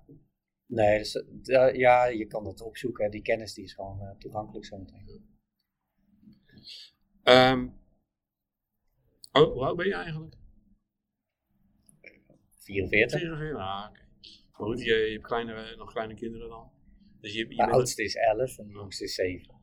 Nee, 0.67 0.97
dus, 0.97 1.23
ja, 1.73 2.05
je 2.05 2.25
kan 2.27 2.43
dat 2.43 2.61
opzoeken. 2.61 3.11
Die 3.11 3.21
kennis 3.21 3.53
die 3.53 3.63
is 3.63 3.73
gewoon 3.73 4.15
toegankelijk 4.17 4.65
zo 4.65 4.77
meteen. 4.77 5.33
Um, 7.23 7.79
oh, 9.31 9.51
hoe 9.51 9.65
oud 9.65 9.75
ben 9.75 9.87
je 9.87 9.93
eigenlijk? 9.93 10.35
44. 12.65 13.19
44, 13.19 13.57
ah, 13.57 13.85
oké. 13.89 14.03
Maar 14.57 14.67
goed, 14.67 14.79
je, 14.79 14.93
je 14.93 15.11
hebt 15.11 15.23
kleine, 15.23 15.75
nog 15.75 15.91
kleine 15.91 16.13
kinderen 16.13 16.49
dan. 16.49 16.71
Dus 17.19 17.33
je, 17.33 17.49
je 17.49 17.55
de 17.55 17.71
oudste 17.71 18.03
is 18.03 18.15
11 18.15 18.57
en 18.57 18.67
de 18.67 18.73
jongste 18.73 19.03
is 19.03 19.15
7. 19.15 19.55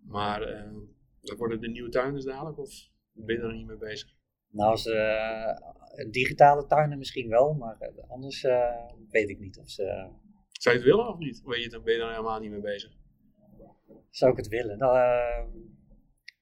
Maar 0.00 0.48
uh, 0.48 1.36
worden 1.36 1.60
de 1.60 1.68
nieuwe 1.68 1.88
tuinen 1.88 2.24
dadelijk 2.24 2.58
of 2.58 2.88
ben 3.12 3.36
je 3.36 3.42
er 3.42 3.54
niet 3.54 3.66
mee 3.66 3.76
bezig? 3.76 4.14
Nou, 4.50 4.70
als, 4.70 4.86
uh, 4.86 5.56
digitale 6.10 6.66
tuinen 6.66 6.98
misschien 6.98 7.28
wel, 7.28 7.54
maar 7.54 7.76
uh, 7.80 8.10
anders 8.10 8.42
uh, 8.42 8.90
weet 9.10 9.28
ik 9.28 9.38
niet 9.38 9.58
of 9.58 9.70
ze... 9.70 9.82
Zou 10.52 10.74
je 10.74 10.80
het 10.80 10.90
willen 10.90 11.08
of 11.08 11.18
niet? 11.18 11.42
Of 11.44 11.50
ben 11.50 11.60
je, 11.60 11.80
ben 11.80 11.94
je 11.94 12.00
er 12.00 12.10
helemaal 12.10 12.40
niet 12.40 12.50
mee 12.50 12.60
bezig? 12.60 12.92
Zou 14.10 14.30
ik 14.30 14.36
het 14.36 14.48
willen? 14.48 14.78
Nou, 14.78 14.94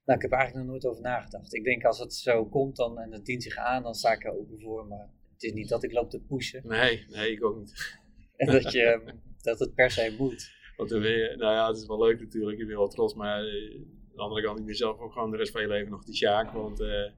nou, 0.05 0.19
ik 0.19 0.23
heb 0.23 0.33
er 0.33 0.39
eigenlijk 0.39 0.55
nog 0.55 0.67
nooit 0.67 0.87
over 0.87 1.03
nagedacht. 1.03 1.55
Ik 1.55 1.65
denk 1.65 1.85
als 1.85 1.99
het 1.99 2.15
zo 2.15 2.47
komt 2.47 2.77
dan, 2.77 2.99
en 2.99 3.13
het 3.13 3.25
dient 3.25 3.43
zich 3.43 3.57
aan, 3.57 3.83
dan 3.83 3.95
sta 3.95 4.13
ik 4.13 4.25
er 4.25 4.39
open 4.39 4.61
voor. 4.61 4.87
Maar 4.87 5.11
het 5.35 5.43
is 5.43 5.53
niet 5.53 5.69
dat 5.69 5.83
ik 5.83 5.93
loop 5.93 6.11
te 6.11 6.21
pushen. 6.21 6.63
Nee, 6.67 7.07
nee, 7.09 7.31
ik 7.33 7.45
ook 7.45 7.59
niet. 7.59 7.73
En 8.37 8.53
dat, 8.53 8.73
je, 8.73 9.13
dat 9.43 9.59
het 9.59 9.75
per 9.75 9.91
se 9.91 10.15
moet. 10.19 10.53
Want 10.77 10.91
dan 10.91 11.03
je, 11.03 11.35
nou 11.37 11.55
ja, 11.55 11.69
het 11.69 11.77
is 11.77 11.87
wel 11.87 12.05
leuk 12.05 12.21
natuurlijk, 12.21 12.59
je 12.59 12.65
bent 12.65 12.79
wel 12.79 12.89
trots, 12.89 13.15
maar 13.15 13.45
uh, 13.45 13.75
aan 13.75 14.15
de 14.15 14.23
andere 14.23 14.43
kant, 14.43 14.59
ik 14.59 14.65
ben 14.65 14.75
zelf 14.75 14.99
ook 14.99 15.13
gewoon 15.13 15.31
de 15.31 15.37
rest 15.37 15.53
van 15.53 15.61
je 15.61 15.69
leven 15.69 15.91
nog 15.91 16.05
die 16.05 16.15
Sjaak, 16.15 16.53
want 16.53 16.81
uh, 16.81 17.11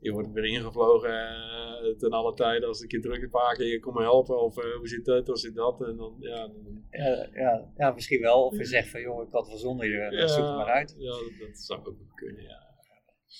je 0.00 0.12
wordt 0.12 0.32
weer 0.32 0.44
ingevlogen 0.44 1.10
uh, 1.10 1.96
ten 1.96 2.10
alle 2.10 2.34
tijden 2.34 2.68
als 2.68 2.80
een 2.80 2.88
keer 2.88 3.00
druk 3.00 3.22
is 3.22 3.30
pakken, 3.30 3.66
je 3.66 3.80
komt 3.80 3.96
me 3.96 4.02
helpen, 4.02 4.42
of 4.42 4.54
hoe 4.54 4.88
zit 4.88 5.04
dat, 5.04 5.28
of 5.28 5.38
zit 5.38 5.54
dat, 5.54 5.80
en 5.80 5.96
dan, 5.96 6.16
ja. 6.20 6.36
Dan, 6.36 6.86
ja, 6.90 7.28
ja, 7.32 7.72
ja, 7.76 7.90
misschien 7.90 8.20
wel, 8.20 8.44
of 8.44 8.56
je 8.56 8.64
zegt 8.64 8.90
van, 8.90 9.00
joh, 9.00 9.26
ik 9.26 9.32
had 9.32 9.48
wel 9.48 9.58
zonder 9.58 9.86
je, 9.86 10.16
ja, 10.16 10.26
zoek 10.26 10.44
het 10.44 10.54
maar 10.54 10.70
uit. 10.70 10.94
Ja, 10.98 11.10
dat, 11.10 11.32
dat 11.38 11.58
zou 11.58 11.86
ook 11.86 11.96
kunnen, 12.14 12.42
ja. 12.42 12.66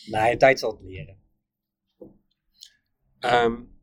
Nee, 0.07 0.37
tijd 0.37 0.59
zal 0.59 0.71
het 0.71 0.83
leren. 0.83 1.19
Um, 3.21 3.78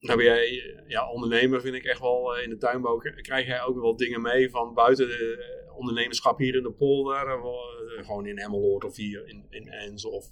nou 0.00 0.16
ben 0.16 0.26
jij 0.26 0.74
ja, 0.86 1.10
ondernemer, 1.10 1.60
vind 1.60 1.74
ik 1.74 1.84
echt 1.84 2.00
wel 2.00 2.36
eh, 2.36 2.42
in 2.42 2.50
de 2.50 2.56
tuinbouw. 2.56 2.96
Krijg 2.98 3.46
jij 3.46 3.62
ook 3.62 3.80
wel 3.80 3.96
dingen 3.96 4.22
mee 4.22 4.50
van 4.50 4.74
buiten 4.74 5.06
de 5.06 5.64
eh, 5.66 5.76
ondernemerschap 5.76 6.38
hier 6.38 6.56
in 6.56 6.62
de 6.62 6.72
polder? 6.72 7.28
Eh, 7.28 8.06
gewoon 8.06 8.26
in 8.26 8.38
Emmeloord 8.38 8.84
of 8.84 8.96
hier 8.96 9.28
in, 9.28 9.46
in 9.50 9.68
Ens? 9.68 10.04
Of... 10.04 10.24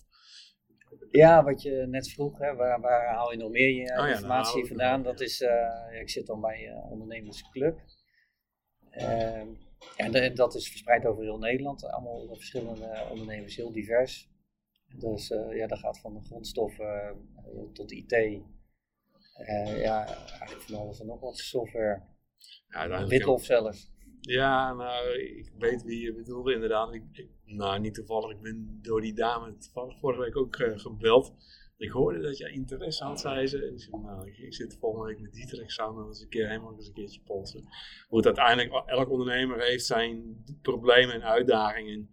Ja, 1.10 1.44
wat 1.44 1.62
je 1.62 1.86
net 1.88 2.10
vroeg, 2.10 2.38
hè, 2.38 2.54
waar, 2.54 2.80
waar 2.80 3.14
haal 3.14 3.30
je 3.30 3.38
nog 3.38 3.50
meer 3.50 3.70
je 3.70 3.98
oh, 3.98 4.08
informatie 4.08 4.66
vandaan? 4.66 5.02
Dat 5.02 5.20
is, 5.20 5.40
uh, 5.40 6.00
ik 6.00 6.10
zit 6.10 6.26
dan 6.26 6.40
bij 6.40 6.68
een 6.68 6.82
ondernemersclub. 6.82 7.78
Uh, 8.90 9.42
en 9.96 10.34
dat 10.34 10.54
is 10.54 10.68
verspreid 10.68 11.06
over 11.06 11.22
heel 11.22 11.38
Nederland. 11.38 11.84
Allemaal 11.84 12.34
verschillende 12.34 13.06
ondernemers, 13.10 13.56
heel 13.56 13.72
divers. 13.72 14.28
Dus 14.98 15.28
ja, 15.50 15.66
dat 15.66 15.78
gaat 15.78 16.00
van 16.00 16.14
de 16.14 16.24
grondstoffen 16.24 17.28
tot 17.72 17.92
IT, 17.92 18.42
uh, 19.38 19.82
ja, 19.82 20.06
eigenlijk 20.06 20.60
van 20.60 20.74
alles 20.74 21.00
en 21.00 21.06
nog 21.06 21.20
wat 21.20 21.38
software. 21.38 22.02
Ja, 22.68 23.06
Witlof 23.06 23.44
zelfs. 23.44 23.92
Ja, 24.20 24.72
nou, 24.72 25.18
ik 25.18 25.52
weet 25.58 25.82
wie 25.82 26.00
je 26.00 26.14
bedoelde 26.14 26.54
inderdaad. 26.54 26.94
Ik, 26.94 27.28
nou, 27.44 27.80
niet 27.80 27.94
toevallig, 27.94 28.30
ik 28.30 28.40
ben 28.40 28.78
door 28.82 29.00
die 29.00 29.14
dame 29.14 29.54
vorige 30.00 30.20
week 30.20 30.36
ook 30.36 30.58
uh, 30.58 30.78
gebeld. 30.78 31.34
Ik 31.76 31.90
hoorde 31.90 32.20
dat 32.20 32.38
jij 32.38 32.50
interesse 32.50 33.04
had, 33.04 33.20
zei 33.20 33.46
ze. 33.46 33.66
En 33.66 33.72
ik 33.72 33.80
zei, 33.80 34.02
nou, 34.02 34.30
ik, 34.30 34.54
zit 34.54 34.76
volgende 34.80 35.06
week 35.06 35.20
met 35.20 35.72
zou 35.72 35.94
nog 35.94 36.06
eens 36.06 36.20
een 36.20 36.28
keer 36.28 36.48
helemaal 36.48 36.74
eens 36.74 36.86
een 36.86 36.94
keertje 36.94 37.20
polsen. 37.20 37.64
Hoe 38.08 38.24
uiteindelijk, 38.24 38.88
elk 38.88 39.10
ondernemer 39.10 39.62
heeft 39.62 39.84
zijn 39.84 40.44
problemen 40.62 41.14
en 41.14 41.22
uitdagingen. 41.22 42.10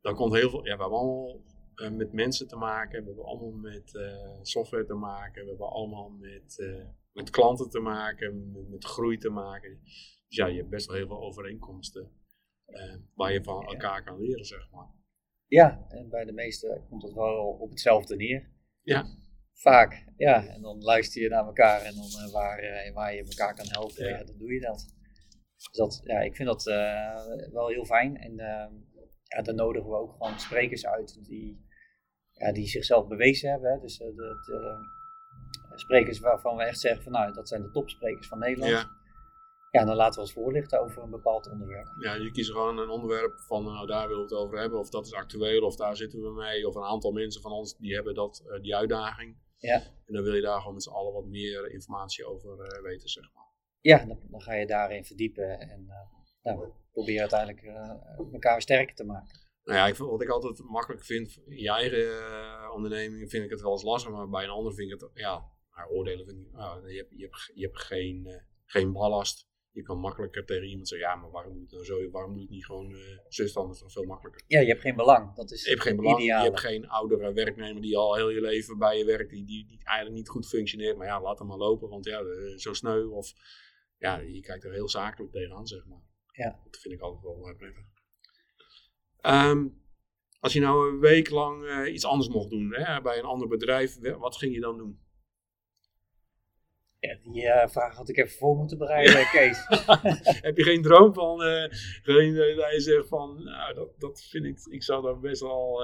Dan 0.00 0.14
komt 0.14 0.34
heel 0.34 0.50
veel, 0.50 0.58
ja, 0.58 0.76
we 0.76 0.82
hebben 0.82 0.98
allemaal 0.98 1.40
uh, 1.76 1.90
met 1.90 2.12
mensen 2.12 2.48
te 2.48 2.56
maken, 2.56 3.00
we 3.00 3.06
hebben 3.06 3.24
allemaal 3.24 3.50
met 3.50 3.94
uh, 3.94 4.42
software 4.42 4.84
te 4.84 4.94
maken, 4.94 5.42
we 5.42 5.48
hebben 5.48 5.70
allemaal 5.70 6.10
met, 6.10 6.58
uh, 6.58 6.84
met 7.12 7.30
klanten 7.30 7.70
te 7.70 7.80
maken, 7.80 8.52
met, 8.52 8.68
met, 8.68 8.84
groei 8.84 9.18
te 9.18 9.30
maken. 9.30 9.80
Dus 9.82 10.36
ja, 10.36 10.46
je 10.46 10.56
hebt 10.56 10.68
best 10.70 10.86
wel 10.86 10.96
heel 10.96 11.06
veel 11.06 11.22
overeenkomsten 11.22 12.22
waar 13.14 13.32
je 13.32 13.42
van 13.42 13.66
elkaar 13.66 14.04
kan 14.04 14.20
leren, 14.20 14.44
zeg 14.44 14.70
maar. 14.70 14.88
Ja, 15.46 15.86
en 15.88 16.08
bij 16.08 16.24
de 16.24 16.32
meesten 16.32 16.86
komt 16.88 17.02
het 17.02 17.12
wel 17.12 17.46
op 17.60 17.70
hetzelfde 17.70 18.16
neer. 18.16 18.50
Ja. 18.82 19.06
Vaak, 19.52 20.12
ja. 20.16 20.46
En 20.46 20.62
dan 20.62 20.82
luister 20.82 21.22
je 21.22 21.28
naar 21.28 21.46
elkaar 21.46 21.82
en 21.82 21.94
dan 21.94 22.30
waar, 22.32 22.90
waar 22.94 23.14
je 23.14 23.24
elkaar 23.24 23.54
kan 23.54 23.66
helpen, 23.68 24.08
ja. 24.08 24.24
dan 24.24 24.38
doe 24.38 24.52
je 24.52 24.60
dat. 24.60 24.94
Dus 25.56 25.70
dat, 25.70 26.00
ja, 26.04 26.20
ik 26.20 26.36
vind 26.36 26.48
dat 26.48 26.64
wel 27.52 27.68
heel 27.68 27.84
fijn. 27.84 28.16
En 28.16 28.40
ja, 29.34 29.42
dan 29.42 29.54
nodigen 29.54 29.90
we 29.90 29.96
ook 29.96 30.12
gewoon 30.12 30.38
sprekers 30.38 30.86
uit 30.86 31.24
die, 31.24 31.63
ja, 32.34 32.52
die 32.52 32.66
zichzelf 32.66 33.06
bewezen 33.06 33.50
hebben. 33.50 33.72
Hè. 33.72 33.80
Dus 33.80 34.00
eh, 34.00 34.06
de, 34.06 34.36
de, 34.46 35.78
sprekers 35.78 36.18
waarvan 36.18 36.56
we 36.56 36.62
echt 36.62 36.80
zeggen 36.80 37.02
van 37.02 37.12
nou, 37.12 37.32
dat 37.32 37.48
zijn 37.48 37.62
de 37.62 37.70
topsprekers 37.70 38.28
van 38.28 38.38
Nederland. 38.38 38.72
Ja. 38.72 39.02
Ja, 39.70 39.84
dan 39.84 39.96
laten 39.96 40.14
we 40.14 40.20
ons 40.20 40.32
voorlichten 40.32 40.80
over 40.80 41.02
een 41.02 41.10
bepaald 41.10 41.50
onderwerp. 41.50 41.94
Ja, 41.98 42.14
je 42.14 42.30
kiest 42.30 42.50
gewoon 42.50 42.78
een 42.78 42.88
onderwerp 42.88 43.40
van 43.40 43.64
nou 43.64 43.86
daar 43.86 44.08
willen 44.08 44.26
we 44.26 44.34
het 44.34 44.44
over 44.44 44.58
hebben. 44.58 44.78
Of 44.78 44.90
dat 44.90 45.06
is 45.06 45.12
actueel, 45.12 45.62
of 45.62 45.76
daar 45.76 45.96
zitten 45.96 46.22
we 46.22 46.30
mee. 46.30 46.68
Of 46.68 46.74
een 46.74 46.82
aantal 46.82 47.12
mensen 47.12 47.42
van 47.42 47.52
ons 47.52 47.76
die 47.76 47.94
hebben 47.94 48.14
dat, 48.14 48.42
uh, 48.46 48.62
die 48.62 48.76
uitdaging. 48.76 49.36
Ja. 49.58 49.74
En 49.74 50.14
dan 50.14 50.22
wil 50.22 50.34
je 50.34 50.40
daar 50.40 50.58
gewoon 50.58 50.74
met 50.74 50.82
z'n 50.82 50.90
allen 50.90 51.12
wat 51.12 51.26
meer 51.26 51.70
informatie 51.70 52.24
over 52.24 52.50
uh, 52.50 52.82
weten, 52.82 53.08
zeg 53.08 53.30
maar. 53.34 53.46
Ja, 53.80 54.04
dan, 54.04 54.18
dan, 54.30 54.42
ga 54.42 54.52
je 54.54 54.66
daarin 54.66 55.04
verdiepen 55.04 55.60
en 55.60 55.84
uh, 55.88 55.94
nou, 56.42 56.68
probeer 56.92 57.20
uiteindelijk 57.20 57.62
elkaar 58.32 58.62
sterker 58.62 58.94
te 58.94 59.04
maken. 59.04 59.43
Nou 59.64 59.78
ja, 59.78 59.86
ik, 59.86 59.96
wat 59.96 60.22
ik 60.22 60.28
altijd 60.28 60.62
makkelijk 60.62 61.04
vind, 61.04 61.40
in 61.46 61.58
je 61.58 61.70
eigen 61.70 61.98
uh, 61.98 62.70
onderneming 62.74 63.30
vind 63.30 63.44
ik 63.44 63.50
het 63.50 63.60
wel 63.60 63.72
eens 63.72 63.82
lastig, 63.82 64.10
maar 64.10 64.28
bij 64.28 64.44
een 64.44 64.50
ander 64.50 64.74
vind 64.74 64.92
ik 64.92 65.00
het, 65.00 65.10
ja, 65.14 65.44
maar 65.70 65.88
oordelen 65.88 66.26
vind 66.26 66.38
ik, 66.38 66.52
uh, 66.54 66.76
je, 66.86 66.96
hebt, 66.96 67.10
je, 67.10 67.22
hebt, 67.22 67.50
je 67.54 67.64
hebt 67.64 67.78
geen, 67.78 68.26
uh, 68.26 68.34
geen 68.64 68.92
ballast. 68.92 69.52
Je 69.70 69.82
kan 69.82 69.98
makkelijker 69.98 70.44
tegen 70.44 70.68
iemand 70.68 70.88
zeggen, 70.88 71.08
ja, 71.08 71.14
maar 71.14 71.30
waarom 71.30 71.52
doe 71.52 71.60
je 71.60 71.76
het 71.76 71.88
nou 71.88 72.02
zo? 72.02 72.10
Waarom 72.10 72.30
doe 72.30 72.40
je 72.40 72.46
het 72.46 72.54
niet 72.54 72.64
gewoon 72.64 72.90
uh, 72.90 73.18
zus 73.28 73.52
dan? 73.52 73.70
is 73.70 73.82
veel 73.86 74.04
makkelijker. 74.04 74.42
Ja, 74.46 74.60
je 74.60 74.66
hebt 74.66 74.80
geen 74.80 74.96
belang. 74.96 75.34
Dat 75.34 75.50
is 75.50 75.64
je 75.64 75.70
hebt 75.70 75.82
geen 75.82 75.96
belang. 75.96 76.22
Je 76.22 76.32
hebt 76.32 76.60
geen 76.60 76.88
oudere 76.88 77.32
werknemer 77.32 77.82
die 77.82 77.96
al 77.96 78.14
heel 78.14 78.30
je 78.30 78.40
leven 78.40 78.78
bij 78.78 78.98
je 78.98 79.04
werkt, 79.04 79.30
die, 79.30 79.44
die, 79.44 79.66
die 79.66 79.84
eigenlijk 79.84 80.16
niet 80.16 80.28
goed 80.28 80.46
functioneert. 80.46 80.96
Maar 80.96 81.06
ja, 81.06 81.20
laat 81.20 81.38
hem 81.38 81.48
maar 81.48 81.56
lopen, 81.56 81.88
want 81.88 82.04
ja, 82.04 82.22
zo 82.56 82.72
sneu. 82.72 83.06
Of 83.06 83.32
ja, 83.98 84.18
je 84.18 84.40
kijkt 84.40 84.64
er 84.64 84.72
heel 84.72 84.88
zakelijk 84.88 85.32
tegenaan, 85.32 85.66
zeg 85.66 85.86
maar. 85.86 86.02
Ja. 86.32 86.60
Dat 86.64 86.80
vind 86.80 86.94
ik 86.94 87.00
altijd 87.00 87.22
wel 87.22 87.54
prettig. 87.56 87.93
Um, 89.26 89.82
als 90.40 90.52
je 90.52 90.60
nou 90.60 90.88
een 90.88 91.00
week 91.00 91.30
lang 91.30 91.64
uh, 91.64 91.92
iets 91.92 92.04
anders 92.04 92.28
mocht 92.28 92.50
doen 92.50 92.74
hè, 92.74 93.00
bij 93.02 93.18
een 93.18 93.24
ander 93.24 93.48
bedrijf, 93.48 93.98
wat 94.18 94.36
ging 94.36 94.54
je 94.54 94.60
dan 94.60 94.78
doen? 94.78 95.02
Ja, 96.98 97.18
die 97.22 97.42
uh, 97.42 97.66
vraag 97.66 97.96
had 97.96 98.08
ik 98.08 98.16
even 98.16 98.36
voor 98.38 98.56
moeten 98.56 98.78
bereiden, 98.78 99.26
Kees. 99.32 99.66
Heb 100.46 100.56
je 100.56 100.62
geen 100.62 100.82
droom 100.82 101.14
van, 101.14 101.46
uh, 101.46 101.64
geen, 102.02 102.34
dat 102.34 102.72
je 102.72 102.80
zegt 102.80 103.08
van, 103.08 103.44
nou, 103.44 103.74
dat, 103.74 104.00
dat 104.00 104.22
vind 104.22 104.44
ik, 104.44 104.58
ik 104.64 104.82
zou 104.82 105.02
daar 105.02 105.20
best 105.20 105.40
wel 105.40 105.82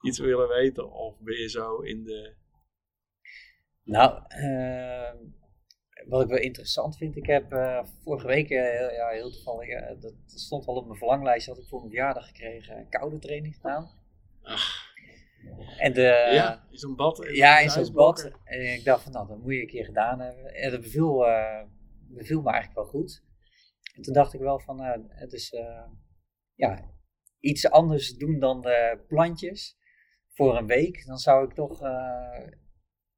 iets 0.00 0.18
willen 0.18 0.48
weten. 0.48 0.92
Of 0.92 1.20
ben 1.20 1.36
je 1.36 1.48
zo 1.48 1.80
in 1.80 2.04
de... 2.04 2.34
Nou, 3.84 4.22
ehm, 4.28 5.16
wat 6.06 6.22
ik 6.22 6.28
wel 6.28 6.38
interessant 6.38 6.96
vind, 6.96 7.16
ik 7.16 7.26
heb 7.26 7.52
uh, 7.52 7.84
vorige 8.02 8.26
week, 8.26 8.50
uh, 8.50 8.92
ja, 8.96 9.08
heel 9.08 9.30
toevallig, 9.30 9.68
uh, 9.68 10.00
dat 10.00 10.14
stond 10.26 10.66
al 10.66 10.74
op 10.74 10.86
mijn 10.86 10.98
verlanglijstje, 10.98 11.52
had 11.52 11.60
ik 11.60 11.68
voor 11.68 11.78
mijn 11.78 11.90
verjaardag 11.90 12.26
gekregen, 12.26 12.88
koude 12.88 13.18
training 13.18 13.54
gedaan. 13.54 13.90
Ach. 14.42 14.90
En 15.78 15.92
de, 15.92 16.30
ja, 16.32 16.66
in 16.70 16.78
zo'n 16.78 16.96
bad. 16.96 17.28
ja, 17.32 17.58
in 17.58 17.70
zo'n 17.70 17.92
bad. 17.92 18.30
En 18.44 18.72
ik 18.72 18.84
dacht 18.84 19.02
van, 19.02 19.12
nou, 19.12 19.28
dat 19.28 19.38
moet 19.38 19.52
je 19.52 19.60
een 19.60 19.66
keer 19.66 19.84
gedaan 19.84 20.20
hebben. 20.20 20.54
En 20.54 20.70
dat 20.70 20.80
beviel, 20.80 21.24
beviel 22.08 22.42
me 22.42 22.50
eigenlijk 22.50 22.74
wel 22.74 23.00
goed. 23.00 23.22
En 23.94 24.02
toen 24.02 24.14
dacht 24.14 24.34
ik 24.34 24.40
wel 24.40 24.60
van, 24.60 24.80
het 25.08 25.32
is 25.32 25.56
ja, 26.54 26.90
iets 27.40 27.70
anders 27.70 28.16
doen 28.16 28.38
dan 28.38 28.60
de 28.60 29.04
plantjes 29.08 29.76
voor 30.32 30.56
een 30.56 30.66
week. 30.66 31.06
Dan 31.06 31.18
zou 31.18 31.44
ik 31.48 31.54
toch 31.54 31.80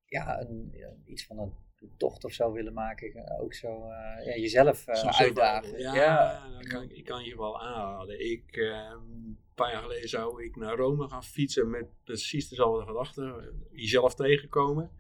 ja, 0.05 0.41
een, 0.41 0.74
iets 1.05 1.26
van 1.26 1.39
een 1.39 1.64
tocht 1.97 2.24
of 2.24 2.32
zo 2.32 2.53
willen 2.53 2.72
maken. 2.72 3.39
Ook 3.41 3.55
zo 3.55 3.87
ja, 4.24 4.37
jezelf 4.37 4.85
Zo'n 4.93 5.11
uitdagen. 5.12 5.78
Ja, 5.78 5.95
Ja. 5.95 6.49
dan 6.49 6.62
kan, 6.64 6.91
ik- 6.91 7.05
kan 7.05 7.24
je 7.24 7.37
wel 7.37 7.61
aanraden. 7.61 8.30
Ik, 8.30 8.57
eh, 8.57 8.91
een 8.93 9.39
paar 9.55 9.72
jaar 9.72 9.82
geleden 9.82 10.09
zou 10.09 10.45
ik 10.45 10.57
naar 10.57 10.76
Rome 10.76 11.09
gaan 11.09 11.24
fietsen 11.24 11.70
met 11.70 11.87
precies 12.05 12.49
dezelfde 12.49 12.87
gedachte. 12.87 13.53
Jezelf 13.70 14.14
tegenkomen. 14.14 14.91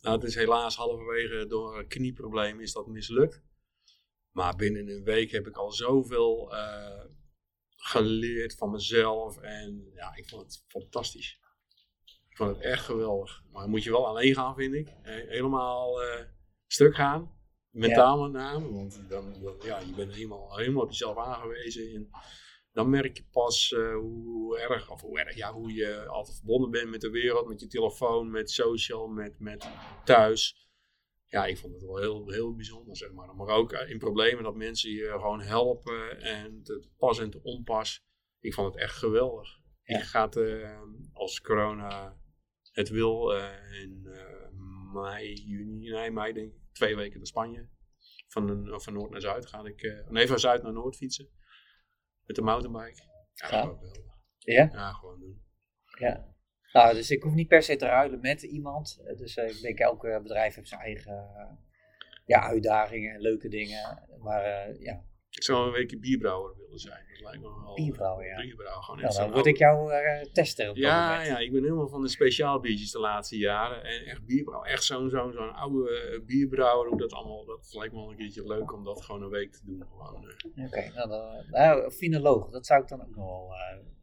Nou, 0.00 0.14
het 0.18 0.24
is 0.28 0.34
helaas 0.34 0.76
halverwege 0.76 1.46
door 1.46 1.78
een 1.78 1.88
knieprobleem 1.88 2.60
is 2.60 2.72
dat 2.72 2.86
mislukt. 2.86 3.42
Maar 4.30 4.56
binnen 4.56 4.88
een 4.88 5.04
week 5.04 5.30
heb 5.30 5.46
ik 5.46 5.56
al 5.56 5.72
zoveel 5.72 6.54
eh, 6.54 7.04
geleerd 7.76 8.54
van 8.54 8.70
mezelf. 8.70 9.38
En 9.38 9.90
ja, 9.94 10.14
ik 10.16 10.28
vond 10.28 10.42
het 10.42 10.64
fantastisch. 10.68 11.40
Ik 12.32 12.38
vond 12.38 12.50
het 12.56 12.64
echt 12.64 12.84
geweldig. 12.84 13.42
Maar 13.50 13.68
moet 13.68 13.82
je 13.82 13.90
wel 13.90 14.06
alleen 14.06 14.34
gaan, 14.34 14.54
vind 14.54 14.74
ik. 14.74 14.88
Helemaal 15.02 16.02
eh, 16.02 16.24
stuk 16.66 16.94
gaan. 16.94 17.40
Mentaal 17.70 18.22
met 18.22 18.32
name. 18.32 18.72
Want 18.72 19.08
dan, 19.08 19.32
dan- 19.42 19.56
ja, 19.64 19.78
je 19.78 19.92
bent 19.94 20.12
helemaal, 20.14 20.56
helemaal 20.56 20.82
op 20.82 20.88
jezelf 20.90 21.16
aangewezen. 21.16 21.94
En 21.94 22.08
dan 22.72 22.90
merk 22.90 23.16
je 23.16 23.24
pas 23.30 23.72
eh, 23.72 23.94
hoe 23.94 24.58
erg, 24.58 24.90
of 24.90 25.00
hoe 25.00 25.18
erg, 25.20 25.36
ja, 25.36 25.52
hoe 25.52 25.72
je 25.74 26.06
altijd 26.06 26.36
verbonden 26.36 26.70
bent 26.70 26.90
met 26.90 27.00
de 27.00 27.10
wereld. 27.10 27.48
Met 27.48 27.60
je 27.60 27.66
telefoon, 27.66 28.30
met 28.30 28.50
social, 28.50 29.08
met, 29.08 29.38
met 29.38 29.68
thuis. 30.04 30.68
Ja, 31.26 31.46
ik 31.46 31.58
vond 31.58 31.72
het 31.74 31.82
wel 31.82 31.96
heel, 31.96 32.30
heel 32.30 32.54
bijzonder, 32.54 32.96
zeg 32.96 33.12
maar. 33.12 33.34
Maar 33.34 33.48
ook 33.56 33.72
eh, 33.72 33.90
in 33.90 33.98
problemen 33.98 34.44
dat 34.44 34.54
mensen 34.56 34.90
je 34.90 35.08
gewoon 35.10 35.40
helpen 35.40 36.20
en 36.20 36.62
te 36.62 36.88
pas 36.96 37.18
en 37.18 37.30
te 37.30 37.40
onpas. 37.42 38.04
Ik 38.40 38.54
vond 38.54 38.72
het 38.74 38.82
echt 38.82 38.96
geweldig. 38.96 39.48
Ja. 39.82 39.98
Ik 39.98 40.04
ga 40.04 40.28
het, 40.28 40.66
als 41.12 41.40
corona 41.40 42.20
het 42.72 42.88
wil 42.88 43.34
eh, 43.34 43.80
in 43.82 44.06
eh, 44.06 44.48
mei, 44.92 45.32
juni, 45.34 45.90
nee, 45.90 46.10
mei 46.10 46.32
denk 46.32 46.52
ik, 46.52 46.60
twee 46.72 46.96
weken 46.96 47.16
naar 47.16 47.26
Spanje. 47.26 47.68
Van, 48.28 48.48
een, 48.48 48.80
van 48.80 48.92
noord 48.92 49.10
naar 49.10 49.20
zuid 49.20 49.46
ga 49.46 49.64
ik, 49.64 49.82
eh, 49.82 50.08
nee, 50.08 50.26
van 50.26 50.38
zuid 50.38 50.62
naar 50.62 50.72
noord 50.72 50.96
fietsen. 50.96 51.28
Met 52.26 52.36
de 52.36 52.42
mountainbike. 52.42 53.02
Ja, 53.34 53.48
Ja. 53.48 53.60
gewoon 53.62 53.78
geweldig. 53.78 54.14
Ja? 54.38 54.68
Ja, 54.72 54.92
gewoon 54.92 55.20
doen. 55.20 55.42
Ja. 55.98 56.30
Nou, 56.72 56.94
dus 56.94 57.10
ik 57.10 57.22
hoef 57.22 57.34
niet 57.34 57.48
per 57.48 57.62
se 57.62 57.76
te 57.76 57.86
ruilen 57.86 58.20
met 58.20 58.42
iemand. 58.42 59.02
Dus 59.16 59.36
ik 59.36 59.60
denk 59.60 59.78
elke 59.78 60.20
bedrijf 60.22 60.54
heeft 60.54 60.68
zijn 60.68 60.80
eigen 60.80 61.58
ja, 62.24 62.40
uitdagingen 62.40 63.14
en 63.14 63.20
leuke 63.20 63.48
dingen. 63.48 64.06
Maar 64.18 64.72
ja, 64.80 65.04
Ik 65.36 65.42
zou 65.42 65.66
een 65.66 65.72
weekje 65.72 65.98
bierbrouwer 65.98 66.54
willen 66.56 66.78
zijn. 66.78 67.04
Dat 67.12 67.20
lijkt 67.20 67.40
me 67.40 67.62
wel. 67.64 67.74
Bierbrouwer, 67.74 68.26
ja. 68.26 68.40
Bierbrouwer, 68.40 68.82
gewoon 68.82 69.00
nou, 69.00 69.14
dan 69.14 69.30
word 69.32 69.46
ik 69.46 69.56
jouw 69.56 69.90
eh, 69.90 70.22
tester 70.32 70.70
op 70.70 70.76
Ja, 70.76 71.08
moment. 71.10 71.26
ja, 71.26 71.38
ik 71.38 71.52
ben 71.52 71.62
helemaal 71.62 71.88
van 71.88 72.02
de 72.02 72.08
speciaal 72.08 72.60
biertjes 72.60 72.90
de 72.90 72.98
laatste 72.98 73.36
jaren. 73.38 73.84
En 73.84 74.04
echt 74.04 74.24
bierbrouwer. 74.26 74.70
Echt 74.70 74.84
zo'n 74.84 75.10
zo'n 75.10 75.32
zo'n 75.32 75.52
oude 75.54 75.90
eh, 75.90 76.20
bierbrouwer. 76.26 76.88
Hoe 76.88 76.98
dat 76.98 77.12
allemaal, 77.12 77.44
dat 77.44 77.74
lijkt 77.74 77.92
me 77.94 78.00
wel 78.00 78.10
een 78.10 78.16
keertje 78.16 78.46
leuk 78.46 78.72
om 78.72 78.84
dat 78.84 79.04
gewoon 79.04 79.22
een 79.22 79.30
week 79.30 79.52
te 79.52 79.60
doen. 79.64 79.84
Gewoon, 79.90 80.28
eh. 80.28 80.64
Oké, 80.66 80.90
nou, 80.94 81.08
dan, 81.08 81.44
nou, 81.50 81.90
finoloog, 81.90 82.50
dat 82.50 82.66
zou 82.66 82.82
ik 82.82 82.88
dan 82.88 83.00
ook 83.00 83.16
nog 83.16 83.26
wel... 83.26 83.52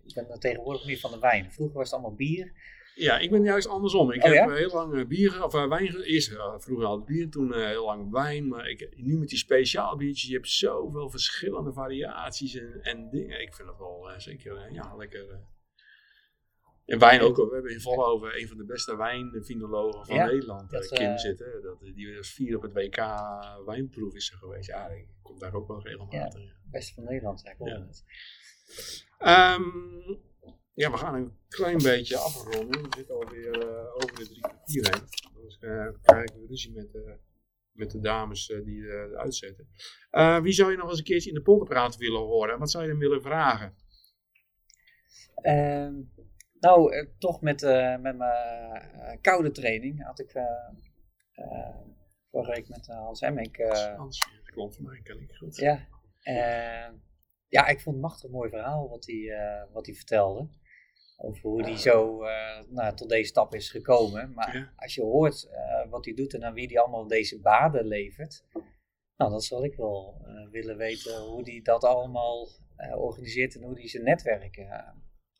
ik 0.05 0.27
ben 0.27 0.39
tegenwoordig 0.39 0.85
meer 0.85 0.99
van 0.99 1.11
de 1.11 1.19
wijn. 1.19 1.51
Vroeger 1.51 1.77
was 1.77 1.91
het 1.91 1.99
allemaal 1.99 2.15
bier. 2.17 2.51
Ja, 2.99 3.19
ik 3.19 3.31
ben 3.31 3.43
juist 3.43 3.67
andersom. 3.67 4.11
Ik 4.11 4.23
Oh, 4.23 4.31
heb 4.31 4.33
ja? 4.33 4.55
heel 4.55 4.73
lang 4.73 4.93
eh, 4.93 5.05
bier, 5.05 5.43
of 5.43 5.53
eh, 5.53 5.67
wijn, 5.67 6.01
eerst 6.01 6.31
eh, 6.31 6.53
vroeger 6.57 6.85
al 6.85 7.03
bier, 7.03 7.29
toen 7.29 7.53
heel 7.53 7.85
lang 7.85 8.11
wijn. 8.11 8.47
Maar 8.47 8.69
ik, 8.69 8.89
nu 8.95 9.17
met 9.17 9.29
die 9.29 9.37
speciaal 9.37 9.95
biertjes, 9.97 10.29
je 10.29 10.35
hebt 10.35 10.49
zoveel 10.49 11.09
verschillende 11.09 11.73
variaties 11.73 12.55
en, 12.55 12.79
en 12.81 13.09
dingen. 13.09 13.41
Ik 13.41 13.53
vind 13.53 13.67
dat 13.67 13.77
wel 13.77 14.11
zeker, 14.17 14.71
ja, 14.71 14.95
lekker. 14.95 15.39
En 16.85 16.99
wijn 16.99 17.21
ook, 17.21 17.35
we 17.35 17.49
hebben 17.53 17.71
in 17.71 17.81
Vollenhoven 17.81 18.39
een 18.41 18.47
van 18.47 18.57
de 18.57 18.65
beste 18.65 18.97
wijnvinologen 18.97 20.05
van 20.05 20.15
Ja, 20.15 20.25
Nederland, 20.25 20.69
dat, 20.69 20.87
Kim, 20.87 21.17
zitten. 21.17 21.61
Dat, 21.61 21.79
die 21.95 22.15
was 22.15 22.29
vier 22.33 22.55
op 22.55 22.61
het 22.61 22.73
WK 22.73 22.95
wijnproef 23.65 24.15
is 24.15 24.31
er 24.31 24.37
geweest. 24.37 24.67
Ja, 24.67 24.87
ik 24.87 25.07
kom 25.21 25.39
daar 25.39 25.53
ook 25.53 25.67
wel 25.67 25.81
regelmatig. 25.81 26.41
Ja. 26.41 26.53
Beste 26.71 26.93
van 26.93 27.03
Nederland, 27.03 27.39
zeg 27.39 27.53
ik 27.53 27.67
Ja. 29.19 29.57
Ja, 30.79 30.91
we 30.91 30.97
gaan 30.97 31.15
een 31.15 31.37
klein 31.47 31.77
beetje 31.77 32.17
afronden. 32.17 32.81
We 32.81 32.87
zitten 32.97 33.15
alweer 33.15 33.61
eh, 33.61 33.95
over 33.95 34.15
de 34.15 34.25
drie 34.25 34.39
kwartier 34.39 34.89
heen. 34.91 35.07
Dus 35.43 35.57
eh 35.59 35.87
krijg 36.01 36.23
ik 36.23 36.47
ruzie 36.47 36.73
met, 36.73 36.87
met 37.71 37.91
de 37.91 37.99
dames 37.99 38.49
eh, 38.49 38.63
die 38.63 38.87
eh, 38.87 39.17
uitzetten. 39.17 39.67
Wie 40.43 40.53
zou 40.53 40.71
je 40.71 40.77
nog 40.77 40.89
eens 40.89 40.97
een 40.97 41.03
keertje 41.03 41.29
in 41.29 41.35
de 41.35 41.41
polderpraat 41.41 41.95
willen 41.97 42.21
horen? 42.21 42.59
Wat 42.59 42.71
zou 42.71 42.83
je 42.83 42.89
dan 42.89 42.99
willen 42.99 43.21
vragen? 43.21 43.75
Ehm, 45.35 45.93
nou, 46.59 46.93
eh, 46.93 47.07
toch 47.17 47.41
met, 47.41 47.61
met 48.01 48.17
mijn 48.17 49.21
koude 49.21 49.51
training 49.51 50.03
had 50.03 50.19
ik 50.19 50.31
vorige 52.31 52.51
week 52.51 52.67
met 52.69 52.87
Hans 52.87 53.21
Emmink... 53.21 53.57
eh, 53.57 53.95
Hans, 53.97 54.19
de 54.45 54.51
klant 54.51 54.75
van 54.75 54.85
mij 54.85 55.01
ken 55.03 55.21
ik 55.21 55.31
goed. 55.35 55.55
Ja, 55.55 55.87
ja, 57.47 57.67
ik 57.67 57.79
vond 57.81 57.85
het 57.85 57.95
een 57.95 58.09
machtig 58.09 58.29
mooi 58.29 58.49
verhaal 58.49 58.89
wat 58.89 59.05
hij, 59.05 59.37
wat 59.71 59.85
hij 59.85 59.95
vertelde. 59.95 60.49
Over 61.21 61.41
hoe 61.41 61.61
hij 61.63 61.77
zo 61.77 62.23
eh, 62.23 62.61
nou, 62.67 62.95
tot 62.95 63.09
deze 63.09 63.27
stap 63.27 63.53
is 63.55 63.69
gekomen. 63.69 64.33
Maar 64.33 64.57
Ja. 64.57 64.73
als 64.75 64.95
je 64.95 65.01
hoort 65.01 65.43
eh, 65.49 65.89
wat 65.89 66.05
hij 66.05 66.13
doet 66.13 66.33
en 66.33 66.43
aan 66.43 66.53
wie 66.53 66.67
hij 66.67 66.79
allemaal 66.79 67.07
deze 67.07 67.39
baden 67.39 67.85
levert. 67.85 68.45
Nou, 69.15 69.31
dan 69.31 69.41
zal 69.41 69.63
ik 69.63 69.75
wel 69.75 70.21
eh, 70.25 70.49
willen 70.51 70.77
weten 70.77 71.21
hoe 71.21 71.43
hij 71.43 71.61
dat 71.63 71.83
allemaal 71.83 72.47
organiseert 72.95 73.55
en 73.55 73.63
hoe 73.63 73.73
hij 73.79 73.87
zijn 73.87 74.03
netwerk 74.03 74.57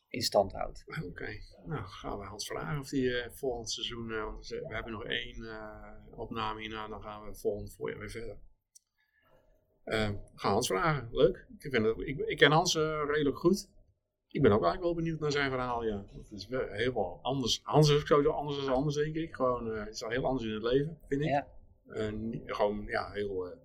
in 0.08 0.22
stand 0.22 0.52
houdt. 0.52 0.84
Oké, 1.04 1.38
nou 1.64 1.84
gaan 1.86 2.18
we 2.18 2.24
Hans 2.24 2.46
vragen 2.46 2.78
of 2.80 2.90
hij 2.90 3.30
volgend 3.30 3.70
seizoen, 3.70 4.08
want 4.08 4.46
we 4.48 4.74
hebben 4.74 4.92
nog 4.92 5.04
één 5.04 5.46
opname 6.10 6.60
hierna, 6.60 6.88
dan 6.88 7.02
gaan 7.02 7.24
we 7.24 7.34
volgend 7.34 7.72
voorjaar 7.74 7.98
weer 7.98 8.10
verder. 8.10 8.38
Ga 10.34 10.50
Hans 10.50 10.66
vragen, 10.66 11.08
leuk. 11.10 11.46
Ik, 11.58 11.70
vind 11.70 11.86
het, 11.86 11.98
ik, 11.98 12.18
ik 12.18 12.36
ken 12.36 12.50
Hans 12.52 12.74
redelijk 12.74 13.38
goed. 13.38 13.68
Ik 14.32 14.42
ben 14.42 14.52
ook 14.52 14.62
eigenlijk 14.64 14.82
wel 14.82 14.94
benieuwd 14.94 15.20
naar 15.20 15.32
zijn 15.32 15.50
verhaal, 15.50 15.84
ja. 15.84 16.04
Het 16.16 16.30
is 16.30 16.48
wel 16.48 16.68
heel 16.68 16.94
wel 16.94 17.18
anders. 17.22 17.60
Hans 17.62 17.88
is 17.88 18.00
ook 18.00 18.06
sowieso 18.06 18.30
anders 18.30 18.64
dan 18.64 18.74
anders, 18.74 18.94
denk 18.96 19.14
ik. 19.14 19.34
Gewoon, 19.34 19.72
eh, 19.72 19.84
het 19.84 19.94
is 19.94 20.00
wel 20.00 20.10
heel 20.10 20.24
anders 20.24 20.46
in 20.46 20.54
het 20.54 20.62
leven, 20.62 20.98
vind 21.08 21.22
ik. 21.22 21.28
Ja. 21.28 21.46
Eh, 21.86 22.12
gewoon, 22.46 22.84
ja, 22.86 23.10
heel, 23.10 23.46
eh, 23.46 23.58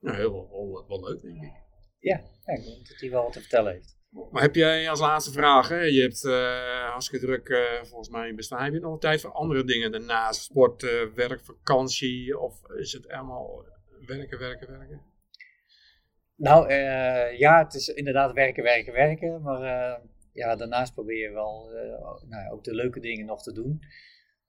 heel 0.00 0.32
wel, 0.32 0.48
wel, 0.50 0.84
wel 0.88 1.04
leuk, 1.08 1.22
denk 1.22 1.42
ik. 1.42 1.52
Ja, 1.98 2.22
ja, 2.46 2.52
ik 2.52 2.64
denk 2.64 2.88
dat 2.88 3.00
hij 3.00 3.10
wel 3.10 3.22
wat 3.22 3.32
te 3.32 3.40
vertellen 3.40 3.72
heeft. 3.72 3.96
Maar 4.30 4.42
heb 4.42 4.54
jij 4.54 4.90
als 4.90 5.00
laatste 5.00 5.32
vraag, 5.32 5.68
hè? 5.68 5.80
je 5.80 6.00
hebt 6.00 6.22
hartstikke 6.90 7.26
druk 7.26 7.78
volgens 7.82 8.08
mij 8.08 8.34
bestaan. 8.34 8.64
Heb 8.64 8.72
je 8.72 8.80
nog 8.80 8.98
tijd 8.98 9.20
voor 9.20 9.32
andere 9.32 9.64
dingen 9.64 9.92
daarnaast? 9.92 10.42
Sport, 10.42 10.82
werk, 11.14 11.40
vakantie? 11.44 12.38
Of 12.38 12.70
is 12.70 12.92
het 12.92 13.08
allemaal 13.08 13.64
werken, 14.06 14.38
werken, 14.38 14.70
werken? 14.70 15.13
Nou, 16.36 16.68
eh, 16.68 17.38
ja, 17.38 17.58
het 17.64 17.74
is 17.74 17.88
inderdaad 17.88 18.32
werken, 18.32 18.62
werken, 18.62 18.92
werken. 18.92 19.42
Maar 19.42 19.62
eh, 19.62 20.04
ja, 20.32 20.56
daarnaast 20.56 20.94
probeer 20.94 21.28
je 21.28 21.30
wel 21.30 21.72
eh, 21.74 22.28
nou, 22.28 22.52
ook 22.52 22.64
de 22.64 22.74
leuke 22.74 23.00
dingen 23.00 23.26
nog 23.26 23.42
te 23.42 23.52
doen. 23.52 23.80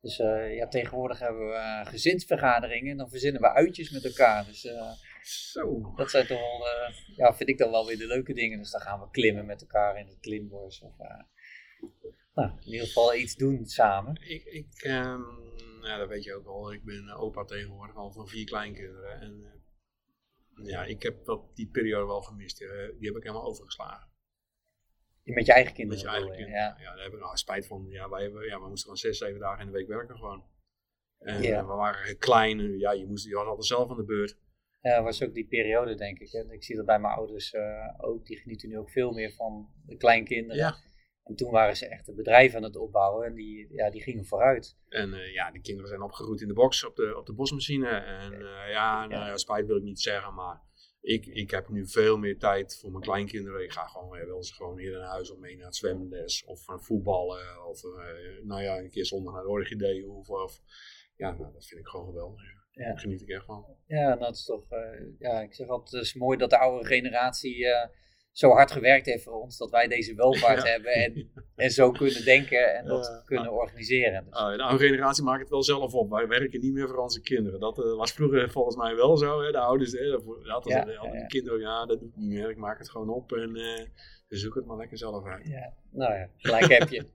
Dus 0.01 0.17
ja, 0.55 0.67
tegenwoordig 0.67 1.19
hebben 1.19 1.47
we 1.47 1.81
gezinsvergaderingen 1.83 2.91
en 2.91 2.97
dan 2.97 3.09
verzinnen 3.09 3.41
we 3.41 3.53
uitjes 3.53 3.89
met 3.89 4.05
elkaar. 4.05 4.45
Dus 4.45 4.67
Zo. 5.51 5.93
dat 5.95 6.09
zijn 6.09 6.27
toch 6.27 6.39
wel, 6.39 6.67
ja, 7.15 7.33
vind 7.33 7.49
ik 7.49 7.57
dan 7.57 7.71
wel 7.71 7.85
weer 7.85 7.97
de 7.97 8.07
leuke 8.07 8.33
dingen. 8.33 8.57
Dus 8.57 8.71
dan 8.71 8.81
gaan 8.81 8.99
we 8.99 9.09
klimmen 9.11 9.45
met 9.45 9.61
elkaar 9.61 9.99
in 9.99 10.07
het 10.07 10.19
klimbos. 10.19 10.81
Of 10.81 10.97
nou, 12.33 12.51
in 12.59 12.71
ieder 12.71 12.87
geval 12.87 13.15
iets 13.15 13.35
doen 13.35 13.65
samen. 13.65 14.21
Ik, 14.27 14.43
ik 14.43 14.81
ehm, 14.83 15.21
ja, 15.81 15.97
dat 15.97 16.07
weet 16.07 16.23
je 16.23 16.33
ook 16.33 16.47
al. 16.47 16.73
Ik 16.73 16.83
ben 16.83 17.09
opa 17.09 17.43
tegenwoordig 17.43 17.95
al 17.95 18.11
van 18.11 18.27
vier 18.27 18.45
kleinkinderen. 18.45 19.21
En 19.21 19.54
ja, 20.63 20.83
ik 20.83 21.03
heb 21.03 21.25
dat, 21.25 21.55
die 21.55 21.67
periode 21.69 22.05
wel 22.05 22.21
gemist. 22.21 22.61
Eh, 22.61 22.69
die 22.69 23.07
heb 23.07 23.15
ik 23.17 23.23
helemaal 23.23 23.45
overgeslagen. 23.45 24.13
Met 25.23 25.45
je 25.45 25.53
eigen 25.53 25.71
Met 25.71 25.79
kinderen. 25.79 26.03
je 26.03 26.09
eigen 26.09 26.35
kinderen. 26.35 26.59
Ja. 26.59 26.77
Ja. 26.79 26.95
daar 26.95 27.03
heb 27.03 27.13
ik 27.13 27.19
nou 27.19 27.37
spijt 27.37 27.67
van. 27.67 27.85
Ja, 27.89 28.09
wij 28.09 28.21
hebben, 28.21 28.45
ja, 28.45 28.59
we 28.59 28.67
moesten 28.67 28.81
gewoon 28.81 28.97
zes, 28.97 29.17
zeven 29.17 29.39
dagen 29.39 29.59
in 29.59 29.65
de 29.65 29.71
week 29.77 29.87
werken 29.87 30.15
gewoon. 30.15 30.43
En 31.19 31.41
Ja. 31.41 31.65
we 31.65 31.73
waren 31.73 32.17
klein. 32.17 32.59
en 32.59 32.77
Ja, 32.77 32.91
je, 32.91 33.05
moest, 33.05 33.25
je 33.25 33.35
was 33.35 33.45
altijd 33.47 33.65
zelf 33.65 33.89
aan 33.89 33.97
de 33.97 34.03
beurt. 34.05 34.37
Ja, 34.81 35.03
was 35.03 35.23
ook 35.23 35.33
die 35.33 35.47
periode, 35.47 35.95
denk 35.95 36.19
ik. 36.19 36.31
Hè. 36.31 36.51
Ik 36.53 36.63
zie 36.63 36.75
dat 36.75 36.85
bij 36.85 36.99
mijn 36.99 37.13
ouders 37.13 37.51
eh, 37.53 37.93
ook. 37.97 38.25
Die 38.25 38.37
genieten 38.37 38.69
nu 38.69 38.77
ook 38.77 38.89
veel 38.89 39.11
meer 39.11 39.31
van 39.33 39.69
de 39.85 39.97
kleinkinderen. 39.97 40.57
Ja. 40.57 40.75
En 41.25 41.35
toen 41.35 41.51
waren 41.51 41.75
ze 41.75 41.87
echt 41.87 42.07
een 42.07 42.15
bedrijf 42.15 42.55
aan 42.55 42.63
het 42.63 42.75
opbouwen 42.75 43.25
en 43.25 43.33
die, 43.33 43.67
ja, 43.73 43.89
die 43.89 44.01
gingen 44.01 44.25
vooruit. 44.25 44.77
En 44.89 45.13
eh, 45.13 45.33
ja, 45.33 45.51
de 45.51 45.61
kinderen 45.61 45.89
zijn 45.89 46.01
opgegroeid 46.01 46.41
in 46.41 46.47
de 46.47 46.53
box 46.53 46.85
op 46.85 46.95
de, 46.95 47.17
op 47.17 47.25
de 47.25 47.33
bosmachine. 47.33 47.87
En 47.87 48.33
eh, 48.33 48.69
ja, 48.71 49.07
nou, 49.07 49.21
Ja. 49.21 49.27
ja, 49.27 49.37
spijt 49.37 49.65
wil 49.65 49.75
ik 49.75 49.83
niet 49.83 50.01
zeggen, 50.01 50.33
maar 50.33 50.61
ik, 51.01 51.25
ik 51.25 51.51
heb 51.51 51.69
nu 51.69 51.87
veel 51.87 52.17
meer 52.17 52.37
tijd 52.39 52.77
voor 52.79 52.91
mijn 52.91 53.03
kleinkinderen. 53.03 53.63
Ik 53.63 53.71
ga 53.71 53.85
gewoon 53.85 54.09
wel 54.09 54.35
eens 54.35 54.51
gewoon 54.51 54.77
hier 54.77 54.91
naar 54.91 55.09
huis 55.09 55.31
of 55.31 55.37
mee 55.37 55.55
naar 55.55 55.65
het 55.65 55.75
zwemles 55.75 56.43
of 56.45 56.69
uh, 56.69 56.77
voetballen. 56.77 57.67
Of 57.67 57.83
uh, 57.83 57.91
nou 58.43 58.61
ja, 58.61 58.77
een 58.77 58.89
keer 58.89 59.05
zondag 59.05 59.33
naar 59.33 59.43
de 59.43 59.49
orchidee 59.49 60.09
of, 60.09 60.29
of 60.29 60.61
ja, 61.15 61.31
nou, 61.31 61.53
dat 61.53 61.65
vind 61.65 61.79
ik 61.79 61.87
gewoon 61.87 62.05
geweldig. 62.05 62.41
Ja. 62.71 62.85
Daar 62.85 62.99
geniet 62.99 63.21
ik 63.21 63.29
echt 63.29 63.45
van. 63.45 63.65
Ja, 63.87 64.15
dat 64.15 64.35
is 64.35 64.45
toch, 64.45 64.65
ja, 65.19 65.41
ik 65.41 65.53
zeg 65.53 65.67
altijd, 65.67 65.91
het 65.91 66.03
is 66.03 66.13
mooi 66.13 66.37
dat 66.37 66.49
de 66.49 66.59
oude 66.59 66.85
generatie 66.85 67.65
zo 68.37 68.49
hard 68.49 68.71
gewerkt 68.71 69.05
heeft 69.05 69.23
voor 69.23 69.41
ons 69.41 69.57
dat 69.57 69.69
wij 69.69 69.87
deze 69.87 70.15
welvaart 70.15 70.63
hebben 70.73 70.93
en, 70.93 71.31
en 71.55 71.71
zo 71.71 71.91
kunnen 71.91 72.25
denken 72.25 72.75
en 72.75 72.85
dat 72.85 73.21
kunnen 73.25 73.51
organiseren. 73.51 74.23
Dus. 74.23 74.33
de 74.33 74.63
oude 74.63 74.85
generatie 74.85 75.23
maakt 75.23 75.39
het 75.39 75.49
wel 75.49 75.63
zelf 75.63 75.93
op. 75.93 76.09
Wij 76.09 76.27
werken 76.27 76.59
niet 76.59 76.73
meer 76.73 76.87
voor 76.87 76.97
onze 76.97 77.21
kinderen. 77.21 77.59
Dat 77.59 77.77
uh, 77.77 77.95
was 77.95 78.11
vroeger 78.11 78.51
volgens 78.51 78.75
mij 78.75 78.95
wel 78.95 79.17
zo. 79.17 79.41
Hè? 79.41 79.51
De 79.51 79.59
ouders, 79.59 79.91
hè? 79.91 80.09
Dat, 80.09 80.23
dat, 80.25 80.63
ja, 80.63 80.83
de 80.83 81.25
kinderen, 81.27 81.59
ja, 81.59 81.85
dat 81.85 81.99
doe 81.99 82.09
ik 82.09 82.15
niet 82.15 82.29
meer. 82.29 82.49
Ik 82.49 82.57
maak 82.57 82.77
het 82.77 82.89
gewoon 82.89 83.09
op 83.09 83.31
en 83.31 83.55
uh, 83.55 83.85
zoek 84.27 84.55
het 84.55 84.65
maar 84.65 84.77
lekker 84.77 84.97
zelf 84.97 85.25
uit. 85.25 85.47
Ja, 85.47 85.73
nou 85.91 86.13
ja, 86.13 86.29
gelijk 86.37 86.71
heb 86.71 86.89
je. 86.89 87.05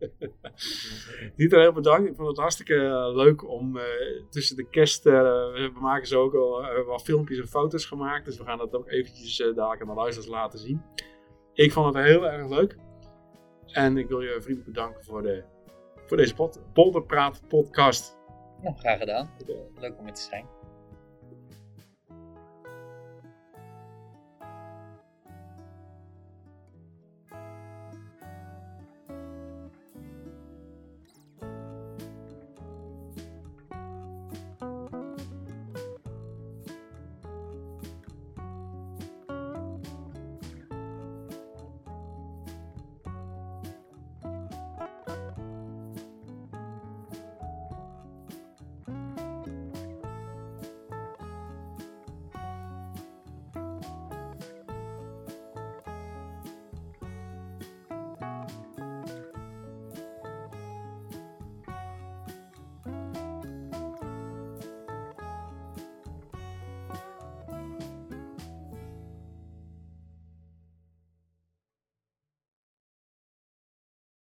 Niet 1.37 1.51
heel 1.51 1.73
bedankt. 1.73 2.09
Ik 2.09 2.17
vond 2.17 2.29
het 2.29 2.37
hartstikke 2.37 2.75
uh, 2.75 3.15
leuk 3.15 3.49
om 3.49 3.79
tussen 4.31 4.57
de 4.57 4.69
kerst, 4.69 5.05
we 5.05 5.73
maken 5.81 6.07
zo 6.07 6.23
ook 6.23 6.35
al 6.35 6.85
wat 6.85 7.03
filmpjes 7.03 7.39
en 7.39 7.49
foto's 7.49 7.85
gemaakt. 7.85 8.25
Dus 8.25 8.39
we 8.39 8.45
gaan 8.45 8.59
dat 8.59 8.75
ook 8.75 8.89
eventjes 8.89 9.37
daar 9.55 9.81
aan 9.81 9.87
de 9.87 9.95
luisteraars 9.95 10.31
laten 10.31 10.59
zien. 10.59 10.83
Ik 11.53 11.73
vond 11.73 11.95
het 11.95 12.05
heel 12.05 12.29
erg 12.29 12.49
leuk. 12.49 12.77
En 13.67 13.97
ik 13.97 14.09
wil 14.09 14.21
je 14.21 14.31
vriendelijk 14.31 14.65
bedanken 14.65 15.05
voor, 15.05 15.23
de, 15.23 15.45
voor 16.07 16.17
deze 16.17 16.35
pod, 16.35 16.61
Polderpraat 16.73 17.43
podcast. 17.49 18.19
Ja, 18.63 18.73
graag 18.73 18.99
gedaan. 18.99 19.31
Leuk 19.75 19.99
om 19.99 20.07
er 20.07 20.13
te 20.13 20.21
zijn. 20.21 20.60